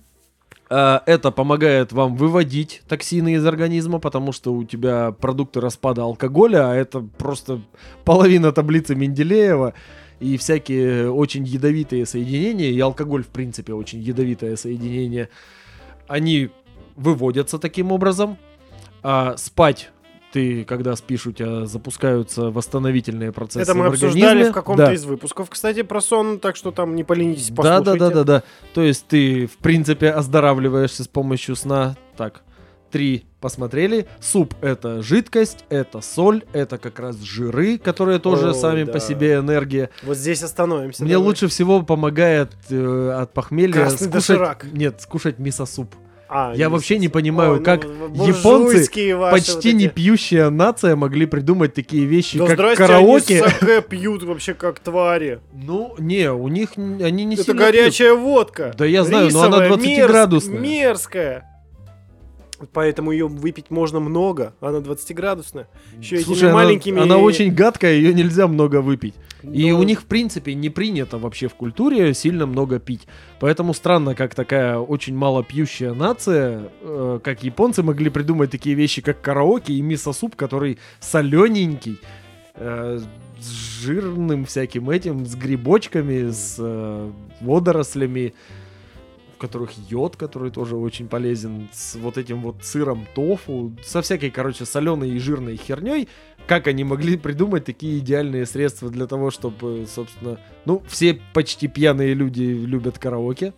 [0.71, 6.71] А, Это помогает вам выводить токсины из организма, потому что у тебя продукты распада алкоголя,
[6.71, 7.61] а это просто
[8.05, 9.75] половина таблицы Менделеева
[10.21, 15.29] и всякие очень ядовитые соединения, и алкоголь, в принципе, очень ядовитое соединение,
[16.07, 16.51] они
[16.97, 18.37] выводятся таким образом,
[19.03, 19.91] а спать
[20.33, 24.51] ты, когда спишь, у тебя запускаются восстановительные процессы Это мы в обсуждали организме.
[24.51, 24.93] в каком-то Да.
[24.93, 28.15] из выпусков, кстати, про сон, так что там не поленитесь, Да, да, да, послушайте.
[28.15, 28.43] да, да.
[28.75, 31.97] То есть ты, в принципе, оздоравливаешься с помощью сна.
[32.19, 32.43] Так,
[32.91, 34.07] три посмотрели.
[34.21, 38.93] Суп это жидкость, это соль, это как раз жиры, которые тоже О, сами да.
[38.93, 39.91] по себе энергия.
[40.03, 41.05] Вот здесь остановимся.
[41.05, 41.27] Мне давай.
[41.29, 44.67] лучше всего помогает э, от похмелья Красный скушать, доширак.
[44.73, 45.95] нет, скушать мисо-суп.
[46.31, 50.95] А, Я вообще не понимаю, Ой, ну, как буржуйские японцы, Почти вот не пьющая нация
[50.95, 53.43] могли придумать такие вещи, Да как караоке.
[53.43, 55.41] они саке пьют вообще как твари.
[55.55, 57.73] Ну, не, у них они не Это сильно пьют.
[57.75, 58.75] горячая водка.
[58.77, 60.59] Да я знаю, но она Рисовая, 20-градусная.
[60.61, 61.58] Мерзкая.
[62.73, 64.55] Поэтому ее выпить можно много.
[64.61, 65.67] Она 20-градусная.
[66.01, 67.01] Еще этими Слушай, она- маленькими...
[67.01, 69.15] она, очень гадкая, ее нельзя много выпить.
[69.45, 73.07] И Ну, у них, в принципе, не принято вообще в культуре сильно много пить.
[73.39, 79.01] Поэтому странно, как такая очень мало пьющая нация, э, как японцы могли придумать такие вещи,
[79.01, 82.01] как караоке и мисо-суп, который солененький,
[82.57, 82.99] э,
[83.41, 87.11] с жирным всяким этим, с грибочками, с э,
[87.41, 88.35] водорослями,
[89.39, 94.31] в которых йод, который тоже очень полезен, с вот этим вот сыром тофу, со всякой,
[94.31, 96.09] короче, соленой и жирной херней.
[96.49, 102.15] Как они могли придумать такие идеальные средства для того, чтобы, собственно, ну, все почти пьяные
[102.15, 103.53] люди любят караоке.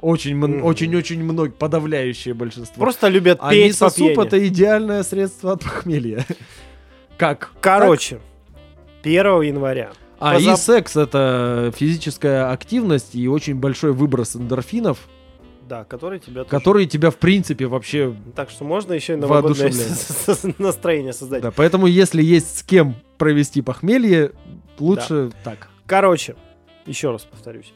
[0.00, 0.64] Очень, мн- Мгм.
[0.64, 2.80] очень-очень много, подавляющее большинство.
[2.82, 4.26] Просто любят а петь мисо-суп пьяни.
[4.26, 6.26] это идеальное средство от похмелья.
[7.16, 7.52] Как?
[7.60, 8.18] Короче,
[9.04, 9.92] 1 января.
[10.22, 14.98] А и секс это физическая активность и очень большой выброс эндорфинов,
[15.68, 16.44] Да, который тебя...
[16.44, 20.58] тоже- которые тебя в принципе вообще Так что можно еще и Воодушевляет.
[20.58, 21.42] настроение создать.
[21.42, 24.32] Да, поэтому если есть с кем провести похмелье,
[24.78, 25.68] лучше так.
[25.86, 26.36] Короче,
[26.86, 27.72] еще раз повторюсь.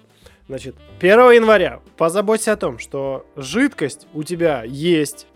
[0.48, 5.26] Значит, 1 января позаботься о том, что жидкость у тебя есть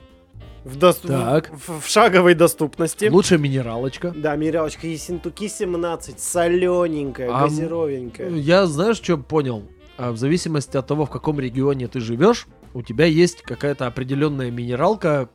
[0.64, 1.50] в, дос- Так.
[1.50, 3.06] в- в шаговой доступности.
[3.06, 4.12] Лучше минералочка.
[4.14, 8.30] Да, минералочка Ессентуки 17, солененькая, А газировенькая.
[8.30, 9.64] Я знаешь, что понял?
[9.96, 14.50] А в зависимости от того, в каком регионе ты живешь, у тебя есть какая-то определенная
[14.50, 15.28] минералка,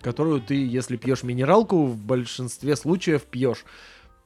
[0.00, 3.64] которую ты, если пьешь минералку, в большинстве случаев пьешь.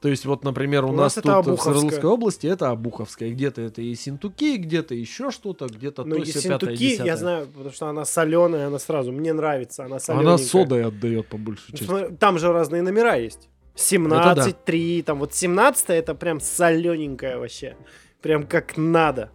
[0.01, 1.61] То есть вот, например, у, У нас, нас тут в.
[1.61, 3.29] Свердловской области это Обуховская.
[3.29, 7.15] Где-то это и Синтуки, где-то еще что-то, где-то Но то, сё, пятое, Ессентуки, я десятое.
[7.17, 10.27] знаю, потому что она соленая, она сразу, мне нравится, она соленая.
[10.27, 12.15] Она содой отдает по большей части.
[12.19, 13.47] Там же разные номера есть.
[13.75, 14.57] 17, Это да.
[14.65, 17.75] 3, там вот 17 это прям солененькая вообще.
[18.21, 19.29] Прям как надо.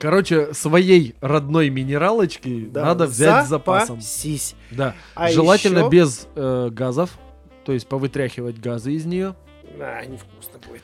[0.00, 4.00] Короче, своей родной минералочки Да, надо взять с запасом.
[4.00, 4.54] запасись.
[4.72, 4.94] Да.
[5.14, 7.18] А Желательно ещё- без э, газов,
[7.64, 9.34] то есть повытряхивать газы из нее.
[9.80, 10.82] А, невкусно будет.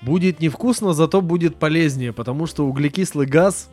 [0.00, 3.68] Будет невкусно, зато будет полезнее, потому что углекислый газ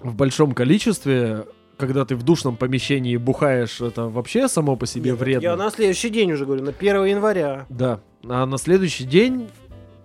[0.00, 1.46] в большом количестве,
[1.76, 5.44] когда ты в душном помещении бухаешь, это вообще само по себе Нет, вредно.
[5.44, 7.66] Я на следующий день уже говорю, на 1 января.
[7.68, 8.00] Да.
[8.28, 9.48] А на следующий день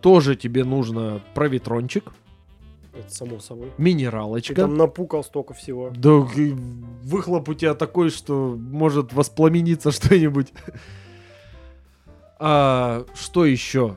[0.02, 2.11] тоже тебе нужно проветрончик,
[2.95, 3.70] Это само собой.
[3.76, 4.53] Ты минералочка.
[4.53, 5.91] там напукал столько всего.
[5.95, 6.28] Да
[7.03, 10.49] выхлоп у тебя такой, что может воспламениться что-нибудь.
[12.45, 13.95] А что еще?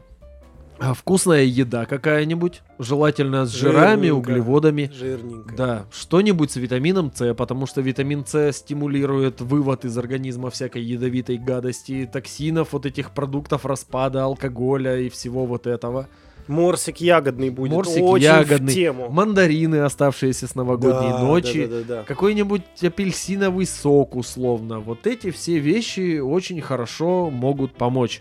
[0.79, 4.89] А, вкусная еда какая-нибудь, желательно с жирами, углеводами.
[4.95, 5.57] Жирненько.
[5.57, 11.39] Да, что-нибудь с витамином С, потому что витамин С стимулирует вывод из организма всякой ядовитой
[11.39, 16.09] гадости, токсинов, вот этих продуктов распада, алкоголя и всего вот этого.
[16.49, 17.73] Морсик ягодный будет.
[17.73, 18.73] Морсик Очень ягодный.
[18.73, 19.09] в тему.
[19.11, 21.67] Мандарины, оставшиеся с новогодней Да, ночи.
[21.67, 22.03] да, да, да, да.
[22.05, 24.79] Какой-нибудь апельсиновый сок, условно.
[24.81, 28.21] Вот эти все вещи очень хорошо могут помочь.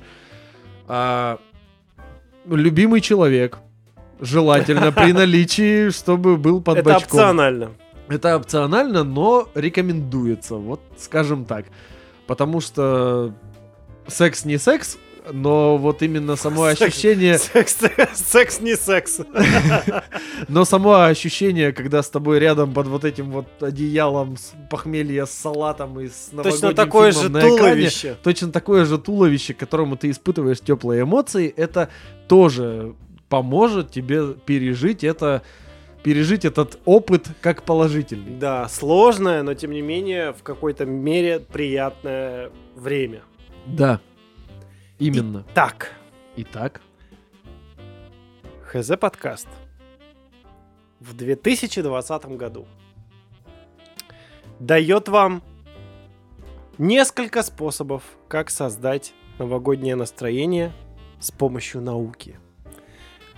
[0.88, 1.40] А,
[2.50, 3.60] любимый человек.
[4.20, 7.72] Желательно при наличии, чтобы был под Это опционально.
[8.08, 11.66] Это опционально, но рекомендуется, вот скажем так.
[12.28, 13.34] Потому что
[14.08, 14.98] секс не секс,
[15.32, 17.78] но вот именно само ощущение, Секс,
[18.14, 19.20] секс не секс.
[20.48, 25.32] но само ощущение, когда с тобой рядом под вот этим вот одеялом с похмелья с
[25.32, 28.16] салатом и с Точно такое же экране, туловище.
[28.24, 31.90] точно такое же туловище, которому ты испытываешь теплые эмоции, это
[32.28, 32.96] тоже
[33.30, 35.42] поможет тебе пережить это,
[36.04, 38.38] пережить этот опыт как положительный.
[38.38, 43.22] Да, сложное, но тем не менее в какой-то мере приятное время.
[43.66, 44.00] Да,
[45.00, 45.46] именно.
[45.54, 45.94] Так,
[46.38, 46.82] Итак,
[48.64, 49.48] ХЗ подкаст
[51.00, 52.66] в 2020 году
[54.60, 55.42] дает вам
[56.78, 60.74] несколько способов, как создать новогоднее настроение
[61.20, 62.38] с помощью науки.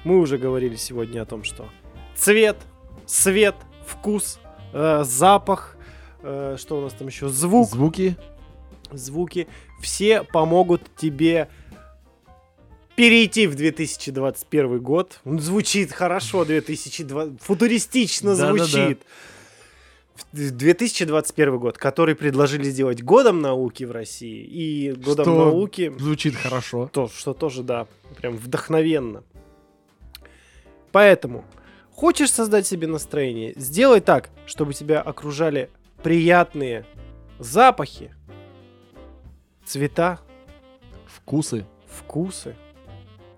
[0.04, 1.70] Мы уже говорили сегодня о том, что
[2.16, 2.58] цвет,
[3.06, 3.56] свет,
[3.86, 4.40] вкус,
[4.74, 5.78] э, запах,
[6.24, 8.18] э, что у нас там еще, звук, звуки.
[8.92, 9.48] звуки,
[9.82, 11.50] все помогут тебе
[12.96, 15.20] перейти в 2021 год.
[15.24, 19.02] Он звучит хорошо, 2020, футуристично звучит.
[20.16, 26.36] В 2021 год, который предложили сделать годом науки в России и годом Что науки, Звучит
[26.36, 26.90] хорошо.
[26.92, 27.88] то, что тоже, да,
[28.20, 29.24] прям вдохновенно.
[30.92, 31.46] Поэтому,
[31.92, 35.70] хочешь создать себе настроение, сделай так, чтобы тебя окружали
[36.02, 36.84] приятные
[37.38, 38.12] запахи,
[39.68, 40.20] цвета,
[41.06, 42.56] Вкусы, вкусы.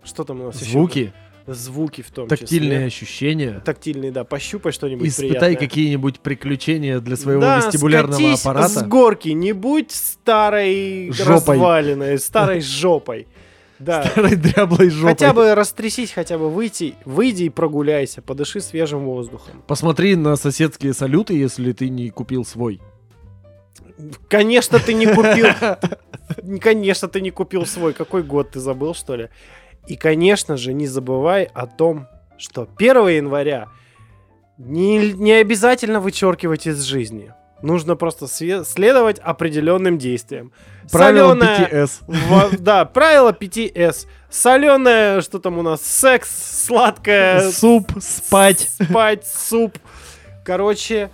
[0.04, 0.72] Что там у нас еще?
[0.72, 1.14] звуки,
[1.48, 2.86] Звуки в том тактильные числе.
[2.86, 3.62] ощущения.
[3.66, 4.24] Тактильные, да.
[4.24, 5.56] Пощупай что-нибудь Испытай приятное.
[5.56, 8.68] какие-нибудь приключения для своего да, вестибулярного аппарата.
[8.70, 11.34] с горки, не будь старой Жопой.
[11.34, 13.28] разваленной, старой жопой.
[13.80, 14.04] Да.
[14.04, 15.12] Старой дряблой жопой.
[15.14, 19.64] Хотя бы растрясись, хотя бы выйти, выйди и прогуляйся, подыши свежим воздухом.
[19.66, 22.80] Посмотри на соседские салюты, если ты не купил свой.
[24.30, 25.48] Конечно, ты не купил.
[26.62, 27.94] Конечно, ты не купил свой.
[27.94, 29.30] Какой год ты забыл, что ли?
[29.88, 32.08] И, конечно же, не забывай о том,
[32.38, 33.68] что 1 января
[34.58, 37.34] не, не обязательно вычеркивать из жизни.
[37.62, 40.54] Нужно просто следовать определенным действиям.
[40.92, 41.92] Правило Солёная- 5С.
[42.08, 44.08] Во- да, правило 5С.
[44.30, 45.82] Соленое, что там у нас?
[45.82, 46.30] Секс,
[46.66, 48.70] сладкое, Суп, спать.
[48.82, 49.78] спать, суп.
[50.46, 51.10] Короче,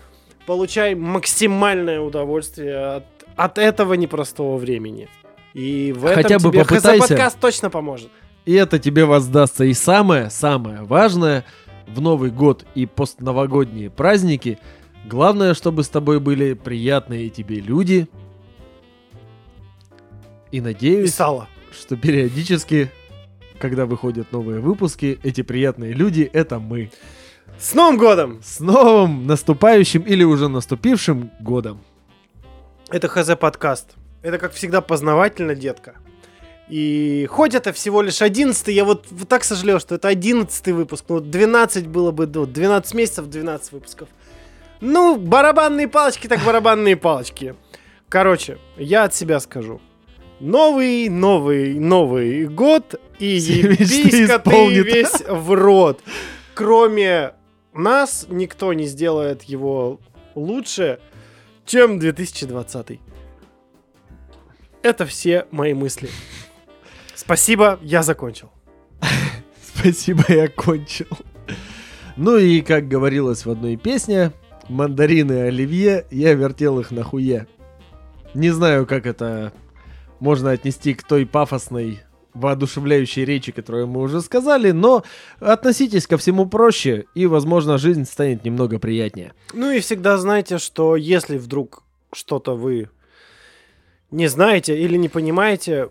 [0.45, 3.05] получай максимальное удовольствие от,
[3.35, 5.07] от этого непростого времени.
[5.53, 7.07] И в этом Хотя бы тебе попытайся.
[7.07, 8.09] подкаст точно поможет.
[8.45, 9.63] И это тебе воздастся.
[9.63, 11.45] И самое, самое важное
[11.87, 14.59] в Новый год и постновогодние праздники.
[15.05, 18.07] Главное, чтобы с тобой были приятные тебе люди.
[20.51, 21.47] И надеюсь, Писала.
[21.71, 22.91] что периодически,
[23.59, 26.91] когда выходят новые выпуски, эти приятные люди— это мы.
[27.57, 28.41] С Новым годом!
[28.43, 31.79] С новым наступающим или уже наступившим годом.
[32.89, 33.95] Это ХЗ подкаст.
[34.21, 35.95] Это, как всегда, познавательно, детка.
[36.67, 41.05] И хоть это всего лишь 11 я вот, вот так сожалел, что это 11 выпуск.
[41.07, 44.09] Ну, 12 было бы, ну, 12 месяцев, 12 выпусков.
[44.81, 47.55] Ну, барабанные палочки, так барабанные палочки.
[48.09, 49.79] Короче, я от себя скажу.
[50.41, 56.01] Новый, новый, новый год, и ебись-ка ты весь в рот.
[56.53, 57.33] Кроме
[57.79, 59.99] нас, никто не сделает его
[60.35, 60.99] лучше,
[61.65, 62.99] чем 2020.
[64.81, 66.09] Это все мои мысли.
[67.15, 68.51] Спасибо, я закончил.
[69.75, 71.07] Спасибо, я кончил.
[72.15, 74.31] Ну и, как говорилось в одной песне,
[74.69, 77.47] мандарины оливье, я вертел их на хуе.
[78.33, 79.53] Не знаю, как это
[80.19, 82.01] можно отнести к той пафосной,
[82.35, 85.03] воодушевляющей речи, которую мы уже сказали, но
[85.39, 89.33] относитесь ко всему проще, и, возможно, жизнь станет немного приятнее.
[89.53, 91.83] Ну и всегда знайте, что если вдруг
[92.13, 92.89] что-то вы
[94.11, 95.89] не знаете или не понимаете,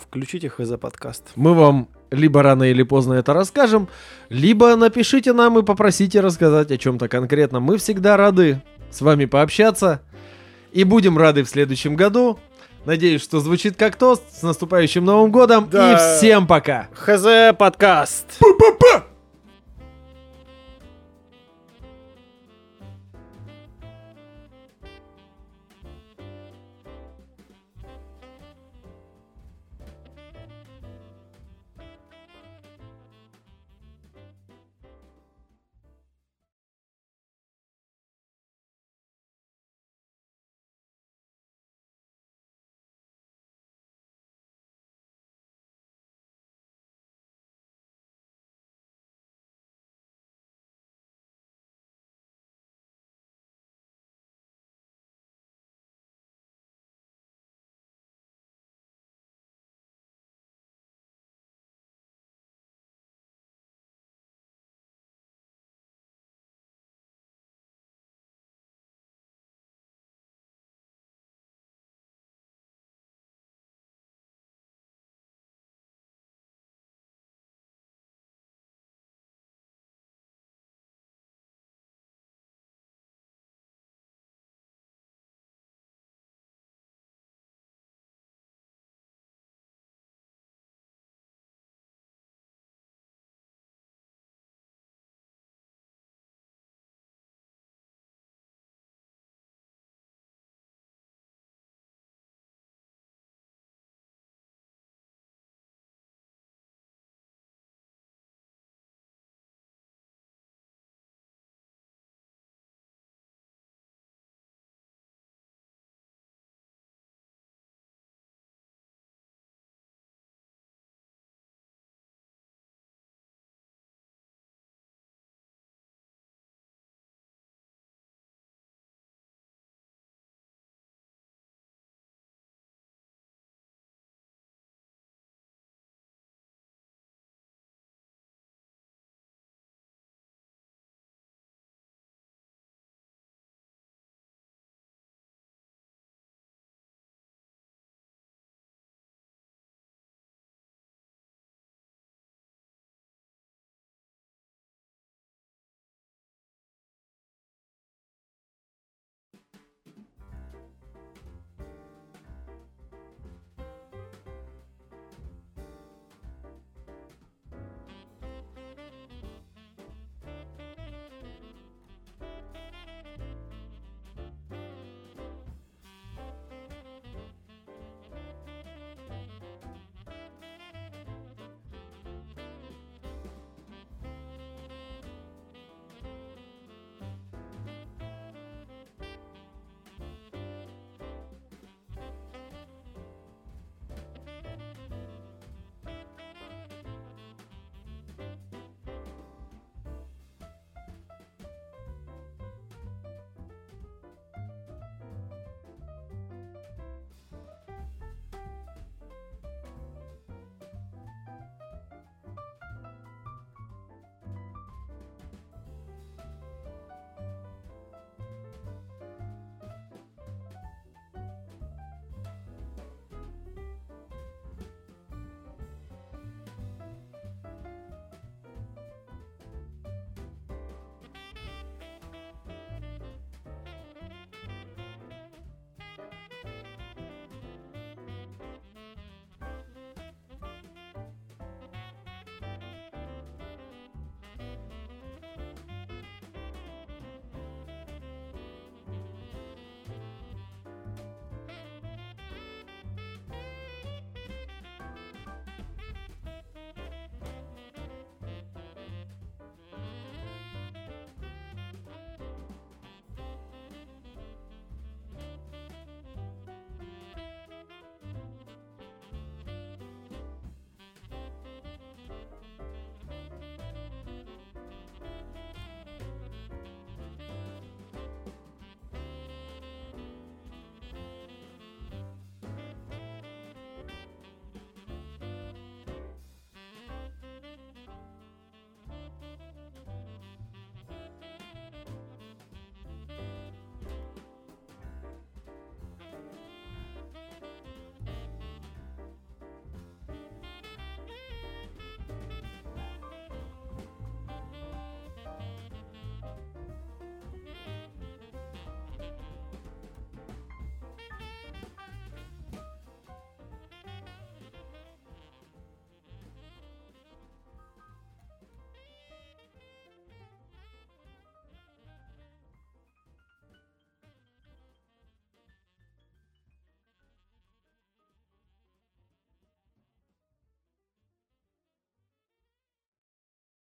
[0.00, 1.24] включите ХЗ подкаст.
[1.34, 3.88] Мы вам либо рано или поздно это расскажем,
[4.28, 7.62] либо напишите нам и попросите рассказать о чем-то конкретном.
[7.62, 10.02] Мы всегда рады с вами пообщаться
[10.72, 12.38] и будем рады в следующем году.
[12.86, 14.22] Надеюсь, что звучит как тост.
[14.38, 15.92] С наступающим Новым годом Да.
[15.92, 16.86] и всем пока!
[16.94, 18.26] ХЗ подкаст.